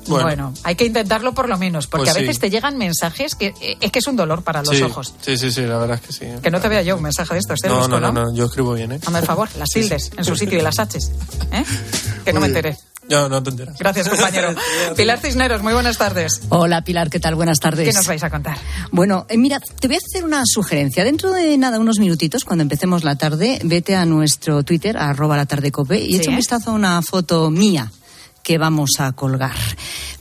Bueno. 0.07 0.53
hay 0.63 0.75
que 0.75 0.85
intentarlo 0.85 1.33
por 1.33 1.47
lo 1.49 1.57
menos, 1.57 1.87
porque 1.87 2.05
Pues 2.05 2.15
a 2.15 2.19
veces 2.19 2.35
sí. 2.35 2.41
te 2.41 2.49
llegan 2.49 2.77
mensajes 2.77 3.35
que 3.35 3.53
eh, 3.61 3.77
es 3.79 3.91
que 3.91 3.99
es 3.99 4.07
un 4.07 4.15
dolor 4.15 4.43
para 4.43 4.61
los 4.63 4.75
sí, 4.75 4.81
ojos. 4.83 5.13
Sí, 5.21 5.37
sí, 5.37 5.51
sí, 5.51 5.61
la 5.61 5.77
verdad 5.77 5.99
es 6.01 6.07
que 6.07 6.13
sí. 6.13 6.41
Que 6.41 6.51
no 6.51 6.59
te 6.59 6.67
vea 6.67 6.81
yo 6.81 6.95
un 6.97 7.03
mensaje 7.03 7.33
de 7.33 7.39
estos, 7.39 7.63
¿eh, 7.63 7.67
No, 7.67 7.87
no, 7.87 7.99
no, 7.99 8.11
no, 8.11 8.33
yo 8.33 8.45
escribo 8.45 8.73
bien, 8.73 8.91
¿eh? 8.93 8.99
Hazme 9.05 9.19
el 9.19 9.25
favor, 9.25 9.49
las 9.57 9.69
tildes 9.69 10.11
en 10.17 10.23
su 10.25 10.35
sitio 10.35 10.57
y 10.59 10.61
las 10.61 10.75
H's. 10.79 11.11
¿eh? 11.51 11.63
Que 12.25 12.33
no 12.33 12.39
me 12.39 12.47
enteré. 12.47 12.77
No, 13.09 13.27
no 13.27 13.41
te 13.41 13.49
enteras. 13.49 13.77
Gracias, 13.79 14.07
compañero. 14.07 14.53
Pilar 14.95 15.19
Cisneros, 15.19 15.63
muy 15.63 15.73
buenas 15.73 15.97
tardes. 15.97 16.41
Hola 16.49 16.83
Pilar, 16.83 17.09
¿qué 17.09 17.19
tal? 17.19 17.33
Buenas 17.35 17.59
tardes. 17.59 17.87
¿Qué 17.87 17.93
nos 17.93 18.07
vais 18.07 18.23
a 18.23 18.29
contar? 18.29 18.57
Bueno, 18.91 19.25
eh, 19.27 19.37
mira, 19.37 19.59
te 19.59 19.87
voy 19.87 19.95
a 19.95 19.99
hacer 19.99 20.23
una 20.23 20.43
sugerencia. 20.45 21.03
Dentro 21.03 21.31
de 21.31 21.57
nada, 21.57 21.79
unos 21.79 21.97
minutitos, 21.99 22.45
cuando 22.45 22.61
empecemos 22.61 23.03
la 23.03 23.15
tarde, 23.15 23.59
vete 23.63 23.95
a 23.95 24.05
nuestro 24.05 24.63
Twitter, 24.63 24.97
arroba 24.97 25.35
la 25.35 25.47
tarde 25.47 25.71
cope, 25.71 25.99
y 25.99 26.11
Sí. 26.13 26.15
echa 26.17 26.29
un 26.29 26.35
vistazo 26.37 26.71
a 26.71 26.73
una 26.73 27.01
foto 27.01 27.49
mía 27.49 27.91
que 28.43 28.57
vamos 28.57 28.91
a 28.99 29.11
colgar. 29.13 29.55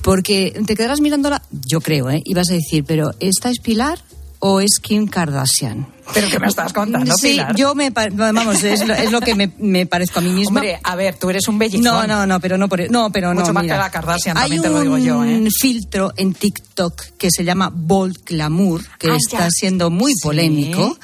Porque 0.02 0.60
te 0.66 0.76
quedarás 0.76 1.00
mirándola, 1.00 1.42
yo 1.66 1.80
creo, 1.80 2.10
¿eh? 2.10 2.22
Y 2.24 2.34
vas 2.34 2.50
a 2.50 2.54
decir, 2.54 2.84
pero 2.86 3.12
¿esta 3.20 3.50
es 3.50 3.58
Pilar 3.60 3.98
o 4.38 4.60
es 4.60 4.78
Kim 4.80 5.06
Kardashian? 5.06 5.86
¿Pero 6.14 6.28
qué 6.28 6.38
me 6.40 6.46
estás 6.48 6.72
contando, 6.72 7.14
Sí, 7.16 7.32
Pilar? 7.32 7.54
yo 7.54 7.74
me... 7.74 7.90
Vamos, 7.90 8.62
es 8.64 8.86
lo, 8.86 8.94
es 8.94 9.12
lo 9.12 9.20
que 9.20 9.34
me, 9.34 9.52
me 9.58 9.86
parezco 9.86 10.18
a 10.18 10.22
mí 10.22 10.30
misma. 10.30 10.60
Hombre, 10.60 10.80
a 10.82 10.96
ver, 10.96 11.16
tú 11.16 11.28
eres 11.30 11.46
un 11.48 11.58
bellezón. 11.58 11.82
No, 11.84 12.06
no, 12.06 12.26
no, 12.26 12.40
pero 12.40 12.56
no 12.58 12.68
por 12.68 12.80
e- 12.80 12.88
No, 12.88 13.12
pero 13.12 13.32
no, 13.34 13.40
Mucho 13.40 13.52
más 13.52 13.62
que 13.64 13.68
la 13.70 13.90
Kardashian, 13.90 14.36
Hay 14.36 14.44
también 14.44 14.62
te 14.62 14.68
lo 14.70 14.80
digo 14.80 14.98
yo, 14.98 15.24
¿eh? 15.24 15.36
un 15.38 15.50
filtro 15.50 16.12
en 16.16 16.32
TikTok 16.34 17.00
que 17.18 17.30
se 17.30 17.44
llama 17.44 17.70
Bold 17.72 18.24
Glamour, 18.24 18.82
que 18.98 19.10
Ah, 19.10 19.16
está 19.16 19.38
ya. 19.40 19.48
siendo 19.50 19.90
muy 19.90 20.12
Sí. 20.14 20.20
polémico. 20.22 20.98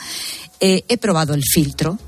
Eh, 0.59 0.85
he 0.89 0.97
probado 0.97 1.35
el 1.35 1.43
filtro. 1.45 1.99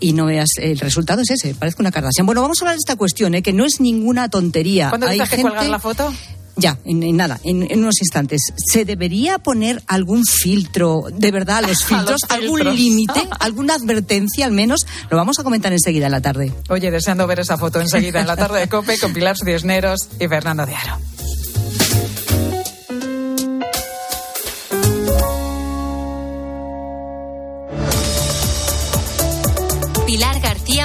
Y 0.00 0.12
no 0.12 0.26
veas, 0.26 0.50
el 0.56 0.78
resultado 0.78 1.22
es 1.22 1.30
ese, 1.30 1.54
parezco 1.54 1.82
una 1.82 1.90
Kardashian. 1.92 2.26
Bueno, 2.26 2.42
vamos 2.42 2.58
a 2.60 2.64
hablar 2.64 2.74
de 2.76 2.80
esta 2.80 2.96
cuestión, 2.96 3.34
¿eh? 3.34 3.42
que 3.42 3.52
no 3.52 3.64
es 3.64 3.80
ninguna 3.80 4.28
tontería. 4.28 4.88
¿Cuándo 4.90 5.06
Hay 5.08 5.14
dices 5.14 5.30
que 5.30 5.36
gente- 5.36 5.50
cuelgas 5.50 5.68
la 5.70 5.78
foto? 5.78 6.12
Ya, 6.58 6.78
en, 6.86 7.02
en 7.02 7.16
nada, 7.18 7.38
en, 7.44 7.70
en 7.70 7.80
unos 7.80 8.00
instantes. 8.00 8.40
¿Se 8.56 8.86
debería 8.86 9.36
poner 9.38 9.82
algún 9.86 10.24
filtro, 10.24 11.04
de 11.12 11.30
verdad, 11.30 11.58
a 11.58 11.68
los 11.68 11.84
filtros? 11.84 12.20
los 12.22 12.30
¿Algún 12.30 12.74
límite? 12.74 13.28
¿Alguna 13.40 13.74
advertencia 13.74 14.46
al 14.46 14.52
menos? 14.52 14.86
Lo 15.10 15.18
vamos 15.18 15.38
a 15.38 15.42
comentar 15.44 15.70
enseguida 15.74 16.06
en 16.06 16.12
la 16.12 16.22
tarde. 16.22 16.54
Oye, 16.70 16.90
deseando 16.90 17.26
ver 17.26 17.40
esa 17.40 17.58
foto 17.58 17.78
enseguida 17.80 18.20
en 18.22 18.26
la 18.26 18.36
tarde 18.36 18.60
de 18.60 18.68
COPE 18.68 18.98
con 18.98 19.12
Pilar 19.12 19.36
Cisneros 19.36 20.08
y 20.18 20.28
Fernando 20.28 20.64
de 20.64 20.74
Aro. 20.74 20.98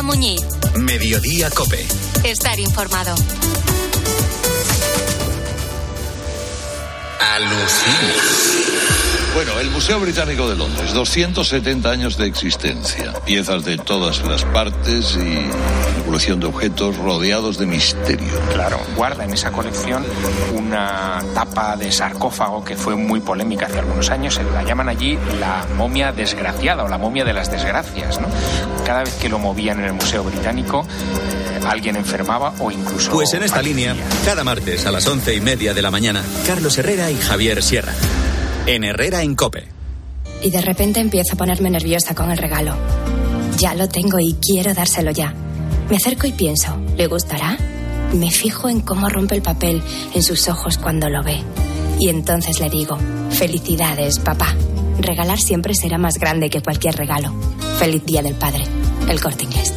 Muñiz. 0.04 0.42
Mediodía 0.76 1.50
Cope. 1.50 1.86
Estar 2.24 2.60
informado. 2.60 3.16
Alucina. 7.22 8.14
Bueno, 9.34 9.60
el 9.62 9.70
Museo 9.70 10.00
Británico 10.00 10.50
de 10.50 10.58
Londres, 10.58 10.94
270 10.94 11.90
años 11.90 12.18
de 12.18 12.26
existencia, 12.26 13.14
piezas 13.26 13.64
de 13.64 13.78
todas 13.78 14.22
las 14.26 14.44
partes 14.44 15.16
y 15.16 15.20
una 15.20 16.06
colección 16.06 16.40
de 16.42 16.48
objetos 16.48 16.98
rodeados 16.98 17.58
de 17.58 17.66
misterio. 17.66 18.28
Claro, 18.54 18.80
guarda 18.98 19.24
en 19.24 19.32
esa 19.32 19.52
colección 19.52 20.04
una 20.54 21.24
tapa 21.34 21.78
de 21.78 21.92
sarcófago 21.94 22.66
que 22.66 22.76
fue 22.76 22.96
muy 22.96 23.22
polémica 23.22 23.68
hace 23.68 23.80
algunos 23.80 24.10
años. 24.10 24.36
Se 24.36 24.44
La 24.44 24.64
llaman 24.64 24.90
allí 24.90 25.18
la 25.40 25.66
momia 25.78 26.12
desgraciada 26.12 26.84
o 26.84 26.90
la 26.90 26.98
momia 26.98 27.24
de 27.24 27.34
las 27.34 27.50
desgracias. 27.50 28.20
¿no? 28.20 28.28
Cada 28.86 29.04
vez 29.04 29.14
que 29.16 29.30
lo 29.30 29.40
movían 29.40 29.80
en 29.80 29.86
el 29.86 29.94
Museo 29.94 30.24
Británico, 30.24 30.86
alguien 31.66 31.96
enfermaba 31.96 32.54
o 32.60 32.72
incluso. 32.72 33.12
Pues 33.12 33.34
en 33.34 33.44
esta 33.44 33.62
línea, 33.62 33.96
cada 34.26 34.44
martes 34.44 34.86
a 34.86 34.92
las 34.92 35.08
once 35.08 35.36
y 35.36 35.42
media 35.42 35.74
de 35.74 35.82
la 35.82 35.92
mañana, 35.92 36.24
Carlos 36.46 36.78
Herrera 36.78 37.12
y 37.12 37.16
Javier 37.16 37.62
Sierra. 37.62 37.94
En 38.66 38.84
Herrera 38.84 39.24
en 39.24 39.36
Cope. 39.36 39.68
Y 40.42 40.52
de 40.52 40.62
repente 40.62 41.00
empiezo 41.00 41.34
a 41.34 41.38
ponerme 41.38 41.70
nerviosa 41.70 42.16
con 42.16 42.32
el 42.32 42.38
regalo. 42.38 42.76
Ya 43.58 43.76
lo 43.76 43.88
tengo 43.88 44.20
y 44.20 44.36
quiero 44.42 44.74
dárselo 44.74 45.12
ya. 45.12 45.34
Me 45.90 45.98
acerco 45.98 46.26
y 46.26 46.32
pienso, 46.32 46.78
¿le 46.98 47.08
gustará? 47.08 47.58
Me 48.14 48.32
fijo 48.32 48.70
en 48.70 48.82
cómo 48.82 49.10
rompe 49.10 49.36
el 49.36 49.42
papel 49.42 49.82
en 50.14 50.24
sus 50.24 50.48
ojos 50.48 50.78
cuando 50.78 51.10
lo 51.10 51.24
ve. 51.24 51.42
Y 52.00 52.10
entonces 52.10 52.60
le 52.60 52.70
digo, 52.70 52.98
felicidades, 53.30 54.20
papá. 54.20 54.56
Regalar 55.00 55.40
siempre 55.40 55.76
será 55.76 55.98
más 55.98 56.16
grande 56.18 56.50
que 56.50 56.62
cualquier 56.62 56.96
regalo. 56.96 57.34
Feliz 57.78 58.04
Día 58.06 58.22
del 58.22 58.36
Padre. 58.36 58.64
El 59.08 59.22
corte 59.22 59.44
inglés. 59.44 59.74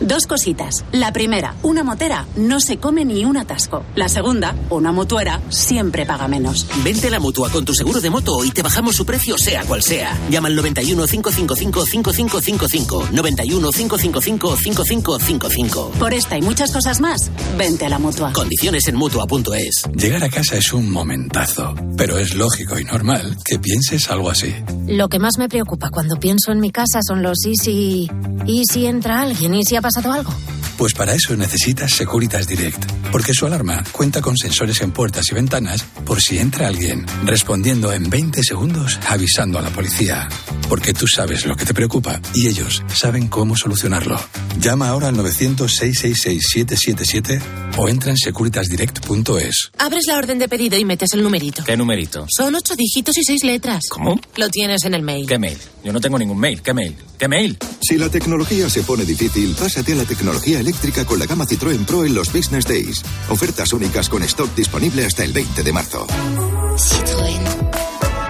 Dos 0.00 0.26
cositas. 0.26 0.84
La 0.92 1.12
primera, 1.12 1.54
una 1.62 1.82
motera 1.82 2.26
no 2.36 2.60
se 2.60 2.76
come 2.76 3.04
ni 3.06 3.24
un 3.24 3.38
atasco. 3.38 3.82
La 3.94 4.08
segunda, 4.10 4.54
una 4.68 4.92
mutuera 4.92 5.40
siempre 5.48 6.04
paga 6.04 6.28
menos. 6.28 6.66
Vente 6.84 7.06
a 7.08 7.10
la 7.10 7.18
mutua 7.18 7.48
con 7.48 7.64
tu 7.64 7.72
seguro 7.74 8.00
de 8.00 8.10
moto 8.10 8.44
y 8.44 8.50
te 8.50 8.62
bajamos 8.62 8.94
su 8.94 9.06
precio, 9.06 9.38
sea 9.38 9.64
cual 9.64 9.82
sea. 9.82 10.14
Llama 10.28 10.48
al 10.48 10.56
91 10.56 11.06
555 11.06 11.86
5555. 11.86 13.08
91 13.12 13.70
555 13.72 14.56
5555. 14.56 15.90
Por 15.98 16.12
esta 16.12 16.36
y 16.36 16.42
muchas 16.42 16.72
cosas 16.72 17.00
más, 17.00 17.30
vente 17.56 17.86
a 17.86 17.88
la 17.88 17.98
mutua. 17.98 18.32
Condiciones 18.32 18.86
en 18.88 18.96
mutua.es. 18.96 19.84
Llegar 19.94 20.24
a 20.24 20.28
casa 20.28 20.56
es 20.56 20.74
un 20.74 20.90
momentazo, 20.90 21.74
pero 21.96 22.18
es 22.18 22.34
lógico 22.34 22.78
y 22.78 22.84
normal 22.84 23.38
que 23.44 23.58
pienses 23.58 24.10
algo 24.10 24.28
así. 24.28 24.54
Lo 24.86 25.08
que 25.08 25.18
más 25.18 25.38
me 25.38 25.48
preocupa 25.48 25.88
cuando 25.88 26.20
pienso 26.20 26.52
en 26.52 26.60
mi 26.60 26.70
casa 26.70 27.00
son 27.06 27.22
los 27.22 27.46
y 27.46 27.56
si. 27.56 28.10
y 28.46 28.64
si 28.70 28.84
entra 28.84 29.22
alguien 29.22 29.54
y 29.54 29.64
si 29.64 29.76
pasado 29.86 30.12
algo. 30.12 30.34
Pues 30.76 30.92
para 30.94 31.14
eso 31.14 31.36
necesitas 31.36 31.92
Securitas 31.92 32.48
Direct, 32.48 32.84
porque 33.12 33.32
su 33.32 33.46
alarma 33.46 33.84
cuenta 33.92 34.20
con 34.20 34.36
sensores 34.36 34.80
en 34.82 34.90
puertas 34.90 35.26
y 35.30 35.34
ventanas 35.34 35.84
por 36.04 36.20
si 36.20 36.38
entra 36.38 36.66
alguien, 36.66 37.06
respondiendo 37.24 37.92
en 37.92 38.10
20 38.10 38.42
segundos 38.42 38.98
avisando 39.08 39.58
a 39.58 39.62
la 39.62 39.70
policía. 39.70 40.28
Porque 40.68 40.92
tú 40.92 41.06
sabes 41.06 41.46
lo 41.46 41.54
que 41.56 41.64
te 41.64 41.72
preocupa 41.72 42.20
y 42.34 42.48
ellos 42.48 42.82
saben 42.92 43.28
cómo 43.28 43.56
solucionarlo. 43.56 44.20
Llama 44.60 44.88
ahora 44.88 45.06
al 45.08 45.16
900-666-777 45.16 47.40
o 47.78 47.88
entra 47.88 48.10
en 48.10 48.18
securitasdirect.es. 48.18 49.70
Abres 49.78 50.06
la 50.06 50.18
orden 50.18 50.40
de 50.40 50.48
pedido 50.48 50.76
y 50.76 50.84
metes 50.84 51.14
el 51.14 51.22
numerito. 51.22 51.62
¿Qué 51.64 51.76
numerito? 51.76 52.26
Son 52.28 52.52
ocho 52.54 52.74
dígitos 52.74 53.16
y 53.16 53.22
seis 53.22 53.44
letras. 53.44 53.84
¿Cómo? 53.88 54.18
Lo 54.36 54.50
tienes 54.50 54.84
en 54.84 54.94
el 54.94 55.02
mail. 55.02 55.26
¿Qué 55.26 55.38
mail? 55.38 55.58
Yo 55.84 55.92
no 55.92 56.00
tengo 56.00 56.18
ningún 56.18 56.38
mail. 56.38 56.60
¿Qué 56.62 56.74
mail? 56.74 56.96
¿Qué 57.18 57.28
mail? 57.28 57.58
Si 57.80 57.96
la 57.96 58.08
tecnología 58.08 58.68
se 58.68 58.82
pone 58.82 59.04
difícil, 59.04 59.54
pásate 59.54 59.92
a 59.92 59.96
la 59.96 60.04
tecnología 60.04 60.60
eléctrica 60.60 61.04
con 61.04 61.18
la 61.18 61.26
gama 61.26 61.46
Citroën 61.46 61.84
Pro 61.84 62.04
en 62.04 62.14
los 62.14 62.32
Business 62.32 62.66
Days. 62.66 63.02
Ofertas 63.30 63.72
únicas 63.72 64.08
con 64.08 64.22
stock 64.24 64.54
disponible 64.54 65.04
hasta 65.04 65.24
el 65.24 65.32
20 65.32 65.62
de 65.62 65.72
marzo. 65.72 66.06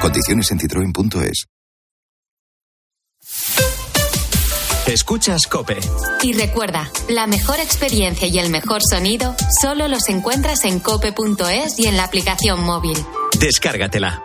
Condiciones 0.01 0.51
en 0.51 0.59
citroen.es. 0.61 1.46
Escuchas 4.87 5.49
Cope. 5.49 5.79
Y 6.22 6.33
recuerda, 6.33 6.88
la 7.09 7.27
mejor 7.27 7.59
experiencia 7.59 8.29
y 8.29 8.38
el 8.38 8.51
mejor 8.51 8.83
sonido 8.88 9.35
solo 9.61 9.88
los 9.88 10.09
encuentras 10.09 10.64
en 10.64 10.79
cope.es 10.79 11.79
y 11.81 11.87
en 11.87 11.96
la 11.96 12.05
aplicación 12.05 12.62
móvil. 12.62 12.96
Descárgatela. 13.40 14.22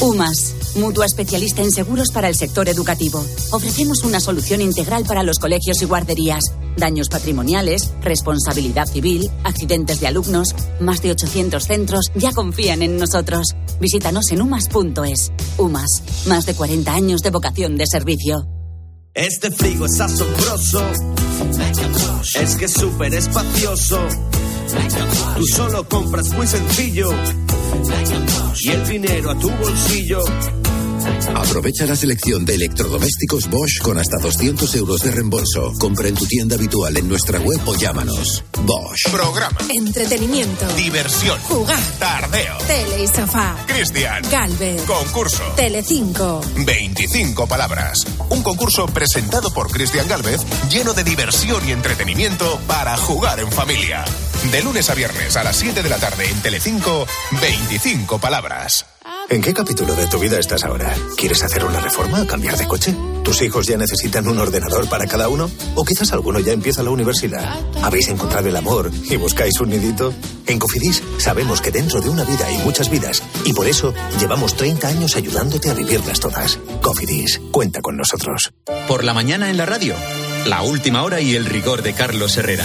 UMAS, 0.00 0.54
mutua 0.78 1.06
especialista 1.06 1.62
en 1.62 1.70
seguros 1.70 2.10
para 2.12 2.28
el 2.28 2.34
sector 2.34 2.68
educativo. 2.68 3.24
Ofrecemos 3.52 4.04
una 4.04 4.20
solución 4.20 4.60
integral 4.60 5.04
para 5.04 5.22
los 5.22 5.38
colegios 5.38 5.82
y 5.82 5.84
guarderías. 5.84 6.42
Daños 6.76 7.08
patrimoniales, 7.08 7.92
responsabilidad 8.02 8.86
civil, 8.86 9.30
accidentes 9.44 10.00
de 10.00 10.06
alumnos. 10.06 10.54
Más 10.80 11.02
de 11.02 11.10
800 11.10 11.64
centros 11.64 12.06
ya 12.14 12.32
confían 12.32 12.82
en 12.82 12.96
nosotros. 12.96 13.48
Visítanos 13.80 14.30
en 14.30 14.42
umas.es. 14.42 15.32
UMAS, 15.58 16.02
más 16.26 16.46
de 16.46 16.54
40 16.54 16.92
años 16.92 17.20
de 17.22 17.30
vocación 17.30 17.76
de 17.76 17.86
servicio. 17.86 18.46
Este 19.14 19.50
frigo 19.50 19.86
es 19.86 20.00
asombroso. 20.00 20.82
Es 22.40 22.56
que 22.56 22.66
es 22.66 22.72
súper 22.72 23.14
espacioso. 23.14 23.98
Tú 25.36 25.46
solo 25.46 25.88
compras 25.88 26.28
muy 26.34 26.46
sencillo. 26.46 27.10
Y 28.60 28.68
el 28.70 28.86
dinero 28.86 29.30
a 29.30 29.38
tu 29.38 29.50
bolsillo. 29.50 30.20
Aprovecha 31.34 31.86
la 31.86 31.96
selección 31.96 32.44
de 32.44 32.54
electrodomésticos 32.54 33.48
Bosch 33.48 33.80
con 33.82 33.98
hasta 33.98 34.18
200 34.18 34.74
euros 34.76 35.00
de 35.02 35.10
reembolso. 35.10 35.72
Compra 35.78 36.08
en 36.08 36.14
tu 36.14 36.26
tienda 36.26 36.56
habitual 36.56 36.96
en 36.96 37.08
nuestra 37.08 37.40
web 37.40 37.60
o 37.66 37.74
llámanos. 37.76 38.44
Bosch. 38.62 39.10
Programa. 39.10 39.58
Entretenimiento. 39.68 40.66
Diversión. 40.76 41.38
Jugar. 41.40 41.80
Tardeo. 41.98 42.58
Tele 42.66 43.04
y 43.04 43.06
sofá. 43.08 43.56
Cristian. 43.66 44.22
Galvez. 44.30 44.82
Concurso. 44.82 45.42
Telecinco. 45.56 46.40
25 46.64 47.46
palabras. 47.46 48.04
Un 48.30 48.42
concurso 48.42 48.86
presentado 48.86 49.52
por 49.52 49.70
Cristian 49.70 50.08
Galvez 50.08 50.40
lleno 50.70 50.94
de 50.94 51.04
diversión 51.04 51.66
y 51.68 51.72
entretenimiento 51.72 52.58
para 52.66 52.96
jugar 52.96 53.40
en 53.40 53.50
familia. 53.50 54.04
De 54.52 54.62
lunes 54.62 54.88
a 54.88 54.94
viernes 54.94 55.36
a 55.36 55.44
las 55.44 55.56
7 55.56 55.82
de 55.82 55.88
la 55.88 55.98
tarde 55.98 56.28
en 56.30 56.40
Telecinco, 56.42 57.06
25 57.40 58.18
palabras. 58.18 58.86
¿En 59.30 59.42
qué 59.42 59.52
capítulo 59.52 59.94
de 59.94 60.06
tu 60.06 60.18
vida 60.18 60.38
estás 60.38 60.64
ahora? 60.64 60.94
¿Quieres 61.18 61.42
hacer 61.42 61.62
una 61.62 61.80
reforma 61.80 62.26
cambiar 62.26 62.56
de 62.56 62.66
coche? 62.66 62.94
¿Tus 63.22 63.42
hijos 63.42 63.66
ya 63.66 63.76
necesitan 63.76 64.26
un 64.26 64.38
ordenador 64.38 64.88
para 64.88 65.06
cada 65.06 65.28
uno? 65.28 65.50
¿O 65.74 65.84
quizás 65.84 66.14
alguno 66.14 66.40
ya 66.40 66.54
empieza 66.54 66.82
la 66.82 66.88
universidad? 66.88 67.54
¿Habéis 67.82 68.08
encontrado 68.08 68.48
el 68.48 68.56
amor 68.56 68.90
y 69.10 69.16
buscáis 69.16 69.60
un 69.60 69.68
nidito? 69.68 70.14
En 70.46 70.58
Cofidis 70.58 71.02
sabemos 71.18 71.60
que 71.60 71.70
dentro 71.70 72.00
de 72.00 72.08
una 72.08 72.24
vida 72.24 72.46
hay 72.46 72.56
muchas 72.64 72.88
vidas 72.90 73.22
y 73.44 73.52
por 73.52 73.68
eso 73.68 73.92
llevamos 74.18 74.56
30 74.56 74.88
años 74.88 75.14
ayudándote 75.14 75.68
a 75.68 75.74
vivirlas 75.74 76.20
todas. 76.20 76.58
Cofidis, 76.80 77.38
cuenta 77.50 77.82
con 77.82 77.98
nosotros. 77.98 78.54
Por 78.86 79.04
la 79.04 79.12
mañana 79.12 79.50
en 79.50 79.58
la 79.58 79.66
radio. 79.66 79.94
La 80.46 80.62
última 80.62 81.02
hora 81.02 81.20
y 81.20 81.34
el 81.34 81.44
rigor 81.44 81.82
de 81.82 81.92
Carlos 81.92 82.34
Herrera. 82.38 82.64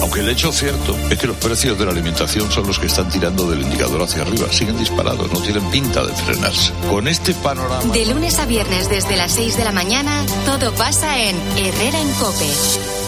Aunque 0.00 0.20
el 0.20 0.28
hecho 0.28 0.52
cierto 0.52 0.96
es 1.10 1.18
que 1.18 1.26
los 1.26 1.36
precios 1.36 1.78
de 1.78 1.84
la 1.84 1.92
alimentación 1.92 2.50
son 2.50 2.66
los 2.66 2.78
que 2.78 2.86
están 2.86 3.08
tirando 3.08 3.50
del 3.50 3.62
indicador 3.62 4.02
hacia 4.02 4.22
arriba. 4.22 4.46
Siguen 4.50 4.78
disparados, 4.78 5.30
no 5.32 5.40
tienen 5.40 5.68
pinta 5.70 6.04
de 6.04 6.12
frenarse. 6.14 6.72
Con 6.88 7.08
este 7.08 7.34
panorama... 7.34 7.92
De 7.92 8.06
lunes 8.06 8.38
a 8.38 8.46
viernes 8.46 8.88
desde 8.88 9.16
las 9.16 9.32
6 9.32 9.56
de 9.56 9.64
la 9.64 9.72
mañana, 9.72 10.24
todo 10.46 10.72
pasa 10.74 11.18
en 11.18 11.36
Herrera 11.56 12.00
en 12.00 12.10
Cope. 12.14 13.07